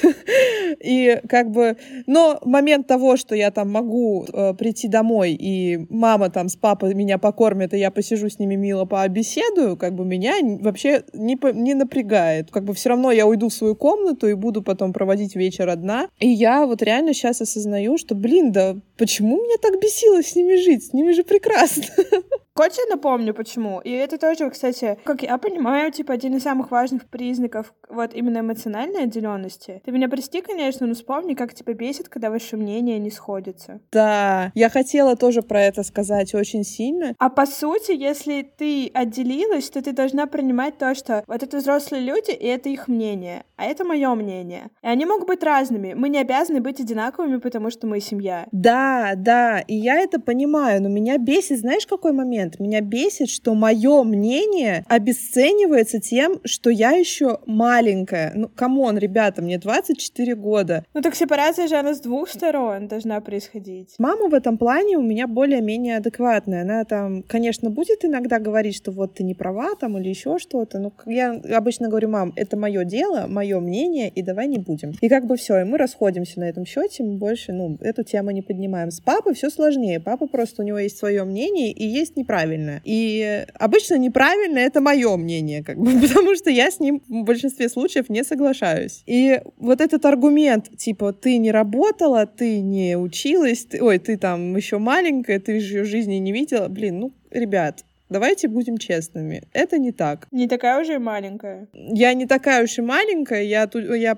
И 0.83 1.19
как 1.27 1.51
бы... 1.51 1.77
Но 2.07 2.39
момент 2.43 2.87
того, 2.87 3.17
что 3.17 3.35
я 3.35 3.51
там 3.51 3.69
могу 3.71 4.25
э, 4.31 4.53
прийти 4.53 4.87
домой, 4.87 5.35
и 5.39 5.85
мама 5.89 6.29
там 6.29 6.49
с 6.49 6.55
папой 6.55 6.93
меня 6.93 7.17
покормят, 7.17 7.73
и 7.73 7.79
я 7.79 7.91
посижу 7.91 8.29
с 8.29 8.39
ними 8.39 8.55
мило 8.55 8.85
пообеседую, 8.85 9.77
как 9.77 9.93
бы 9.93 10.05
меня 10.05 10.35
вообще 10.61 11.03
не, 11.13 11.37
не 11.53 11.73
напрягает. 11.73 12.51
Как 12.51 12.63
бы 12.63 12.73
все 12.73 12.89
равно 12.89 13.11
я 13.11 13.25
уйду 13.27 13.49
в 13.49 13.53
свою 13.53 13.75
комнату 13.75 14.27
и 14.27 14.33
буду 14.33 14.61
потом 14.61 14.93
проводить 14.93 15.35
вечер 15.35 15.69
одна. 15.69 16.07
И 16.19 16.27
я 16.27 16.65
вот 16.65 16.81
реально 16.81 17.13
сейчас 17.13 17.41
осознаю, 17.41 17.97
что, 17.97 18.15
блин, 18.15 18.51
да 18.51 18.75
почему 18.97 19.37
меня 19.37 19.57
так 19.61 19.81
бесило 19.81 20.21
с 20.21 20.35
ними 20.35 20.55
жить? 20.55 20.85
С 20.85 20.93
ними 20.93 21.11
же 21.11 21.23
прекрасно. 21.23 21.83
Я 22.81 22.95
напомню, 22.95 23.33
почему? 23.33 23.79
И 23.79 23.91
это 23.91 24.17
тоже, 24.17 24.49
кстати, 24.49 24.97
как 25.03 25.23
я 25.23 25.37
понимаю, 25.37 25.91
типа, 25.91 26.13
один 26.13 26.35
из 26.35 26.43
самых 26.43 26.71
важных 26.71 27.09
признаков 27.09 27.73
вот 27.89 28.13
именно 28.13 28.39
эмоциональной 28.39 29.03
отделенности. 29.03 29.81
Ты 29.85 29.91
меня 29.91 30.09
прости, 30.09 30.41
конечно, 30.41 30.87
но 30.87 30.93
вспомни, 30.93 31.33
как 31.33 31.53
тебя 31.53 31.73
бесит, 31.73 32.09
когда 32.09 32.29
ваши 32.29 32.57
мнения 32.57 32.97
не 32.99 33.11
сходятся. 33.11 33.81
Да, 33.91 34.51
я 34.55 34.69
хотела 34.69 35.15
тоже 35.15 35.41
про 35.41 35.61
это 35.61 35.83
сказать 35.83 36.33
очень 36.33 36.63
сильно. 36.63 37.15
А 37.19 37.29
по 37.29 37.45
сути, 37.45 37.91
если 37.91 38.41
ты 38.41 38.89
отделилась, 38.93 39.69
то 39.69 39.81
ты 39.81 39.91
должна 39.91 40.27
принимать 40.27 40.77
то, 40.77 40.95
что 40.95 41.23
вот 41.27 41.43
это 41.43 41.57
взрослые 41.57 42.03
люди, 42.03 42.31
и 42.31 42.45
это 42.45 42.69
их 42.69 42.87
мнение, 42.87 43.43
а 43.61 43.65
это 43.65 43.85
мое 43.85 44.15
мнение. 44.15 44.71
И 44.81 44.87
они 44.87 45.05
могут 45.05 45.27
быть 45.27 45.43
разными. 45.43 45.93
Мы 45.93 46.09
не 46.09 46.17
обязаны 46.17 46.61
быть 46.61 46.79
одинаковыми, 46.79 47.37
потому 47.37 47.69
что 47.69 47.85
мы 47.85 47.99
семья. 47.99 48.47
Да, 48.51 49.13
да, 49.15 49.59
и 49.59 49.75
я 49.75 49.99
это 49.99 50.19
понимаю, 50.19 50.81
но 50.81 50.89
меня 50.89 51.19
бесит, 51.19 51.59
знаешь, 51.59 51.85
какой 51.85 52.11
момент? 52.11 52.59
Меня 52.59 52.81
бесит, 52.81 53.29
что 53.29 53.53
мое 53.53 54.03
мнение 54.03 54.83
обесценивается 54.87 55.99
тем, 55.99 56.39
что 56.43 56.71
я 56.71 56.91
еще 56.91 57.37
маленькая. 57.45 58.31
Ну, 58.33 58.49
come 58.49 58.77
on, 58.77 58.97
ребята, 58.97 59.43
мне 59.43 59.59
24 59.59 60.35
года. 60.35 60.83
Ну 60.95 61.01
так 61.01 61.13
сепарация 61.13 61.67
же 61.67 61.75
она 61.75 61.93
с 61.93 62.01
двух 62.01 62.29
сторон 62.29 62.87
должна 62.87 63.21
происходить. 63.21 63.93
Мама 63.99 64.27
в 64.27 64.33
этом 64.33 64.57
плане 64.57 64.97
у 64.97 65.03
меня 65.03 65.27
более-менее 65.27 65.97
адекватная. 65.97 66.63
Она 66.63 66.83
там, 66.85 67.21
конечно, 67.23 67.69
будет 67.69 68.03
иногда 68.05 68.39
говорить, 68.39 68.75
что 68.75 68.91
вот 68.91 69.13
ты 69.13 69.23
не 69.23 69.35
права 69.35 69.75
там 69.75 69.99
или 69.99 70.09
еще 70.09 70.39
что-то. 70.39 70.79
Но 70.79 70.91
я 71.05 71.39
обычно 71.55 71.89
говорю, 71.89 72.09
мам, 72.09 72.33
это 72.35 72.57
мое 72.57 72.85
дело, 72.85 73.27
мое 73.27 73.50
мнение, 73.59 74.09
и 74.09 74.21
давай 74.21 74.47
не 74.47 74.57
будем. 74.57 74.93
И 75.01 75.09
как 75.09 75.25
бы 75.25 75.37
все, 75.37 75.59
и 75.59 75.63
мы 75.63 75.77
расходимся 75.77 76.39
на 76.39 76.45
этом 76.45 76.65
счете, 76.65 77.03
мы 77.03 77.17
больше, 77.17 77.51
ну, 77.53 77.77
эту 77.81 78.03
тему 78.03 78.31
не 78.31 78.41
поднимаем. 78.41 78.91
С 78.91 78.99
папой 78.99 79.33
все 79.33 79.49
сложнее. 79.49 79.99
Папа 79.99 80.27
просто 80.27 80.61
у 80.61 80.65
него 80.65 80.79
есть 80.79 80.97
свое 80.97 81.23
мнение 81.23 81.71
и 81.71 81.85
есть 81.85 82.15
неправильное. 82.15 82.81
И 82.85 83.45
обычно 83.55 83.97
неправильное 83.97 84.65
это 84.65 84.81
мое 84.81 85.15
мнение, 85.17 85.63
как 85.63 85.77
бы, 85.77 85.91
потому 86.01 86.35
что 86.35 86.49
я 86.49 86.71
с 86.71 86.79
ним 86.79 87.01
в 87.07 87.23
большинстве 87.23 87.69
случаев 87.69 88.09
не 88.09 88.23
соглашаюсь. 88.23 89.03
И 89.05 89.41
вот 89.57 89.81
этот 89.81 90.05
аргумент, 90.05 90.69
типа, 90.77 91.13
ты 91.13 91.37
не 91.37 91.51
работала, 91.51 92.25
ты 92.25 92.59
не 92.59 92.97
училась, 92.97 93.65
ты- 93.65 93.81
ой, 93.83 93.99
ты 93.99 94.17
там 94.17 94.55
еще 94.55 94.77
маленькая, 94.77 95.39
ты 95.39 95.59
же 95.59 95.77
ее 95.77 95.83
жизни 95.83 96.15
не 96.15 96.31
видела, 96.31 96.67
блин, 96.67 96.99
ну, 96.99 97.11
ребят, 97.31 97.83
Давайте 98.11 98.49
будем 98.49 98.77
честными. 98.77 99.43
Это 99.53 99.77
не 99.77 99.93
так. 99.93 100.27
Не 100.31 100.49
такая 100.49 100.81
уже 100.81 100.95
и 100.95 100.97
маленькая. 100.97 101.69
Я 101.71 102.13
не 102.13 102.25
такая 102.27 102.65
уж 102.65 102.77
и 102.77 102.81
маленькая. 102.81 103.43
Я, 103.43 103.67
тут, 103.67 103.85
я 103.85 104.17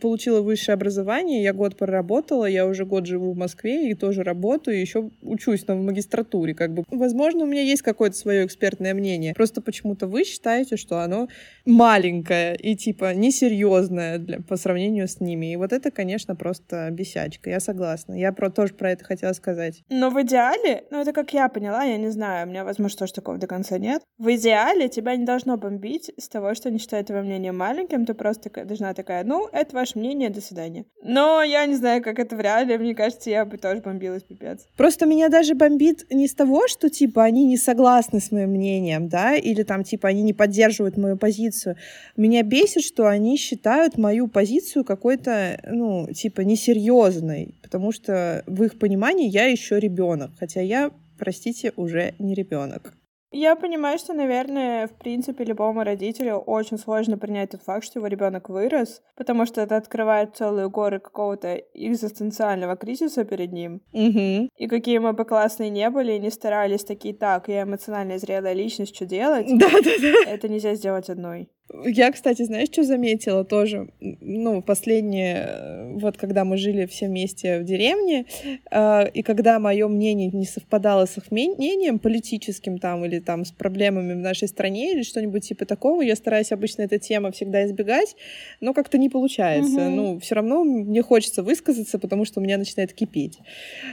получила 0.00 0.42
высшее 0.42 0.74
образование, 0.74 1.42
я 1.42 1.52
год 1.52 1.76
проработала, 1.76 2.46
я 2.46 2.66
уже 2.66 2.86
год 2.86 3.06
живу 3.06 3.32
в 3.32 3.36
Москве 3.36 3.90
и 3.90 3.94
тоже 3.94 4.22
работаю, 4.22 4.76
и 4.76 4.80
еще 4.80 5.10
учусь 5.22 5.66
на 5.66 5.74
магистратуре. 5.74 6.54
Как 6.54 6.72
бы. 6.72 6.84
Возможно, 6.88 7.42
у 7.42 7.48
меня 7.48 7.62
есть 7.62 7.82
какое-то 7.82 8.16
свое 8.16 8.46
экспертное 8.46 8.94
мнение. 8.94 9.34
Просто 9.34 9.60
почему-то 9.60 10.06
вы 10.06 10.22
считаете, 10.22 10.76
что 10.76 11.00
оно 11.00 11.26
маленькое 11.66 12.54
и 12.54 12.76
типа 12.76 13.12
несерьезное 13.12 14.18
для, 14.18 14.38
по 14.38 14.56
сравнению 14.56 15.08
с 15.08 15.18
ними. 15.18 15.52
И 15.52 15.56
вот 15.56 15.72
это, 15.72 15.90
конечно, 15.90 16.36
просто 16.36 16.90
бесячка. 16.92 17.50
Я 17.50 17.58
согласна. 17.58 18.14
Я 18.14 18.32
про, 18.32 18.50
тоже 18.50 18.74
про 18.74 18.92
это 18.92 19.04
хотела 19.04 19.32
сказать. 19.32 19.82
Но 19.88 20.10
в 20.10 20.22
идеале, 20.22 20.84
ну 20.92 21.00
это 21.00 21.12
как 21.12 21.32
я 21.32 21.48
поняла, 21.48 21.82
я 21.82 21.96
не 21.96 22.10
знаю, 22.10 22.46
у 22.46 22.50
меня, 22.50 22.62
возможно, 22.62 22.98
тоже 22.98 23.14
такого 23.32 23.38
до 23.38 23.46
конца 23.46 23.78
нет. 23.78 24.02
В 24.18 24.34
идеале 24.34 24.88
тебя 24.88 25.16
не 25.16 25.24
должно 25.24 25.56
бомбить 25.56 26.10
с 26.18 26.28
того, 26.28 26.54
что 26.54 26.68
они 26.68 26.78
считают 26.78 27.06
твое 27.06 27.22
мнение 27.22 27.52
маленьким, 27.52 28.06
ты 28.06 28.14
просто 28.14 28.50
должна 28.64 28.94
такая, 28.94 29.24
ну, 29.24 29.48
это 29.52 29.74
ваше 29.74 29.98
мнение, 29.98 30.30
до 30.30 30.40
свидания. 30.40 30.84
Но 31.02 31.42
я 31.42 31.66
не 31.66 31.74
знаю, 31.74 32.02
как 32.02 32.18
это 32.18 32.36
в 32.36 32.40
реале, 32.40 32.78
мне 32.78 32.94
кажется, 32.94 33.30
я 33.30 33.44
бы 33.44 33.58
тоже 33.58 33.80
бомбилась, 33.80 34.22
пипец. 34.22 34.66
Просто 34.76 35.06
меня 35.06 35.28
даже 35.28 35.54
бомбит 35.54 36.06
не 36.10 36.26
с 36.26 36.34
того, 36.34 36.68
что, 36.68 36.88
типа, 36.88 37.24
они 37.24 37.44
не 37.44 37.56
согласны 37.56 38.20
с 38.20 38.30
моим 38.30 38.50
мнением, 38.50 39.08
да, 39.08 39.34
или 39.34 39.62
там, 39.62 39.84
типа, 39.84 40.08
они 40.08 40.22
не 40.22 40.32
поддерживают 40.32 40.96
мою 40.96 41.16
позицию. 41.16 41.76
Меня 42.16 42.42
бесит, 42.42 42.84
что 42.84 43.06
они 43.06 43.36
считают 43.36 43.98
мою 43.98 44.28
позицию 44.28 44.84
какой-то, 44.84 45.60
ну, 45.68 46.08
типа, 46.12 46.42
несерьезной, 46.42 47.54
потому 47.62 47.92
что 47.92 48.42
в 48.46 48.62
их 48.62 48.78
понимании 48.78 49.28
я 49.28 49.46
еще 49.46 49.80
ребенок, 49.80 50.30
хотя 50.38 50.60
я, 50.60 50.90
простите, 51.18 51.72
уже 51.76 52.14
не 52.18 52.34
ребенок. 52.34 52.92
Я 53.32 53.56
понимаю, 53.56 53.98
что, 53.98 54.12
наверное, 54.12 54.86
в 54.86 54.92
принципе, 54.92 55.44
любому 55.44 55.82
родителю 55.84 56.36
очень 56.36 56.78
сложно 56.78 57.16
принять 57.16 57.50
тот 57.50 57.62
факт, 57.62 57.84
что 57.84 57.98
его 57.98 58.06
ребенок 58.06 58.50
вырос, 58.50 59.02
потому 59.16 59.46
что 59.46 59.62
это 59.62 59.76
открывает 59.76 60.36
целую 60.36 60.68
горы 60.68 61.00
какого-то 61.00 61.54
экзистенциального 61.72 62.76
кризиса 62.76 63.24
перед 63.24 63.52
ним. 63.52 63.80
Угу. 63.92 64.50
И 64.56 64.66
какие 64.68 64.98
мы 64.98 65.14
бы 65.14 65.24
классные 65.24 65.70
не 65.70 65.88
были, 65.88 66.18
не 66.18 66.30
старались 66.30 66.84
такие, 66.84 67.14
так, 67.14 67.48
я 67.48 67.62
эмоционально 67.62 68.18
зрелая 68.18 68.52
личность, 68.52 68.94
что 68.94 69.06
делать? 69.06 69.46
Да-да-да. 69.48 70.30
Это 70.30 70.48
нельзя 70.48 70.74
сделать 70.74 71.08
одной. 71.08 71.48
Я, 71.84 72.12
кстати, 72.12 72.42
знаешь, 72.42 72.68
что 72.68 72.82
заметила 72.84 73.44
тоже? 73.44 73.88
Ну, 74.00 74.62
последнее, 74.62 75.46
э, 75.46 75.92
вот 75.94 76.16
когда 76.16 76.44
мы 76.44 76.56
жили 76.56 76.86
все 76.86 77.06
вместе 77.06 77.60
в 77.60 77.64
деревне, 77.64 78.26
э, 78.70 79.08
и 79.10 79.22
когда 79.22 79.58
мое 79.58 79.88
мнение 79.88 80.30
не 80.32 80.44
совпадало 80.44 81.06
с 81.06 81.16
их 81.16 81.30
мнением 81.30 81.98
политическим 81.98 82.78
там 82.78 83.04
или 83.04 83.20
там 83.20 83.44
с 83.44 83.52
проблемами 83.52 84.12
в 84.12 84.18
нашей 84.18 84.48
стране 84.48 84.92
или 84.92 85.02
что-нибудь 85.02 85.48
типа 85.48 85.64
такого, 85.64 86.02
я 86.02 86.14
стараюсь 86.14 86.52
обычно 86.52 86.82
эта 86.82 86.98
тема 86.98 87.32
всегда 87.32 87.64
избегать, 87.64 88.16
но 88.60 88.74
как-то 88.74 88.98
не 88.98 89.08
получается. 89.08 89.80
Мгм. 89.80 89.96
Ну, 89.96 90.18
все 90.20 90.34
равно 90.34 90.64
мне 90.64 91.02
хочется 91.02 91.42
высказаться, 91.42 91.98
потому 91.98 92.24
что 92.24 92.40
у 92.40 92.42
меня 92.42 92.58
начинает 92.58 92.92
кипеть. 92.92 93.38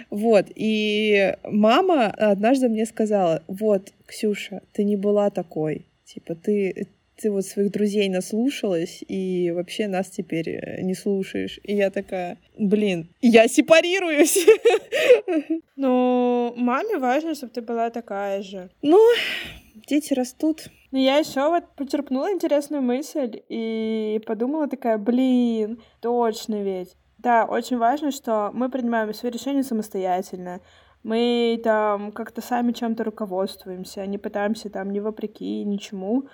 Вот. 0.09 0.47
И 0.55 1.35
мама 1.43 2.07
однажды 2.07 2.67
мне 2.67 2.85
сказала, 2.85 3.41
вот, 3.47 3.93
Ксюша, 4.05 4.61
ты 4.73 4.83
не 4.83 4.95
была 4.95 5.29
такой. 5.29 5.85
Типа, 6.05 6.35
ты, 6.35 6.87
ты 7.21 7.31
вот 7.31 7.45
своих 7.45 7.71
друзей 7.71 8.09
наслушалась 8.09 9.03
и 9.07 9.51
вообще 9.51 9.87
нас 9.87 10.09
теперь 10.09 10.49
э, 10.49 10.81
не 10.81 10.93
слушаешь. 10.93 11.59
И 11.63 11.75
я 11.75 11.89
такая, 11.89 12.37
блин, 12.57 13.09
я 13.21 13.47
сепарируюсь. 13.47 14.37
Ну, 15.75 16.53
маме 16.57 16.97
важно, 16.97 17.35
чтобы 17.35 17.53
ты 17.53 17.61
была 17.61 17.89
такая 17.89 18.41
же. 18.41 18.69
Ну, 18.81 18.99
дети 19.87 20.13
растут. 20.13 20.67
Но 20.91 20.99
я 20.99 21.17
еще 21.17 21.47
вот 21.47 21.63
почерпнула 21.77 22.33
интересную 22.33 22.83
мысль 22.83 23.41
и 23.47 24.21
подумала 24.25 24.67
такая, 24.67 24.97
блин, 24.97 25.81
точно 26.01 26.61
ведь. 26.61 26.97
Да, 27.17 27.45
очень 27.45 27.77
важно, 27.77 28.11
что 28.11 28.49
мы 28.53 28.69
принимаем 28.69 29.13
свои 29.13 29.31
решения 29.31 29.63
самостоятельно. 29.63 30.59
Мы 31.03 31.61
там 31.63 32.11
как-то 32.11 32.41
сами 32.41 32.73
чем-то 32.73 33.05
руководствуемся, 33.05 34.05
не 34.05 34.17
пытаемся 34.17 34.69
там 34.69 34.91
не 34.91 34.99
вопреки 34.99 35.63
ничему 35.63 36.27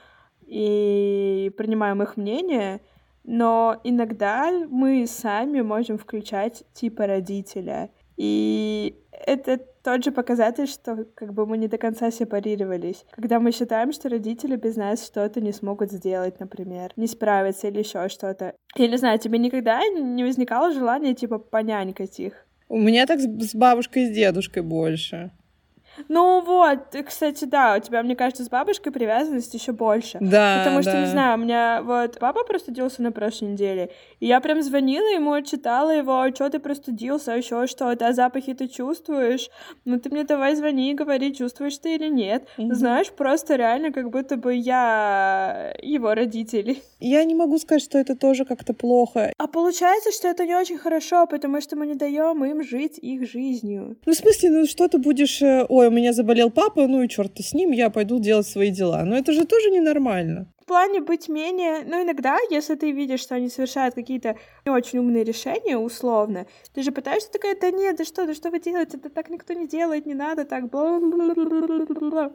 и 0.48 1.52
принимаем 1.58 2.02
их 2.02 2.18
мнение, 2.18 2.82
но 3.24 3.80
иногда 3.84 4.52
мы 4.70 5.06
сами 5.08 5.62
можем 5.62 5.98
включать 5.98 6.64
типа 6.74 7.08
родителя. 7.08 7.90
И 8.18 8.96
это 9.12 9.60
тот 9.84 10.04
же 10.04 10.12
показатель, 10.12 10.68
что 10.68 11.06
как 11.16 11.34
бы 11.34 11.46
мы 11.46 11.58
не 11.58 11.68
до 11.68 11.78
конца 11.78 12.12
сепарировались. 12.12 13.06
Когда 13.12 13.40
мы 13.40 13.52
считаем, 13.52 13.92
что 13.92 14.10
родители 14.10 14.56
без 14.56 14.76
нас 14.78 15.06
что-то 15.06 15.42
не 15.42 15.52
смогут 15.52 15.92
сделать, 15.92 16.40
например, 16.40 16.92
не 16.96 17.08
справиться 17.08 17.68
или 17.68 17.80
еще 17.80 18.08
что-то. 18.10 18.54
Я 18.76 18.88
не 18.88 18.98
знаю, 18.98 19.20
тебе 19.20 19.38
никогда 19.38 19.86
не 19.88 20.24
возникало 20.24 20.72
желания 20.72 21.14
типа 21.14 21.40
понянькать 21.40 22.20
их? 22.20 22.46
У 22.68 22.80
меня 22.80 23.06
так 23.06 23.20
с 23.20 23.54
бабушкой 23.54 24.04
и 24.04 24.08
с 24.08 24.16
дедушкой 24.16 24.64
больше. 24.64 25.32
Ну 26.10 26.42
вот, 26.42 26.94
э, 26.94 27.04
кстати, 27.04 27.46
да, 27.46 27.76
у 27.78 27.80
тебя, 27.80 28.04
мне 28.04 28.16
кажется, 28.16 28.44
с 28.44 28.50
бабушкой 28.50 28.92
привязанность 28.92 29.54
еще 29.54 29.72
больше. 29.72 30.18
Да, 30.22 30.60
Потому 30.60 30.82
что, 30.82 30.94
не 30.98 31.06
да. 31.06 31.12
знаю, 31.12 31.38
у 31.38 31.42
меня 31.42 31.82
вот 31.84 32.18
папа 32.20 32.44
простудился 32.44 33.02
на 33.02 33.12
прошлой 33.12 33.50
неделе, 33.50 33.92
и 34.20 34.28
я 34.28 34.40
прям 34.40 34.62
звонила 34.62 35.08
ему, 35.08 35.42
читала 35.42 35.92
его, 35.92 36.28
что 36.34 36.50
ты 36.50 36.60
простудился, 36.60 37.32
еще 37.32 37.68
что-то, 37.68 38.08
а 38.08 38.14
запахи 38.14 38.54
ты 38.54 38.68
чувствуешь? 38.68 39.50
Ну 39.86 40.00
ты 40.00 40.10
мне 40.10 40.24
давай 40.24 40.56
звони 40.56 40.92
и 40.92 40.94
говори, 40.94 41.34
чувствуешь 41.34 41.78
ты 41.78 41.96
или 41.96 42.08
нет. 42.10 42.48
Мгм. 42.58 42.74
Знаешь, 42.76 43.12
просто 43.12 43.56
реально 43.56 43.92
как 43.92 44.10
будто 44.10 44.38
бы 44.38 44.54
я 44.54 45.74
его 45.82 46.14
родители. 46.14 46.82
Я 47.00 47.24
не 47.24 47.36
могу 47.36 47.58
сказать, 47.58 47.84
что 47.84 47.98
это 47.98 48.16
тоже 48.16 48.46
как-то 48.46 48.74
плохо. 48.74 49.32
А 49.38 49.48
получается, 49.48 50.12
что 50.12 50.28
это 50.28 50.46
не 50.46 50.56
очень 50.56 50.78
хорошо, 50.78 51.28
потому 51.28 51.62
что 51.62 51.76
мы 51.76 51.88
не 51.88 51.96
даем 51.96 52.44
им 52.46 52.64
жить 52.64 52.98
их 52.98 53.30
жизнью. 53.30 53.98
Ну, 54.06 54.14
в 54.14 54.16
смысле, 54.16 54.50
ну 54.50 54.66
что 54.66 54.88
ты 54.88 54.98
будешь... 54.98 55.42
э, 55.42 55.66
Ой, 55.86 55.92
у 55.92 55.92
меня 55.92 56.14
заболел 56.14 56.50
папа, 56.50 56.88
ну 56.88 57.04
и 57.04 57.08
черт 57.08 57.38
с 57.40 57.54
ним, 57.54 57.72
я 57.72 57.90
пойду 57.90 58.20
делать 58.20 58.48
свои 58.48 58.72
дела. 58.72 59.04
Но 59.06 59.16
это 59.16 59.32
же 59.34 59.46
тоже 59.46 59.70
ненормально. 59.70 60.48
В 60.62 60.66
плане 60.66 61.00
быть 61.02 61.30
менее... 61.30 61.84
Ну, 61.86 62.04
иногда, 62.04 62.38
если 62.50 62.74
ты 62.74 62.92
видишь, 62.92 63.20
что 63.20 63.36
они 63.36 63.50
совершают 63.50 63.94
какие-то 63.94 64.36
не 64.66 64.72
очень 64.72 64.98
умные 65.00 65.24
решения, 65.24 65.78
условно, 65.78 66.48
ты 66.74 66.82
же 66.82 66.92
пытаешься 66.92 67.32
такая, 67.32 67.56
да 67.60 67.70
нет, 67.70 67.98
да 67.98 68.04
что, 68.04 68.26
да 68.26 68.34
что 68.34 68.50
вы 68.50 68.60
делаете, 68.60 68.98
это 68.98 69.10
так 69.10 69.30
никто 69.30 69.54
не 69.54 69.68
делает, 69.68 70.08
не 70.08 70.16
надо 70.16 70.44
так, 70.46 70.70
бла-бла-бла-бла-бла». 70.70 72.32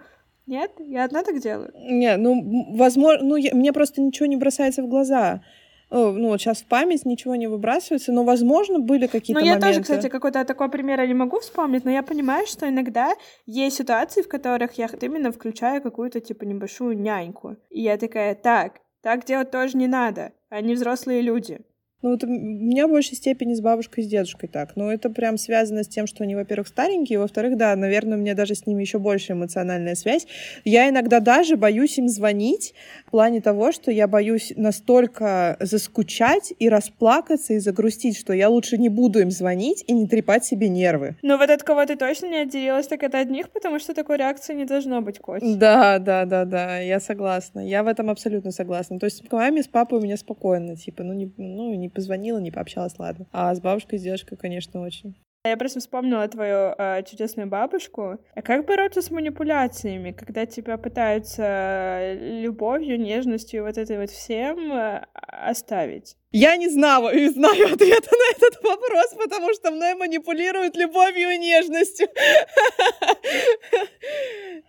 Нет, 0.46 0.70
я 0.78 1.04
одна 1.04 1.22
так 1.22 1.40
делаю. 1.40 1.72
Не, 1.74 2.16
ну, 2.16 2.76
возможно, 2.76 3.24
ну, 3.24 3.36
я- 3.36 3.54
мне 3.54 3.72
просто 3.72 4.00
ничего 4.00 4.26
не 4.26 4.36
бросается 4.36 4.82
в 4.82 4.88
глаза. 4.88 5.42
Ну, 5.90 6.28
вот 6.28 6.40
сейчас 6.40 6.62
в 6.62 6.66
память 6.66 7.04
ничего 7.04 7.34
не 7.34 7.48
выбрасывается, 7.48 8.12
но, 8.12 8.24
возможно, 8.24 8.78
были 8.78 9.06
какие-то 9.06 9.40
Ну, 9.40 9.44
я 9.44 9.54
моменты. 9.54 9.66
тоже, 9.66 9.82
кстати, 9.82 10.08
какой-то 10.08 10.44
такой 10.44 10.70
пример 10.70 11.00
я 11.00 11.06
не 11.06 11.14
могу 11.14 11.40
вспомнить, 11.40 11.84
но 11.84 11.90
я 11.90 12.02
понимаю, 12.02 12.46
что 12.46 12.68
иногда 12.68 13.12
есть 13.46 13.76
ситуации, 13.76 14.22
в 14.22 14.28
которых 14.28 14.74
я 14.74 14.88
именно 15.00 15.32
включаю 15.32 15.82
какую-то, 15.82 16.20
типа, 16.20 16.44
небольшую 16.44 16.96
няньку. 16.98 17.56
И 17.70 17.82
я 17.82 17.96
такая, 17.96 18.34
так, 18.34 18.80
так 19.02 19.24
делать 19.24 19.50
тоже 19.50 19.76
не 19.76 19.88
надо. 19.88 20.32
Они 20.48 20.74
взрослые 20.74 21.22
люди. 21.22 21.60
Ну, 22.02 22.12
вот 22.12 22.24
у 22.24 22.26
меня 22.26 22.86
в 22.86 22.90
большей 22.90 23.14
степени 23.14 23.52
с 23.52 23.60
бабушкой 23.60 24.04
и 24.04 24.06
с 24.06 24.10
дедушкой 24.10 24.48
так. 24.48 24.74
Но 24.74 24.90
это 24.90 25.10
прям 25.10 25.36
связано 25.36 25.84
с 25.84 25.88
тем, 25.88 26.06
что 26.06 26.24
они, 26.24 26.34
во-первых, 26.34 26.68
старенькие, 26.68 27.18
во-вторых, 27.18 27.58
да, 27.58 27.76
наверное, 27.76 28.16
у 28.16 28.20
меня 28.20 28.34
даже 28.34 28.54
с 28.54 28.66
ними 28.66 28.80
еще 28.82 28.98
больше 28.98 29.32
эмоциональная 29.32 29.94
связь. 29.94 30.26
Я 30.64 30.88
иногда 30.88 31.20
даже 31.20 31.56
боюсь 31.56 31.98
им 31.98 32.08
звонить 32.08 32.74
в 33.06 33.10
плане 33.10 33.42
того, 33.42 33.70
что 33.72 33.90
я 33.90 34.08
боюсь 34.08 34.52
настолько 34.56 35.58
заскучать 35.60 36.54
и 36.58 36.70
расплакаться 36.70 37.52
и 37.52 37.58
загрустить, 37.58 38.16
что 38.16 38.32
я 38.32 38.48
лучше 38.48 38.78
не 38.78 38.88
буду 38.88 39.20
им 39.20 39.30
звонить 39.30 39.84
и 39.86 39.92
не 39.92 40.06
трепать 40.06 40.44
себе 40.44 40.70
нервы. 40.70 41.16
Ну, 41.20 41.36
вот 41.36 41.50
от 41.50 41.62
кого 41.62 41.84
ты 41.84 41.96
точно 41.96 42.26
не 42.26 42.38
отделилась, 42.38 42.86
так 42.86 43.02
это 43.02 43.20
от 43.20 43.28
них, 43.28 43.50
потому 43.50 43.78
что 43.78 43.92
такой 43.92 44.16
реакции 44.16 44.54
не 44.54 44.64
должно 44.64 45.02
быть, 45.02 45.18
Кость. 45.18 45.58
Да, 45.58 45.98
да, 45.98 46.24
да, 46.24 46.46
да, 46.46 46.78
я 46.78 46.98
согласна. 46.98 47.60
Я 47.60 47.82
в 47.82 47.88
этом 47.88 48.08
абсолютно 48.08 48.52
согласна. 48.52 48.98
То 48.98 49.04
есть 49.04 49.18
с 49.18 49.32
маме, 49.32 49.62
с 49.62 49.68
папой 49.68 49.98
у 49.98 50.02
меня 50.02 50.16
спокойно, 50.16 50.76
типа, 50.76 51.02
ну 51.02 51.12
не, 51.12 51.30
ну, 51.36 51.74
не 51.74 51.89
позвонила, 51.90 52.38
не 52.38 52.50
пообщалась, 52.50 52.98
ладно. 52.98 53.26
А 53.32 53.54
с 53.54 53.60
бабушкой, 53.60 53.98
с 53.98 54.02
дедушкой, 54.02 54.38
конечно, 54.38 54.80
очень. 54.80 55.16
Я 55.42 55.56
просто 55.56 55.80
вспомнила 55.80 56.28
твою 56.28 56.74
э, 56.76 57.02
чудесную 57.08 57.48
бабушку. 57.48 58.18
А 58.34 58.42
как 58.42 58.66
бороться 58.66 59.00
с 59.00 59.10
манипуляциями, 59.10 60.12
когда 60.12 60.44
тебя 60.44 60.76
пытаются 60.76 62.12
любовью, 62.42 63.00
нежностью, 63.00 63.64
вот 63.64 63.78
это 63.78 63.98
вот 63.98 64.10
всем 64.10 64.70
э, 64.70 65.06
оставить? 65.14 66.16
Я 66.30 66.58
не 66.58 66.68
знала 66.68 67.08
и 67.08 67.26
знаю 67.28 67.64
ответа 67.72 68.10
на 68.10 68.36
этот 68.36 68.62
вопрос, 68.62 69.14
потому 69.16 69.54
что 69.54 69.70
мной 69.70 69.94
манипулируют 69.94 70.76
любовью 70.76 71.30
и 71.30 71.38
нежностью. 71.38 72.08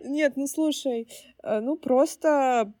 Нет, 0.00 0.32
ну 0.36 0.46
слушай, 0.46 1.06
э, 1.42 1.60
ну 1.60 1.76
просто, 1.76 2.72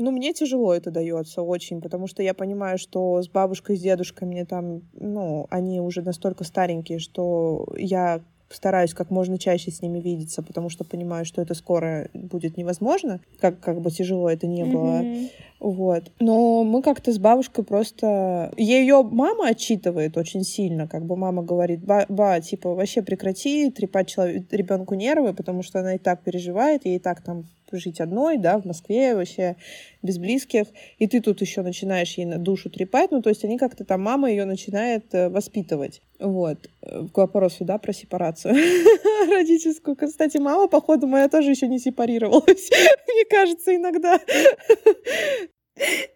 ну 0.00 0.10
мне 0.10 0.32
тяжело 0.32 0.74
это 0.74 0.90
дается 0.90 1.42
очень, 1.42 1.80
потому 1.80 2.06
что 2.06 2.22
я 2.22 2.34
понимаю, 2.34 2.78
что 2.78 3.22
с 3.22 3.28
бабушкой, 3.28 3.76
с 3.76 3.80
дедушкой 3.80 4.28
мне 4.28 4.44
там, 4.44 4.82
ну, 4.92 5.46
они 5.50 5.80
уже 5.80 6.02
настолько 6.02 6.44
старенькие, 6.44 6.98
что 6.98 7.66
я 7.76 8.20
стараюсь 8.50 8.94
как 8.94 9.10
можно 9.10 9.38
чаще 9.38 9.70
с 9.70 9.80
ними 9.80 10.00
видеться, 10.00 10.42
потому 10.42 10.68
что 10.68 10.84
понимаю, 10.84 11.24
что 11.24 11.40
это 11.40 11.54
скоро 11.54 12.08
будет 12.14 12.56
невозможно, 12.56 13.20
как, 13.40 13.60
как 13.60 13.80
бы 13.80 13.90
тяжело 13.90 14.28
это 14.28 14.46
не 14.46 14.64
было. 14.64 14.98
Мгм. 14.98 15.28
Вот. 15.60 16.10
Но 16.20 16.64
мы 16.64 16.82
как-то 16.82 17.12
с 17.12 17.18
бабушкой 17.18 17.64
просто... 17.64 18.52
Ее 18.56 19.02
мама 19.02 19.48
отчитывает 19.48 20.16
очень 20.16 20.42
сильно. 20.42 20.88
Как 20.88 21.04
бы 21.04 21.16
мама 21.16 21.42
говорит, 21.42 21.84
ба, 21.84 22.06
ба, 22.08 22.40
типа, 22.40 22.74
вообще 22.74 23.02
прекрати 23.02 23.70
трепать 23.70 24.08
человек, 24.08 24.50
ребенку 24.50 24.94
нервы, 24.94 25.34
потому 25.34 25.62
что 25.62 25.80
она 25.80 25.94
и 25.94 25.98
так 25.98 26.22
переживает, 26.22 26.86
ей 26.86 26.96
и 26.96 26.98
так 26.98 27.22
там 27.22 27.44
жить 27.78 28.00
одной, 28.00 28.38
да, 28.38 28.58
в 28.58 28.64
Москве 28.64 29.14
вообще 29.14 29.56
без 30.02 30.18
близких, 30.18 30.66
и 30.98 31.06
ты 31.06 31.20
тут 31.20 31.40
еще 31.40 31.62
начинаешь 31.62 32.14
ей 32.14 32.24
на 32.24 32.38
душу 32.38 32.70
трепать, 32.70 33.10
ну, 33.10 33.22
то 33.22 33.28
есть 33.28 33.44
они 33.44 33.58
как-то 33.58 33.84
там, 33.84 34.02
мама 34.02 34.30
ее 34.30 34.44
начинает 34.44 35.14
э, 35.14 35.28
воспитывать. 35.28 36.02
Вот. 36.18 36.68
Э, 36.82 37.06
К 37.12 37.18
вопросу, 37.18 37.64
да, 37.64 37.78
про 37.78 37.92
сепарацию 37.92 38.54
родительскую. 39.30 39.96
Кстати, 39.96 40.38
мама, 40.38 40.68
походу, 40.68 41.06
моя 41.06 41.28
тоже 41.28 41.50
еще 41.50 41.68
не 41.68 41.78
сепарировалась, 41.78 42.70
мне 43.08 43.24
кажется, 43.28 43.76
иногда. 43.76 44.18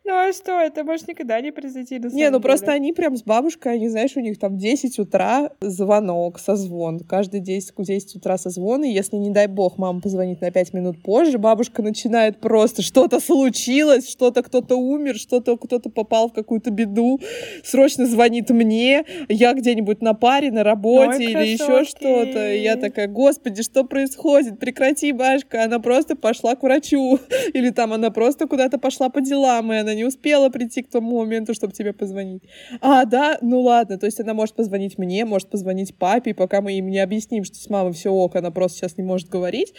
Ну 0.05 0.13
а 0.13 0.33
что, 0.33 0.61
это 0.61 0.85
может 0.85 1.09
никогда 1.09 1.41
не 1.41 1.51
произойти, 1.51 1.99
на 1.99 2.07
Не, 2.07 2.11
самом 2.11 2.33
ну 2.33 2.41
просто 2.41 2.67
деле. 2.67 2.77
они 2.77 2.93
прям 2.93 3.17
с 3.17 3.23
бабушкой, 3.23 3.75
они, 3.75 3.89
знаешь, 3.89 4.17
у 4.17 4.21
них 4.21 4.39
там 4.39 4.59
10 4.59 4.99
утра 4.99 5.51
звонок, 5.61 6.39
созвон. 6.39 7.01
Каждый 7.01 7.41
10, 7.41 7.75
10 7.77 8.17
утра 8.17 8.37
созвон, 8.37 8.85
и 8.85 8.91
если, 8.91 9.17
не 9.17 9.31
дай 9.31 9.47
бог, 9.47 9.79
мама 9.79 10.01
позвонит 10.01 10.41
на 10.41 10.51
5 10.51 10.75
минут 10.75 11.03
позже, 11.03 11.39
бабушка 11.39 11.83
начинает 11.83 12.41
просто 12.41 12.83
что-то 12.83 13.21
случилось, 13.21 14.11
что-то 14.11 14.43
кто-то 14.43 14.77
умер, 14.77 15.17
что-то 15.17 15.57
кто-то 15.57 15.89
попал 15.89 16.29
в 16.29 16.33
какую-то 16.33 16.71
беду, 16.71 17.21
срочно 17.65 18.07
звонит 18.07 18.51
мне, 18.51 19.05
я 19.29 19.55
где-нибудь 19.55 20.03
на 20.03 20.15
паре, 20.15 20.51
на 20.51 20.65
работе 20.65 21.19
Ой, 21.19 21.25
или 21.25 21.47
еще 21.47 21.85
что-то. 21.85 22.53
И 22.53 22.61
я 22.63 22.77
такая, 22.77 23.09
господи, 23.09 23.63
что 23.63 23.85
происходит? 23.85 24.59
Прекрати, 24.59 25.13
башка. 25.13 25.65
Она 25.65 25.79
просто 25.79 26.17
пошла 26.17 26.55
к 26.57 26.63
врачу. 26.63 27.19
Или 27.55 27.71
там 27.71 27.93
она 27.93 28.11
просто 28.11 28.47
куда-то 28.47 28.79
пошла 28.79 29.09
по 29.09 29.21
делам, 29.21 29.54
и 29.73 29.77
она 29.77 29.95
не 29.95 30.05
успела 30.05 30.49
прийти 30.49 30.83
к 30.83 30.91
тому 30.91 31.19
моменту, 31.19 31.55
чтобы 31.55 31.73
тебе 31.73 31.93
позвонить. 31.93 32.43
А, 32.81 33.05
да? 33.05 33.39
Ну 33.41 33.61
ладно. 33.61 33.99
То 33.99 34.07
есть 34.07 34.21
она 34.21 34.35
может 34.35 34.55
позвонить 34.55 34.99
мне, 34.99 35.25
может 35.25 35.49
позвонить 35.49 35.97
папе, 35.97 36.35
пока 36.35 36.61
мы 36.61 36.73
им 36.73 36.89
не 36.89 36.99
объясним, 36.99 37.45
что 37.45 37.57
с 37.57 37.69
мамой 37.69 37.93
все 37.93 38.11
ок, 38.11 38.37
она 38.37 38.51
просто 38.51 38.79
сейчас 38.79 38.97
не 38.97 39.05
может 39.05 39.29
говорить, 39.29 39.75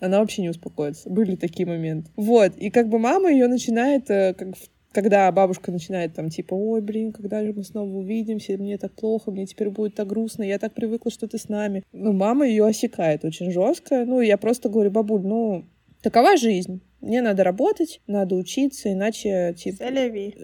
она 0.00 0.20
вообще 0.20 0.42
не 0.42 0.50
успокоится. 0.50 1.08
Были 1.08 1.36
такие 1.36 1.66
моменты. 1.66 2.10
Вот. 2.16 2.56
И 2.56 2.70
как 2.70 2.88
бы 2.88 2.98
мама 2.98 3.30
ее 3.30 3.46
начинает, 3.46 4.10
э, 4.10 4.34
как 4.34 4.56
в- 4.56 4.68
когда 4.92 5.30
бабушка 5.32 5.72
начинает 5.72 6.14
там 6.14 6.28
типа, 6.30 6.54
ой, 6.54 6.80
блин, 6.80 7.12
когда 7.12 7.44
же 7.44 7.52
мы 7.52 7.64
снова 7.64 7.88
увидимся, 7.88 8.56
мне 8.56 8.78
так 8.78 8.92
плохо, 8.94 9.30
мне 9.30 9.44
теперь 9.46 9.70
будет 9.70 9.96
так 9.96 10.06
грустно, 10.06 10.44
я 10.44 10.58
так 10.58 10.72
привыкла, 10.72 11.10
что 11.10 11.26
ты 11.26 11.36
с 11.36 11.48
нами. 11.48 11.82
Ну, 11.92 12.12
мама 12.12 12.46
ее 12.46 12.64
осекает 12.64 13.24
очень 13.24 13.50
жестко. 13.50 14.04
Ну, 14.04 14.20
я 14.20 14.38
просто 14.38 14.68
говорю, 14.68 14.90
бабуль, 14.92 15.22
ну, 15.22 15.64
такова 16.00 16.36
жизнь. 16.36 16.80
Мне 17.04 17.20
надо 17.20 17.44
работать, 17.44 18.00
надо 18.06 18.34
учиться, 18.34 18.90
иначе, 18.90 19.54
типа... 19.58 19.84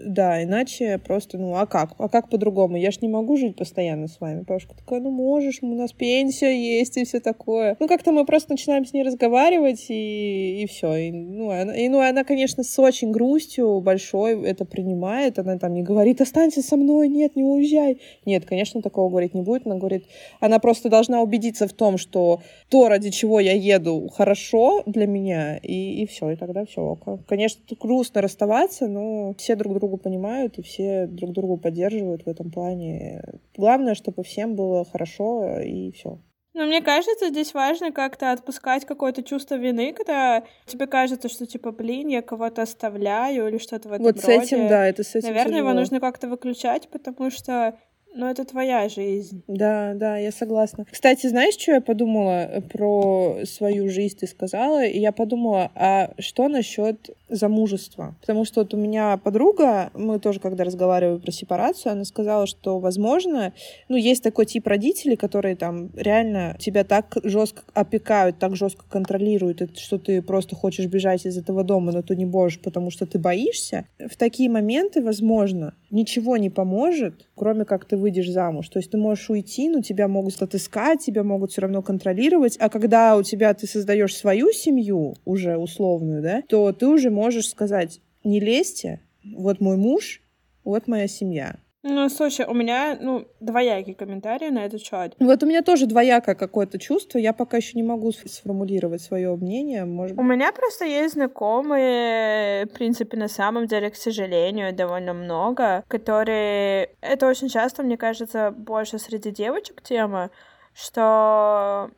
Да, 0.05 0.43
иначе 0.43 0.99
просто, 0.99 1.39
ну, 1.39 1.55
а 1.55 1.65
как? 1.65 1.95
А 1.97 2.07
как 2.07 2.29
по-другому? 2.29 2.77
Я 2.77 2.91
ж 2.91 3.01
не 3.01 3.07
могу 3.07 3.35
жить 3.35 3.55
постоянно 3.55 4.07
с 4.07 4.19
вами. 4.19 4.41
Бабушка 4.41 4.75
такая, 4.75 4.99
ну, 4.99 5.09
можешь, 5.09 5.59
у 5.63 5.73
нас 5.73 5.91
пенсия 5.91 6.51
есть 6.51 6.97
и 6.97 7.03
все 7.03 7.19
такое. 7.19 7.75
Ну, 7.79 7.87
как-то 7.87 8.11
мы 8.11 8.25
просто 8.25 8.51
начинаем 8.51 8.85
с 8.85 8.93
ней 8.93 9.01
разговаривать, 9.01 9.87
и, 9.89 10.61
и 10.61 10.67
все. 10.67 10.95
И, 10.95 11.11
ну, 11.11 11.49
она, 11.49 11.75
и, 11.75 11.89
ну, 11.89 11.99
она, 11.99 12.23
конечно, 12.23 12.63
с 12.63 12.77
очень 12.77 13.11
грустью 13.11 13.81
большой 13.81 14.43
это 14.43 14.63
принимает. 14.63 15.39
Она 15.39 15.57
там 15.57 15.73
не 15.73 15.81
говорит, 15.81 16.21
останься 16.21 16.61
со 16.61 16.77
мной, 16.77 17.07
нет, 17.07 17.35
не 17.35 17.43
уезжай. 17.43 17.99
Нет, 18.25 18.45
конечно, 18.45 18.83
такого 18.83 19.09
говорить 19.09 19.33
не 19.33 19.41
будет. 19.41 19.65
Она 19.65 19.77
говорит, 19.77 20.05
она 20.39 20.59
просто 20.59 20.89
должна 20.89 21.21
убедиться 21.21 21.67
в 21.67 21.73
том, 21.73 21.97
что 21.97 22.43
то, 22.69 22.87
ради 22.87 23.09
чего 23.09 23.39
я 23.39 23.53
еду, 23.53 24.09
хорошо 24.09 24.83
для 24.85 25.07
меня, 25.07 25.57
и, 25.57 26.03
и 26.03 26.05
все, 26.05 26.29
и 26.29 26.35
тогда 26.53 26.65
все. 26.65 26.97
Конечно, 27.27 27.61
тут 27.67 27.79
грустно 27.79 28.21
расставаться, 28.21 28.87
но 28.87 29.33
все 29.37 29.55
друг 29.55 29.73
друга 29.79 29.97
понимают 29.97 30.57
и 30.57 30.61
все 30.61 31.07
друг 31.07 31.31
друга 31.31 31.57
поддерживают 31.57 32.23
в 32.23 32.27
этом 32.27 32.51
плане. 32.51 33.23
Главное, 33.55 33.95
чтобы 33.95 34.23
всем 34.23 34.55
было 34.55 34.85
хорошо, 34.85 35.59
и 35.59 35.91
все. 35.91 36.19
Ну, 36.53 36.65
мне 36.65 36.81
кажется, 36.81 37.29
здесь 37.29 37.53
важно 37.53 37.93
как-то 37.93 38.33
отпускать 38.33 38.83
какое-то 38.83 39.23
чувство 39.23 39.55
вины, 39.55 39.93
когда 39.93 40.43
тебе 40.65 40.85
кажется, 40.85 41.29
что, 41.29 41.45
типа, 41.45 41.71
блин, 41.71 42.09
я 42.09 42.21
кого-то 42.21 42.63
оставляю 42.63 43.47
или 43.47 43.57
что-то 43.57 43.87
в 43.87 43.93
этом 43.93 44.05
Вот 44.05 44.19
с 44.19 44.25
роде. 44.25 44.39
этим, 44.43 44.67
да, 44.67 44.85
это 44.85 45.01
с 45.03 45.15
этим 45.15 45.29
Наверное, 45.29 45.59
его 45.59 45.69
тяжело. 45.69 45.79
нужно 45.79 45.99
как-то 46.01 46.27
выключать, 46.27 46.89
потому 46.89 47.31
что, 47.31 47.77
ну, 48.13 48.27
это 48.27 48.43
твоя 48.45 48.89
жизнь. 48.89 49.43
Да, 49.47 49.93
да, 49.95 50.17
я 50.17 50.31
согласна. 50.31 50.85
Кстати, 50.91 51.27
знаешь, 51.27 51.55
что 51.55 51.71
я 51.73 51.81
подумала 51.81 52.61
про 52.71 53.39
свою 53.45 53.89
жизнь, 53.89 54.17
ты 54.19 54.27
сказала? 54.27 54.85
И 54.85 54.99
я 54.99 55.11
подумала, 55.11 55.71
а 55.75 56.13
что 56.19 56.47
насчет 56.47 57.09
замужества? 57.29 58.15
Потому 58.21 58.43
что 58.43 58.61
вот 58.61 58.73
у 58.73 58.77
меня 58.77 59.17
подруга, 59.17 59.91
мы 59.93 60.19
тоже 60.19 60.39
когда 60.39 60.63
разговаривали 60.63 61.19
про 61.19 61.31
сепарацию, 61.31 61.93
она 61.93 62.03
сказала, 62.03 62.47
что, 62.47 62.79
возможно, 62.79 63.53
ну, 63.87 63.95
есть 63.95 64.23
такой 64.23 64.45
тип 64.45 64.67
родителей, 64.67 65.15
которые 65.15 65.55
там 65.55 65.89
реально 65.95 66.57
тебя 66.59 66.83
так 66.83 67.17
жестко 67.23 67.63
опекают, 67.73 68.39
так 68.39 68.55
жестко 68.55 68.83
контролируют, 68.89 69.77
что 69.77 69.97
ты 69.97 70.21
просто 70.21 70.55
хочешь 70.55 70.87
бежать 70.87 71.25
из 71.25 71.37
этого 71.37 71.63
дома, 71.63 71.91
но 71.91 72.01
ты 72.01 72.15
не 72.15 72.25
можешь, 72.25 72.59
потому 72.59 72.91
что 72.91 73.05
ты 73.05 73.19
боишься. 73.19 73.85
В 73.99 74.17
такие 74.17 74.49
моменты, 74.49 75.01
возможно, 75.01 75.73
ничего 75.89 76.37
не 76.37 76.49
поможет, 76.49 77.27
кроме 77.35 77.65
как 77.65 77.85
ты 77.85 77.97
выйдешь 78.01 78.29
замуж. 78.29 78.67
То 78.67 78.79
есть 78.79 78.91
ты 78.91 78.97
можешь 78.97 79.29
уйти, 79.29 79.69
но 79.69 79.81
тебя 79.81 80.07
могут 80.07 80.41
отыскать, 80.41 80.99
тебя 81.05 81.23
могут 81.23 81.51
все 81.51 81.61
равно 81.61 81.81
контролировать. 81.81 82.57
А 82.59 82.69
когда 82.69 83.15
у 83.15 83.23
тебя 83.23 83.53
ты 83.53 83.67
создаешь 83.67 84.15
свою 84.15 84.51
семью, 84.51 85.15
уже 85.23 85.55
условную, 85.57 86.21
да, 86.21 86.41
то 86.47 86.71
ты 86.73 86.87
уже 86.87 87.09
можешь 87.09 87.47
сказать, 87.47 88.01
не 88.23 88.39
лезьте, 88.39 88.99
вот 89.23 89.61
мой 89.61 89.77
муж, 89.77 90.21
вот 90.63 90.87
моя 90.87 91.07
семья. 91.07 91.55
Ну, 91.83 92.09
слушай, 92.09 92.45
у 92.45 92.53
меня, 92.53 92.95
ну, 92.99 93.25
двоякий 93.39 93.95
комментарий 93.95 94.51
на 94.51 94.65
этот 94.65 94.81
счет. 94.81 95.15
Вот 95.19 95.41
у 95.41 95.47
меня 95.47 95.63
тоже 95.63 95.87
двоякое 95.87 96.35
какое-то 96.35 96.77
чувство, 96.77 97.17
я 97.17 97.33
пока 97.33 97.57
еще 97.57 97.71
не 97.75 97.81
могу 97.83 98.11
сформулировать 98.11 99.01
свое 99.01 99.35
мнение, 99.35 99.85
может 99.85 100.17
У 100.17 100.21
меня 100.21 100.51
просто 100.51 100.85
есть 100.85 101.15
знакомые, 101.15 102.67
в 102.67 102.73
принципе, 102.73 103.17
на 103.17 103.27
самом 103.27 103.65
деле, 103.65 103.89
к 103.89 103.95
сожалению, 103.95 104.75
довольно 104.75 105.13
много, 105.13 105.83
которые... 105.87 106.91
Это 107.01 107.27
очень 107.27 107.49
часто, 107.49 107.81
мне 107.81 107.97
кажется, 107.97 108.51
больше 108.51 108.99
среди 108.99 109.31
девочек 109.31 109.81
тема, 109.81 110.29
что 110.73 111.89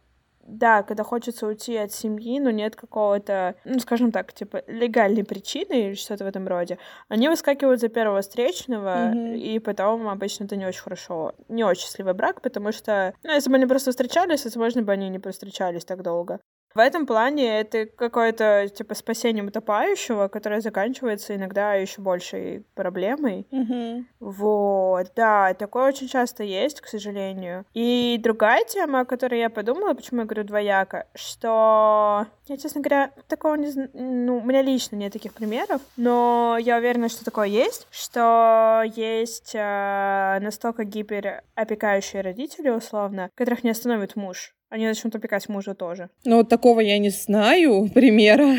да, 0.43 0.83
когда 0.83 1.03
хочется 1.03 1.47
уйти 1.47 1.75
от 1.77 1.91
семьи, 1.91 2.39
но 2.39 2.51
нет 2.51 2.75
какого-то, 2.75 3.55
ну, 3.65 3.79
скажем 3.79 4.11
так, 4.11 4.33
типа, 4.33 4.63
легальной 4.67 5.23
причины 5.23 5.87
или 5.87 5.93
что-то 5.95 6.25
в 6.25 6.27
этом 6.27 6.47
роде, 6.47 6.77
они 7.09 7.29
выскакивают 7.29 7.79
за 7.79 7.89
первого 7.89 8.21
встречного, 8.21 9.11
Мгм. 9.13 9.35
и 9.35 9.59
потом 9.59 10.07
обычно 10.07 10.45
это 10.45 10.55
не 10.55 10.65
очень 10.65 10.81
хорошо, 10.81 11.33
не 11.49 11.63
очень 11.63 11.83
счастливый 11.83 12.13
брак, 12.13 12.41
потому 12.41 12.71
что, 12.71 13.13
ну, 13.23 13.33
если 13.33 13.49
бы 13.49 13.55
они 13.55 13.65
просто 13.65 13.91
встречались, 13.91 14.43
возможно, 14.45 14.81
бы 14.81 14.91
они 14.91 15.09
не 15.09 15.19
встречались 15.19 15.85
так 15.85 16.01
долго. 16.03 16.39
В 16.75 16.79
этом 16.79 17.05
плане 17.05 17.59
это 17.59 17.85
какое-то, 17.85 18.67
типа, 18.73 18.95
спасением 18.95 19.47
утопающего, 19.47 20.27
которое 20.27 20.61
заканчивается 20.61 21.35
иногда 21.35 21.75
еще 21.75 22.01
большей 22.01 22.65
проблемой. 22.73 23.47
Мгм. 23.51 24.07
Вот, 24.19 25.07
да, 25.15 25.53
такое 25.53 25.89
очень 25.89 26.07
часто 26.07 26.43
есть, 26.43 26.81
к 26.81 26.87
сожалению. 26.87 27.65
И 27.73 28.19
другая 28.21 28.63
тема, 28.65 29.01
о 29.01 29.05
которой 29.05 29.39
я 29.39 29.49
подумала, 29.49 29.93
почему 29.93 30.21
я 30.21 30.25
говорю 30.25 30.43
двояко, 30.43 31.07
что 31.13 32.27
я, 32.47 32.57
честно 32.57 32.81
говоря, 32.81 33.11
такого 33.27 33.55
не 33.55 33.67
знаю, 33.67 33.89
ну, 33.93 34.37
у 34.37 34.41
меня 34.41 34.61
лично 34.61 34.95
нет 34.95 35.13
таких 35.13 35.33
примеров, 35.33 35.81
но 35.95 36.57
я 36.59 36.77
уверена, 36.77 37.09
что 37.09 37.23
такое 37.23 37.47
есть, 37.47 37.87
что 37.91 38.83
есть 38.95 39.51
э, 39.53 40.39
настолько 40.41 40.83
гиперопекающие 40.83 42.21
родители, 42.21 42.69
условно, 42.69 43.29
которых 43.35 43.63
не 43.63 43.69
остановит 43.69 44.15
муж. 44.15 44.55
Они 44.73 44.87
начнут 44.87 45.13
опекать 45.15 45.47
мужа 45.49 45.75
тоже. 45.75 46.09
Ну, 46.25 46.37
вот 46.37 46.49
такого 46.49 46.79
я 46.79 46.97
не 46.97 47.09
знаю 47.09 47.89
примера. 47.93 48.55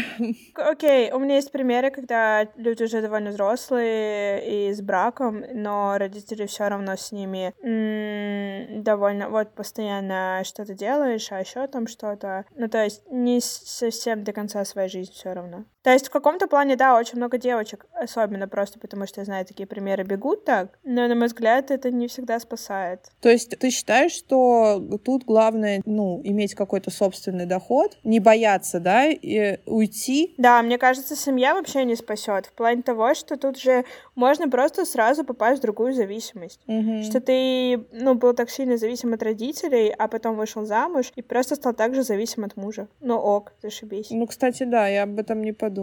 Окей, 0.55 1.11
у 1.11 1.18
меня 1.18 1.35
есть 1.35 1.50
примеры, 1.50 1.90
когда 1.90 2.46
люди 2.55 2.85
уже 2.85 3.03
довольно 3.03 3.31
взрослые 3.31 4.68
и 4.68 4.72
с 4.72 4.81
браком, 4.81 5.44
но 5.53 5.96
родители 5.98 6.46
все 6.46 6.68
равно 6.68 6.96
с 6.96 7.11
ними 7.11 7.53
м, 7.64 8.85
довольно 8.85 9.29
вот 9.29 9.57
постоянно 9.57 10.42
что-то 10.44 10.74
делаешь, 10.74 11.33
а 11.33 11.40
еще 11.40 11.66
там 11.66 11.88
что-то. 11.88 12.44
Ну, 12.55 12.68
то 12.68 12.85
есть 12.85 13.03
не 13.11 13.40
совсем 13.40 14.22
до 14.22 14.33
конца 14.33 14.64
своей 14.64 14.88
жизни 14.88 15.12
все 15.12 15.33
равно. 15.33 15.64
То 15.85 15.92
есть 15.92 16.09
в 16.09 16.11
каком-то 16.11 16.49
плане, 16.49 16.77
да, 16.77 16.97
очень 16.99 17.18
много 17.18 17.37
девочек, 17.37 17.85
особенно 17.92 18.49
просто 18.49 18.79
потому, 18.79 19.07
что 19.07 19.20
я 19.20 19.27
знаю, 19.27 19.44
такие 19.44 19.66
примеры 19.66 20.03
бегут 20.03 20.47
так, 20.47 20.79
но, 20.83 21.07
на 21.07 21.14
мой 21.14 21.27
взгляд, 21.27 21.70
это 21.70 21.90
не 21.90 22.09
всегда 22.09 22.40
спасает. 22.40 23.01
То 23.20 23.29
есть 23.29 23.59
ты 23.59 23.68
считаешь, 23.68 24.12
что 24.12 24.83
тут 25.05 25.25
главное, 25.25 25.83
ну, 25.85 26.23
иметь 26.25 26.55
какой-то 26.55 26.90
собственный 26.90 27.44
доход, 27.44 27.99
не 28.03 28.18
бояться, 28.18 28.81
да, 28.81 29.05
и 29.11 29.59
уйти? 29.66 30.35
Да, 30.38 30.62
мне 30.62 30.79
кажется, 30.79 31.14
семья 31.16 31.55
вообще 31.55 31.85
не 31.85 31.97
спасет. 31.97 32.47
В 32.47 32.53
плане 32.55 32.81
того, 32.81 33.12
что 33.12 33.37
тут 33.37 33.59
же 33.59 33.85
можно 34.14 34.49
просто 34.49 34.87
сразу 34.87 35.23
попасть 35.23 35.59
в 35.59 35.62
другую 35.62 35.92
зависимость. 35.92 36.61
Мгм. 36.66 37.03
Что 37.03 37.20
ты, 37.20 37.85
ну, 37.92 38.14
был 38.14 38.33
так 38.33 38.49
сильно 38.49 38.79
зависим 38.79 39.12
от 39.12 39.23
родителей, 39.23 39.90
а 39.90 40.09
потом 40.09 40.37
вышел 40.37 40.64
замуж 40.64 41.12
и 41.14 41.20
просто 41.20 41.57
стал 41.57 41.75
также 41.75 42.05
зависим 42.05 42.44
от 42.44 42.57
мужа. 42.57 42.88
Ну 43.01 43.16
ок, 43.16 43.53
зашибись. 43.62 44.07
Ну, 44.09 44.27
кстати, 44.27 44.62
да, 44.62 44.88
я 44.88 45.03
об 45.03 45.18
этом 45.18 45.42
не 45.42 45.53
подумала. 45.53 45.73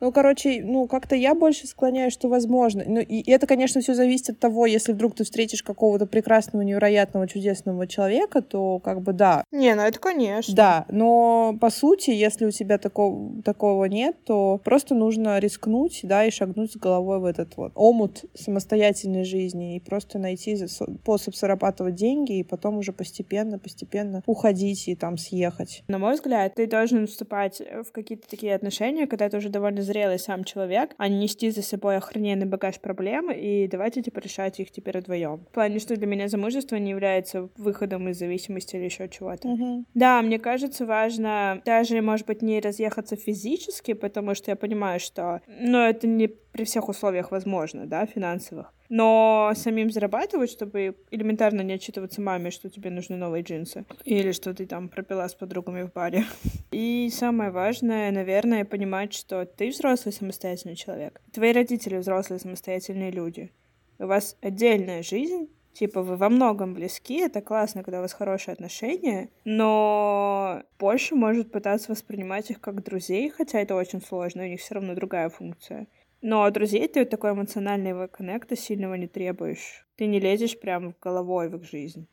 Ну, 0.00 0.12
короче, 0.12 0.62
ну, 0.64 0.86
как-то 0.86 1.14
я 1.14 1.34
больше 1.34 1.66
склоняюсь, 1.66 2.12
что 2.12 2.28
возможно. 2.28 2.84
Ну, 2.86 3.00
и 3.00 3.30
это, 3.30 3.46
конечно, 3.46 3.80
все 3.80 3.94
зависит 3.94 4.30
от 4.30 4.38
того, 4.38 4.66
если 4.66 4.92
вдруг 4.92 5.14
ты 5.14 5.24
встретишь 5.24 5.62
какого-то 5.62 6.06
прекрасного, 6.06 6.62
невероятного, 6.62 7.28
чудесного 7.28 7.86
человека, 7.86 8.40
то 8.42 8.78
как 8.78 9.02
бы 9.02 9.12
да. 9.12 9.44
Не, 9.52 9.74
ну 9.74 9.82
это 9.82 9.98
конечно. 9.98 10.54
Да, 10.54 10.86
но 10.88 11.56
по 11.60 11.70
сути, 11.70 12.10
если 12.10 12.46
у 12.46 12.50
тебя 12.50 12.78
такого, 12.78 13.42
такого 13.42 13.84
нет, 13.86 14.16
то 14.24 14.60
просто 14.64 14.94
нужно 14.94 15.38
рискнуть, 15.38 16.00
да, 16.02 16.24
и 16.24 16.30
шагнуть 16.30 16.72
с 16.72 16.76
головой 16.76 17.18
в 17.18 17.24
этот 17.24 17.56
вот 17.56 17.72
омут 17.74 18.24
самостоятельной 18.34 19.24
жизни 19.24 19.76
и 19.76 19.80
просто 19.80 20.18
найти 20.18 20.66
способ 20.66 21.34
зарабатывать 21.34 21.94
деньги 21.94 22.38
и 22.38 22.44
потом 22.44 22.78
уже 22.78 22.92
постепенно, 22.92 23.58
постепенно 23.58 24.22
уходить 24.26 24.88
и 24.88 24.94
там 24.94 25.18
съехать. 25.18 25.82
На 25.88 25.98
мой 25.98 26.14
взгляд, 26.14 26.54
ты 26.54 26.66
должен 26.66 27.06
вступать 27.06 27.60
в 27.60 27.92
какие-то 27.92 28.28
такие 28.28 28.54
отношения, 28.54 29.06
когда 29.06 29.28
ты 29.34 29.38
уже 29.38 29.48
довольно 29.48 29.82
зрелый 29.82 30.20
сам 30.20 30.44
человек, 30.44 30.94
а 30.96 31.08
не 31.08 31.18
нести 31.18 31.50
за 31.50 31.62
собой 31.62 31.96
охрененный 31.96 32.46
багаж 32.46 32.78
проблем 32.78 33.32
и 33.32 33.66
давайте, 33.66 34.00
типа, 34.00 34.20
решать 34.20 34.60
их 34.60 34.70
теперь 34.70 34.98
вдвоем. 34.98 35.38
В 35.50 35.52
плане, 35.52 35.80
что 35.80 35.96
для 35.96 36.06
меня 36.06 36.28
замужество 36.28 36.76
не 36.76 36.90
является 36.90 37.48
выходом 37.56 38.08
из 38.08 38.18
зависимости 38.18 38.76
или 38.76 38.84
еще 38.84 39.08
чего-то. 39.08 39.48
Мгм. 39.48 39.86
Да, 39.94 40.22
мне 40.22 40.38
кажется, 40.38 40.86
важно 40.86 41.60
даже, 41.64 42.00
может 42.00 42.28
быть, 42.28 42.42
не 42.42 42.60
разъехаться 42.60 43.16
физически, 43.16 43.94
потому 43.94 44.36
что 44.36 44.52
я 44.52 44.56
понимаю, 44.56 45.00
что, 45.00 45.40
ну, 45.48 45.78
это 45.78 46.06
не 46.06 46.28
при 46.28 46.62
всех 46.62 46.88
условиях 46.88 47.32
возможно, 47.32 47.86
да, 47.86 48.06
финансовых. 48.06 48.72
Но 48.88 49.52
самим 49.56 49.90
зарабатывать, 49.90 50.50
чтобы 50.50 50.96
элементарно 51.10 51.62
не 51.62 51.74
отчитываться 51.74 52.20
маме, 52.20 52.50
что 52.50 52.68
тебе 52.68 52.90
нужны 52.90 53.16
новые 53.16 53.42
джинсы. 53.42 53.84
Или 54.04 54.32
что 54.32 54.54
ты 54.54 54.66
там 54.66 54.88
пропила 54.88 55.26
с 55.26 55.34
подругами 55.34 55.82
в 55.82 55.92
баре. 55.92 56.24
И 56.70 57.10
самое 57.12 57.50
важное, 57.50 58.10
наверное, 58.10 58.64
понимать, 58.64 59.12
что 59.14 59.46
ты 59.46 59.70
взрослый 59.70 60.12
самостоятельный 60.12 60.76
человек. 60.76 61.20
Твои 61.32 61.52
родители 61.52 61.96
взрослые 61.96 62.40
самостоятельные 62.40 63.10
люди. 63.10 63.50
У 63.98 64.06
вас 64.06 64.36
отдельная 64.40 65.02
жизнь, 65.02 65.48
Типа, 65.74 66.02
вы 66.02 66.16
во 66.16 66.28
многом 66.28 66.72
близки, 66.72 67.18
это 67.18 67.42
классно, 67.42 67.82
когда 67.82 67.98
у 67.98 68.02
вас 68.02 68.12
хорошие 68.12 68.52
отношения, 68.52 69.28
но 69.44 70.62
больше 70.78 71.16
может 71.16 71.50
пытаться 71.50 71.90
воспринимать 71.90 72.48
их 72.50 72.60
как 72.60 72.84
друзей, 72.84 73.28
хотя 73.28 73.60
это 73.60 73.74
очень 73.74 74.00
сложно, 74.00 74.44
у 74.44 74.46
них 74.46 74.60
все 74.60 74.74
равно 74.74 74.94
другая 74.94 75.28
функция. 75.28 75.88
Но 76.24 76.44
от 76.44 76.54
друзей 76.54 76.88
ты 76.88 77.04
такой 77.04 77.32
эмоционального 77.32 78.06
коннекта 78.06 78.56
сильного 78.56 78.94
не 78.94 79.06
требуешь. 79.06 79.86
Ты 79.96 80.06
не 80.06 80.18
лезешь 80.18 80.58
прям 80.58 80.94
головой 81.02 81.50
в 81.50 81.56
их 81.56 81.70
жизнь. 81.70 82.06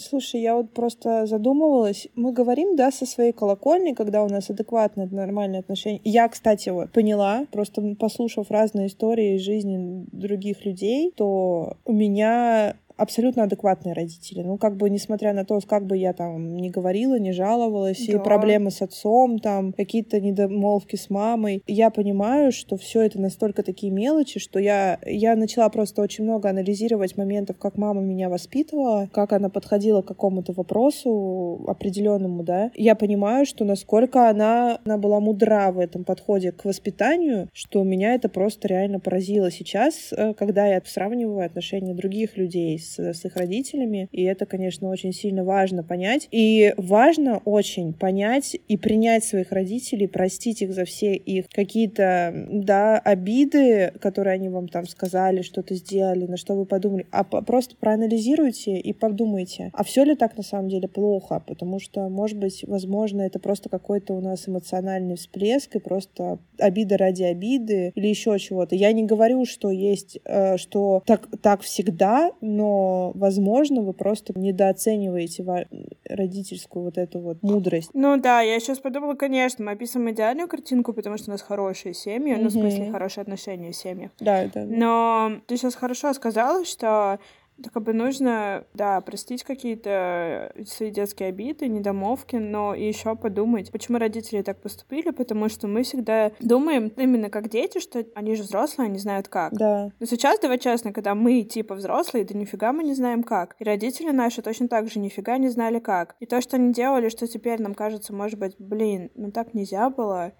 Слушай, 0.00 0.40
я 0.40 0.54
вот 0.54 0.72
просто 0.72 1.26
задумывалась. 1.26 2.08
Мы 2.14 2.32
говорим, 2.32 2.76
да, 2.76 2.90
со 2.90 3.04
своей 3.04 3.32
колокольни, 3.32 3.92
когда 3.92 4.24
у 4.24 4.28
нас 4.28 4.48
адекватные, 4.48 5.06
нормальные 5.06 5.60
отношения. 5.60 6.00
Я, 6.02 6.30
кстати, 6.30 6.70
вот 6.70 6.92
поняла, 6.92 7.44
просто 7.52 7.94
послушав 8.00 8.50
разные 8.50 8.86
истории 8.86 9.36
из 9.36 9.42
жизни 9.42 10.06
других 10.12 10.64
людей, 10.64 11.12
то 11.14 11.76
у 11.84 11.92
меня 11.92 12.74
абсолютно 12.98 13.44
адекватные 13.44 13.94
родители. 13.94 14.42
Ну, 14.42 14.58
как 14.58 14.76
бы, 14.76 14.90
несмотря 14.90 15.32
на 15.32 15.44
то, 15.44 15.58
как 15.66 15.86
бы 15.86 15.96
я 15.96 16.12
там 16.12 16.56
не 16.56 16.68
говорила, 16.68 17.18
не 17.18 17.32
жаловалась, 17.32 18.00
и 18.00 18.12
Да. 18.12 18.18
проблемы 18.18 18.70
с 18.70 18.82
отцом, 18.82 19.38
там, 19.38 19.72
какие-то 19.72 20.20
недомолвки 20.20 20.96
с 20.96 21.08
мамой, 21.08 21.62
я 21.66 21.90
понимаю, 21.90 22.52
что 22.52 22.76
все 22.76 23.02
это 23.02 23.20
настолько 23.20 23.62
такие 23.62 23.92
мелочи, 23.92 24.40
что 24.40 24.58
я, 24.58 24.98
я 25.06 25.36
начала 25.36 25.68
просто 25.68 26.02
очень 26.02 26.24
много 26.24 26.50
анализировать 26.50 27.16
моментов, 27.16 27.56
как 27.58 27.76
мама 27.78 28.00
меня 28.02 28.28
воспитывала, 28.28 29.08
как 29.12 29.32
она 29.32 29.48
подходила 29.48 30.02
к 30.02 30.06
какому-то 30.06 30.52
вопросу 30.52 31.64
определенному, 31.68 32.42
да. 32.42 32.70
Я 32.74 32.94
понимаю, 32.94 33.46
что 33.46 33.64
насколько 33.64 34.28
она, 34.28 34.78
она 34.84 34.98
была 34.98 35.20
мудра 35.20 35.70
в 35.70 35.78
этом 35.78 36.04
подходе 36.04 36.52
к 36.52 36.64
воспитанию, 36.64 37.48
что 37.52 37.82
меня 37.84 38.14
это 38.14 38.28
просто 38.28 38.68
реально 38.68 38.98
поразило 39.00 39.50
сейчас, 39.50 40.12
э, 40.12 40.34
когда 40.34 40.66
я 40.66 40.82
сравниваю 40.84 41.44
отношения 41.46 41.94
других 41.94 42.36
людей 42.36 42.78
с, 42.78 42.87
с 42.96 43.24
их 43.24 43.36
родителями, 43.36 44.08
и 44.12 44.22
это, 44.22 44.46
конечно, 44.46 44.88
очень 44.88 45.12
сильно 45.12 45.44
важно 45.44 45.82
понять. 45.82 46.28
И 46.30 46.74
важно 46.76 47.38
очень 47.44 47.92
понять 47.92 48.56
и 48.68 48.76
принять 48.76 49.24
своих 49.24 49.52
родителей, 49.52 50.06
простить 50.06 50.62
их 50.62 50.72
за 50.72 50.84
все 50.84 51.14
их 51.14 51.48
какие-то, 51.48 52.46
да, 52.50 52.98
обиды, 52.98 53.92
которые 54.00 54.34
они 54.34 54.48
вам 54.48 54.68
там 54.68 54.86
сказали, 54.86 55.42
что-то 55.42 55.74
сделали, 55.74 56.26
на 56.26 56.36
что 56.36 56.54
вы 56.54 56.64
подумали, 56.64 57.06
а 57.10 57.24
по- 57.24 57.42
просто 57.42 57.76
проанализируйте 57.76 58.78
и 58.78 58.92
подумайте, 58.92 59.70
а 59.72 59.84
все 59.84 60.04
ли 60.04 60.14
так 60.14 60.36
на 60.36 60.42
самом 60.42 60.68
деле 60.68 60.88
плохо, 60.88 61.42
потому 61.46 61.78
что, 61.80 62.08
может 62.08 62.38
быть, 62.38 62.64
возможно, 62.66 63.22
это 63.22 63.38
просто 63.38 63.68
какой-то 63.68 64.14
у 64.14 64.20
нас 64.20 64.48
эмоциональный 64.48 65.16
всплеск 65.16 65.76
и 65.76 65.80
просто 65.80 66.38
обида 66.58 66.96
ради 66.96 67.22
обиды 67.22 67.92
или 67.94 68.06
еще 68.06 68.38
чего-то. 68.38 68.74
Я 68.74 68.92
не 68.92 69.04
говорю, 69.04 69.44
что 69.44 69.70
есть, 69.70 70.18
э, 70.24 70.56
что 70.56 71.02
так, 71.06 71.28
так 71.42 71.62
всегда, 71.62 72.32
но, 72.40 72.77
возможно, 73.14 73.82
вы 73.82 73.92
просто 73.92 74.32
недооцениваете 74.38 75.42
ва- 75.42 75.64
родительскую 76.08 76.84
вот 76.84 76.98
эту 76.98 77.20
вот 77.20 77.42
мудрость. 77.42 77.90
Ну 77.94 78.16
да, 78.20 78.40
я 78.40 78.58
сейчас 78.60 78.78
подумала, 78.78 79.14
конечно, 79.14 79.64
мы 79.64 79.72
описываем 79.72 80.10
идеальную 80.10 80.48
картинку, 80.48 80.92
потому 80.92 81.16
что 81.16 81.30
у 81.30 81.32
нас 81.32 81.42
хорошие 81.42 81.94
семьи, 81.94 82.34
ну, 82.34 82.48
в 82.48 82.52
смысле, 82.52 82.90
хорошие 82.90 83.22
отношения 83.22 83.72
в 83.72 83.76
семьях. 83.76 84.10
Да, 84.20 84.42
это... 84.42 84.64
Но 84.64 85.32
ты 85.46 85.56
сейчас 85.56 85.74
хорошо 85.74 86.12
сказала, 86.12 86.64
что 86.64 87.18
это 87.58 87.70
как 87.70 87.82
бы 87.82 87.92
нужно, 87.92 88.64
да, 88.74 89.00
простить 89.00 89.42
какие-то 89.42 90.52
свои 90.66 90.90
детские 90.90 91.30
обиды, 91.30 91.68
недомовки, 91.68 92.36
но 92.36 92.74
и 92.74 92.86
еще 92.86 93.16
подумать, 93.16 93.72
почему 93.72 93.98
родители 93.98 94.42
так 94.42 94.60
поступили, 94.60 95.10
потому 95.10 95.48
что 95.48 95.66
мы 95.66 95.82
всегда 95.82 96.32
думаем 96.40 96.92
именно 96.96 97.30
как 97.30 97.48
дети, 97.48 97.80
что 97.80 98.04
они 98.14 98.36
же 98.36 98.44
взрослые, 98.44 98.86
они 98.86 98.98
знают 98.98 99.28
как. 99.28 99.52
Да, 99.52 99.90
Но 99.98 100.06
сейчас, 100.06 100.38
давай 100.40 100.58
честно, 100.58 100.92
когда 100.92 101.14
мы 101.14 101.42
типа 101.42 101.74
взрослые, 101.74 102.24
да 102.24 102.38
нифига 102.38 102.72
мы 102.72 102.84
не 102.84 102.94
знаем 102.94 103.22
как. 103.22 103.56
И 103.58 103.64
родители 103.64 104.10
наши 104.10 104.42
точно 104.42 104.68
так 104.68 104.88
же 104.88 104.98
нифига 104.98 105.38
не 105.38 105.48
знали 105.48 105.78
как. 105.78 106.16
И 106.20 106.26
то, 106.26 106.40
что 106.40 106.56
они 106.56 106.72
делали, 106.72 107.08
что 107.08 107.26
теперь 107.26 107.60
нам 107.60 107.74
кажется, 107.74 108.12
может 108.12 108.38
быть, 108.38 108.54
блин, 108.58 109.10
ну 109.14 109.32
так 109.32 109.54
нельзя 109.54 109.90
было, 109.90 110.32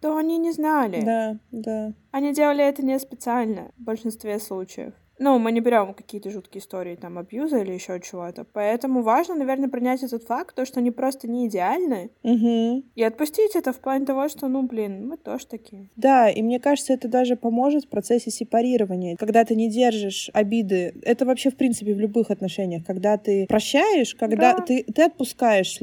то 0.00 0.16
они 0.16 0.38
не 0.38 0.52
знали. 0.52 1.02
да, 1.04 1.38
да. 1.50 1.92
Они 2.10 2.32
делали 2.32 2.64
это 2.64 2.84
не 2.84 2.98
специально 2.98 3.70
в 3.76 3.82
большинстве 3.82 4.38
случаев. 4.38 4.94
Ну, 5.22 5.38
мы 5.38 5.52
не 5.52 5.60
берем 5.60 5.92
какие-то 5.92 6.30
жуткие 6.30 6.62
истории, 6.62 6.96
там, 6.96 7.18
абьюза 7.18 7.58
или 7.58 7.72
еще 7.72 8.00
чего-то. 8.00 8.46
Поэтому 8.54 9.02
важно, 9.02 9.34
наверное, 9.34 9.68
принять 9.68 10.02
этот 10.02 10.22
факт, 10.24 10.54
то, 10.54 10.64
что 10.64 10.80
они 10.80 10.90
просто 10.90 11.28
не 11.28 11.46
идеальны, 11.46 12.10
Мгм. 12.22 12.84
и 12.94 13.02
отпустить 13.02 13.54
это 13.54 13.74
в 13.74 13.80
плане 13.80 14.06
того, 14.06 14.28
что, 14.30 14.48
ну, 14.48 14.62
блин, 14.62 15.06
мы 15.08 15.18
тоже 15.18 15.46
такие. 15.46 15.90
Да, 15.96 16.30
и 16.30 16.40
мне 16.42 16.58
кажется, 16.58 16.94
это 16.94 17.06
даже 17.06 17.36
поможет 17.36 17.84
в 17.84 17.88
процессе 17.88 18.30
сепарирования. 18.30 19.16
Когда 19.16 19.44
ты 19.44 19.54
не 19.54 19.68
держишь 19.70 20.30
обиды, 20.32 20.94
это 21.02 21.26
вообще 21.26 21.50
в 21.50 21.56
принципе 21.56 21.92
в 21.94 22.00
любых 22.00 22.30
отношениях, 22.30 22.86
когда 22.86 23.18
ты 23.18 23.44
прощаешь, 23.46 24.14
когда 24.14 24.54
Да. 24.56 24.64
ты, 24.64 24.84
ты 24.84 25.02
отпускаешь 25.02 25.78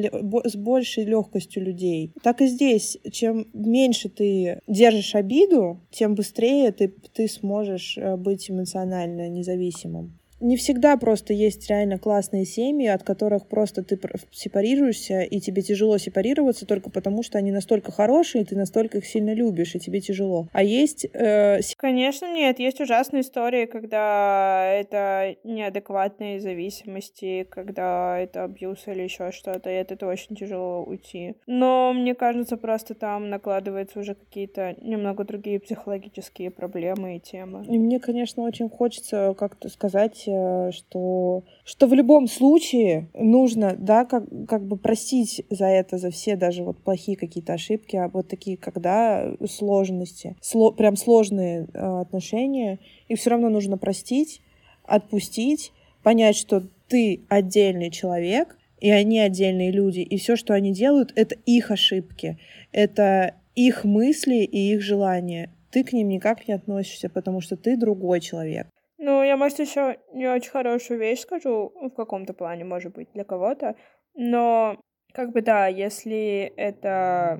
с 0.45 0.55
большей 0.55 1.05
легкостью 1.05 1.63
людей. 1.63 2.11
Так 2.23 2.41
и 2.41 2.47
здесь, 2.47 2.97
чем 3.11 3.45
меньше 3.53 4.09
ты 4.09 4.61
держишь 4.65 5.13
обиду, 5.13 5.79
тем 5.91 6.15
быстрее 6.15 6.71
ты, 6.71 6.87
ты 7.13 7.27
сможешь 7.27 7.99
э, 7.99 8.15
быть 8.15 8.49
эмоционально 8.49 9.26
независимым. 9.29 10.19
Не 10.39 10.55
всегда 10.55 10.97
просто 10.97 11.33
есть 11.33 11.67
реально 11.69 11.97
классные 11.97 12.45
семьи, 12.45 12.87
от 12.87 13.03
которых 13.03 13.47
просто 13.47 13.83
ты 13.83 13.99
сепарируешься, 14.31 15.21
и 15.21 15.39
тебе 15.39 15.63
тяжело 15.63 15.97
сепарироваться 15.97 16.65
только 16.67 16.91
потому, 16.91 17.23
что 17.23 17.39
они 17.39 17.51
настолько 17.51 17.91
хорошие, 17.91 18.43
и 18.43 18.45
ты 18.45 18.55
настолько 18.55 18.99
их 18.99 19.05
сильно 19.05 19.33
любишь, 19.33 19.73
и 19.75 19.79
тебе 19.79 19.99
тяжело. 19.99 20.47
А 20.53 20.63
есть 20.63 21.07
э, 21.11 21.59
Конечно, 21.77 22.31
нет. 22.31 22.59
Есть 22.59 22.79
ужасные 22.79 23.21
истории, 23.21 23.65
когда 23.65 24.71
это 24.73 25.35
неадекватные 25.43 26.39
зависимости, 26.39 27.47
когда 27.49 28.19
это 28.19 28.43
абьюз 28.43 28.87
или 28.87 29.01
еще 29.01 29.31
что-то, 29.31 29.71
и 29.71 29.75
от 29.75 29.91
этого 29.91 30.11
очень 30.11 30.35
тяжело 30.35 30.83
уйти. 30.83 31.35
Но 31.47 31.93
мне 31.93 32.13
кажется, 32.13 32.57
просто 32.57 32.93
там 32.93 33.29
накладываются 33.29 33.99
уже 33.99 34.13
какие-то 34.13 34.75
немного 34.81 35.23
другие 35.23 35.59
психологические 35.59 36.51
проблемы 36.51 37.17
и 37.17 37.19
темы. 37.19 37.65
И 37.67 37.79
мне, 37.79 37.99
конечно, 37.99 38.43
очень 38.43 38.69
хочется 38.69 39.35
как-то 39.37 39.69
сказать 39.69 40.26
что, 40.71 41.43
что 41.63 41.87
в 41.87 41.93
любом 41.93 42.27
случае 42.27 43.09
нужно, 43.13 43.75
да, 43.77 44.05
как, 44.05 44.25
как 44.47 44.65
бы 44.65 44.77
простить 44.77 45.43
за 45.49 45.65
это, 45.65 45.97
за 45.97 46.11
все 46.11 46.35
даже 46.35 46.63
вот 46.63 46.77
плохие 46.77 47.17
какие-то 47.17 47.53
ошибки, 47.53 47.95
а 47.95 48.09
вот 48.09 48.27
такие, 48.27 48.57
когда 48.57 49.33
сложности, 49.49 50.35
сло, 50.41 50.71
прям 50.71 50.95
сложные 50.95 51.67
э, 51.73 52.01
отношения, 52.01 52.79
и 53.07 53.15
все 53.15 53.31
равно 53.31 53.49
нужно 53.49 53.77
простить, 53.77 54.41
отпустить, 54.83 55.71
понять, 56.03 56.37
что 56.37 56.63
ты 56.87 57.21
отдельный 57.29 57.91
человек, 57.91 58.57
и 58.79 58.89
они 58.91 59.19
отдельные 59.19 59.71
люди, 59.71 59.99
и 59.99 60.17
все, 60.17 60.35
что 60.35 60.53
они 60.53 60.71
делают, 60.71 61.11
это 61.15 61.35
их 61.45 61.71
ошибки, 61.71 62.37
это 62.71 63.35
их 63.55 63.83
мысли 63.83 64.43
и 64.43 64.73
их 64.73 64.81
желания. 64.81 65.51
Ты 65.71 65.83
к 65.83 65.93
ним 65.93 66.09
никак 66.09 66.47
не 66.47 66.53
относишься, 66.53 67.09
потому 67.09 67.41
что 67.41 67.57
ты 67.57 67.75
другой 67.75 68.21
человек. 68.21 68.67
Ну, 68.97 69.23
я, 69.23 69.37
может, 69.37 69.59
еще 69.59 69.99
не 70.13 70.27
очень 70.27 70.49
хорошую 70.49 70.99
вещь 70.99 71.21
скажу, 71.21 71.71
в 71.75 71.89
каком-то 71.91 72.33
плане, 72.33 72.65
может 72.65 72.93
быть, 72.93 73.11
для 73.13 73.23
кого-то, 73.23 73.75
но 74.15 74.79
как 75.13 75.31
бы 75.31 75.41
да, 75.41 75.67
если 75.67 76.51
это 76.57 77.39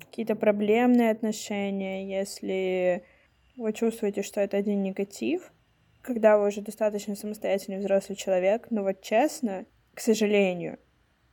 какие-то 0.00 0.34
проблемные 0.34 1.10
отношения, 1.10 2.06
если 2.06 3.04
вы 3.56 3.72
чувствуете, 3.72 4.22
что 4.22 4.40
это 4.40 4.56
один 4.56 4.82
негатив, 4.82 5.52
когда 6.02 6.36
вы 6.36 6.48
уже 6.48 6.60
достаточно 6.60 7.14
самостоятельный 7.14 7.78
взрослый 7.78 8.16
человек, 8.16 8.66
но 8.70 8.82
вот 8.82 9.00
честно, 9.02 9.66
к 9.94 10.00
сожалению, 10.00 10.78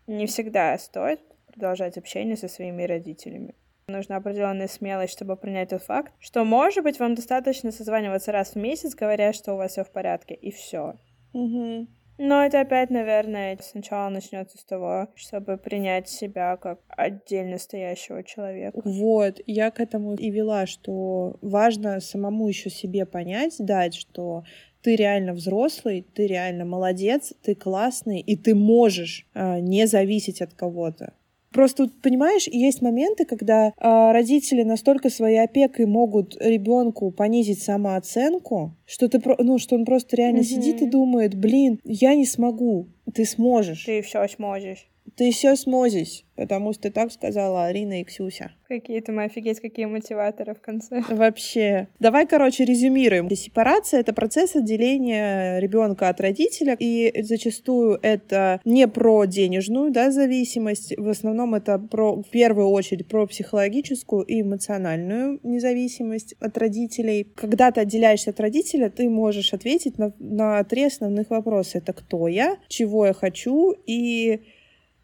не 0.06 0.28
всегда 0.28 0.78
стоит 0.78 1.22
продолжать 1.48 1.98
общение 1.98 2.38
со 2.38 2.48
своими 2.48 2.84
родителями. 2.84 3.56
Нужна 3.90 4.18
определенная 4.18 4.68
смелость, 4.68 5.14
чтобы 5.14 5.36
принять 5.36 5.70
тот 5.70 5.84
факт, 5.84 6.14
что, 6.20 6.44
может 6.44 6.84
быть, 6.84 7.00
вам 7.00 7.16
достаточно 7.16 7.72
созваниваться 7.72 8.32
раз 8.32 8.54
в 8.54 8.56
месяц, 8.56 8.96
говоря, 8.96 9.34
что 9.34 9.54
у 9.54 9.58
вас 9.58 9.72
все 9.72 9.84
в 9.84 9.92
порядке, 9.92 10.34
и 10.34 10.52
все. 10.52 10.96
Угу. 11.34 11.88
Но 12.22 12.44
это 12.44 12.60
опять, 12.60 12.90
наверное, 12.90 13.58
сначала 13.62 14.10
начнется 14.10 14.58
с 14.58 14.66
того, 14.66 15.08
чтобы 15.16 15.56
принять 15.56 16.10
себя 16.10 16.58
как 16.58 16.82
отдельно 16.90 17.58
стоящего 17.58 18.26
человека. 18.26 18.82
Вот, 18.84 19.40
я 19.48 19.72
к 19.72 19.80
этому 19.80 20.16
и 20.16 20.30
вела, 20.30 20.66
что 20.66 21.38
важно 21.42 22.02
самому 22.02 22.50
еще 22.50 22.70
себе 22.70 23.06
понять, 23.06 23.56
дать, 23.60 23.96
что 23.96 24.44
ты 24.82 24.98
реально 24.98 25.32
взрослый, 25.32 26.06
ты 26.14 26.28
реально 26.28 26.66
молодец, 26.66 27.34
ты 27.42 27.56
классный, 27.56 28.20
и 28.20 28.36
ты 28.36 28.54
можешь 28.54 29.26
э, 29.34 29.60
не 29.60 29.88
зависеть 29.88 30.42
от 30.42 30.54
кого-то. 30.54 31.14
Просто, 31.52 31.90
понимаешь, 32.04 32.48
есть 32.48 32.82
моменты, 32.82 33.26
когда 33.26 33.68
э, 33.70 33.72
родители 34.12 34.64
настолько 34.64 35.10
своей 35.10 35.44
опекой 35.44 35.86
могут 35.86 36.38
ребенку 36.40 37.12
понизить 37.12 37.64
самооценку, 37.64 38.76
что 38.86 39.10
ты, 39.10 39.22
ну, 39.40 39.58
что 39.58 39.76
он 39.76 39.86
просто 39.86 40.16
реально 40.16 40.40
mm-hmm. 40.40 40.44
сидит 40.44 40.82
и 40.82 40.90
думает, 40.90 41.36
блин, 41.36 41.80
я 41.84 42.14
не 42.16 42.26
смогу, 42.26 42.90
ты 43.14 43.26
сможешь. 43.26 43.86
Ты 43.86 44.02
все 44.02 44.28
сможешь. 44.28 44.89
Ты 45.16 45.32
все 45.32 45.56
сможешь, 45.56 46.24
потому 46.36 46.74
что 46.74 46.92
так 46.92 47.12
сказала 47.12 47.66
Арина 47.66 48.02
и 48.02 48.04
Ксюся. 48.04 48.52
Какие-то 48.68 49.12
мы 49.12 49.24
офигеть, 49.24 49.60
какие 49.60 49.86
мотиваторы 49.86 50.54
в 50.54 50.62
конце. 50.62 51.02
Вообще. 51.10 51.88
Давай, 52.00 52.28
короче, 52.28 52.66
резюмируем. 52.66 53.30
Сепарация— 53.30 54.00
это 54.02 54.14
процесс 54.14 54.56
отделения 54.56 55.60
ребенка 55.60 56.10
от 56.10 56.22
родителя, 56.22 56.76
и 56.80 57.24
зачастую 57.24 58.00
это 58.02 58.62
не 58.66 58.88
про 58.88 59.26
денежную 59.26 59.92
да, 59.92 60.12
зависимость, 60.12 60.96
в 60.98 61.10
основном 61.10 61.56
это 61.56 61.80
про, 61.80 62.16
в 62.16 62.30
первую 62.30 62.70
очередь 62.70 63.08
про 63.08 63.26
психологическую 63.26 64.24
и 64.24 64.42
эмоциональную 64.42 65.40
независимость 65.44 66.36
от 66.40 66.58
родителей. 66.58 67.28
Когда 67.36 67.72
ты 67.72 67.82
отделяешься 67.82 68.30
от 68.30 68.40
родителя, 68.40 68.90
ты 68.90 69.10
можешь 69.10 69.54
ответить 69.54 69.98
на, 69.98 70.14
на 70.20 70.64
три 70.64 70.84
основных 70.84 71.30
вопроса. 71.30 71.80
Это 71.80 71.94
кто 71.94 72.28
я, 72.28 72.58
чего 72.68 73.06
я 73.08 73.14
хочу 73.14 73.74
и 73.86 74.42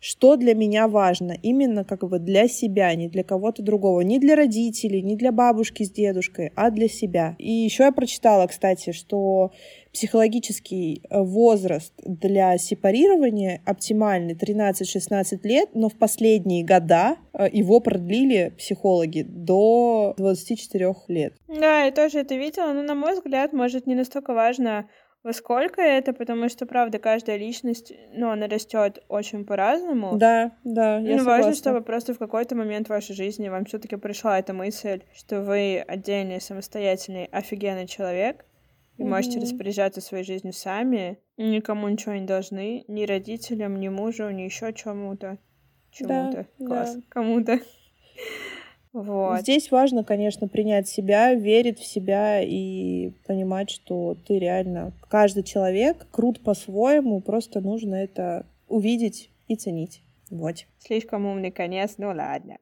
что 0.06 0.36
для 0.36 0.54
меня 0.54 0.88
важно, 0.88 1.36
именно 1.42 1.84
как 1.84 2.08
бы 2.08 2.20
для 2.20 2.48
себя, 2.48 2.94
не 2.94 3.08
для 3.08 3.24
кого-то 3.24 3.64
другого, 3.64 4.02
не 4.02 4.20
для 4.20 4.36
родителей, 4.36 5.02
не 5.02 5.16
для 5.16 5.32
бабушки 5.32 5.82
с 5.82 5.90
дедушкой, 5.90 6.52
а 6.56 6.70
для 6.70 6.88
себя. 6.88 7.36
И 7.40 7.50
еще 7.50 7.86
я 7.86 7.92
прочитала, 7.92 8.46
кстати, 8.46 8.92
что 8.92 9.52
психологический 9.92 11.02
э, 11.10 11.22
возраст 11.22 11.92
для 12.04 12.56
сепарирования 12.60 13.64
оптимальный 13.66 14.36
13-16 14.36 15.40
лет, 15.42 15.70
но 15.74 15.90
в 15.90 15.96
последние 15.96 16.64
года 16.64 17.16
э, 17.34 17.48
его 17.52 17.80
продлили 17.80 18.54
психологи 18.60 19.26
до 19.28 20.14
24 20.18 20.94
лет. 21.08 21.34
Да, 21.48 21.84
я 21.84 21.92
тоже 21.92 22.20
это 22.20 22.36
видела, 22.36 22.74
но, 22.74 22.84
на 22.84 22.94
мой 22.94 23.16
взгляд, 23.16 23.54
может, 23.54 23.88
не 23.88 23.96
настолько 23.96 24.36
важно 24.36 24.88
во 25.26 25.34
сколько 25.34 25.82
это, 25.82 26.14
потому 26.14 26.50
что, 26.50 26.68
правда, 26.68 27.00
каждая 27.00 27.38
личность, 27.38 27.92
ну, 28.14 28.30
она 28.30 28.48
растет 28.48 29.04
очень 29.10 29.44
по-разному. 29.44 30.18
Да, 30.18 30.52
да, 30.64 31.00
я 31.00 31.18
Ну, 31.18 31.24
важно, 31.24 31.56
чтобы 31.56 31.82
просто 31.82 32.14
в 32.14 32.20
какой-то 32.20 32.56
момент 32.56 32.86
в 32.86 32.92
вашей 32.92 33.16
жизни 33.16 33.50
вам 33.50 33.66
все 33.66 33.80
таки 33.80 33.96
пришла 33.96 34.38
эта 34.38 34.54
мысль, 34.54 35.02
что 35.16 35.42
вы 35.42 35.84
отдельный, 35.86 36.40
самостоятельный, 36.40 37.26
офигенный 37.26 37.88
человек, 37.88 38.46
и 38.98 39.02
mm-hmm. 39.02 39.08
можете 39.08 39.40
распоряжаться 39.40 40.00
своей 40.00 40.24
жизнью 40.24 40.54
сами, 40.54 41.18
никому 41.38 41.90
ничего 41.90 42.14
не 42.14 42.28
должны, 42.28 42.86
ни 42.88 43.04
родителям, 43.06 43.80
ни 43.80 43.90
мужу, 43.90 44.30
ни 44.30 44.44
еще 44.44 44.74
чему-то. 44.74 45.40
Чему-то. 45.90 46.46
Да, 46.60 46.66
Класс. 46.68 46.96
Да. 46.98 47.02
Кому-то. 47.10 47.60
Вот. 48.96 49.42
Здесь 49.42 49.72
важно, 49.72 50.06
конечно, 50.06 50.48
принять 50.48 50.88
себя, 50.88 51.34
верить 51.34 51.80
в 51.80 51.86
себя 51.86 52.42
и 52.42 53.12
понимать, 53.28 53.70
что 53.70 54.16
ты 54.26 54.40
реально 54.40 54.94
каждый 55.10 55.44
человек 55.44 56.08
крут 56.12 56.40
по-своему, 56.40 57.20
просто 57.20 57.60
нужно 57.60 57.96
это 57.96 58.46
увидеть 58.70 59.32
и 59.50 59.58
ценить. 59.58 60.02
Вот. 60.30 60.66
Слишком 60.80 61.26
умный 61.26 61.52
конец, 61.52 61.96
ну 61.98 62.08
ладно. 62.08 62.54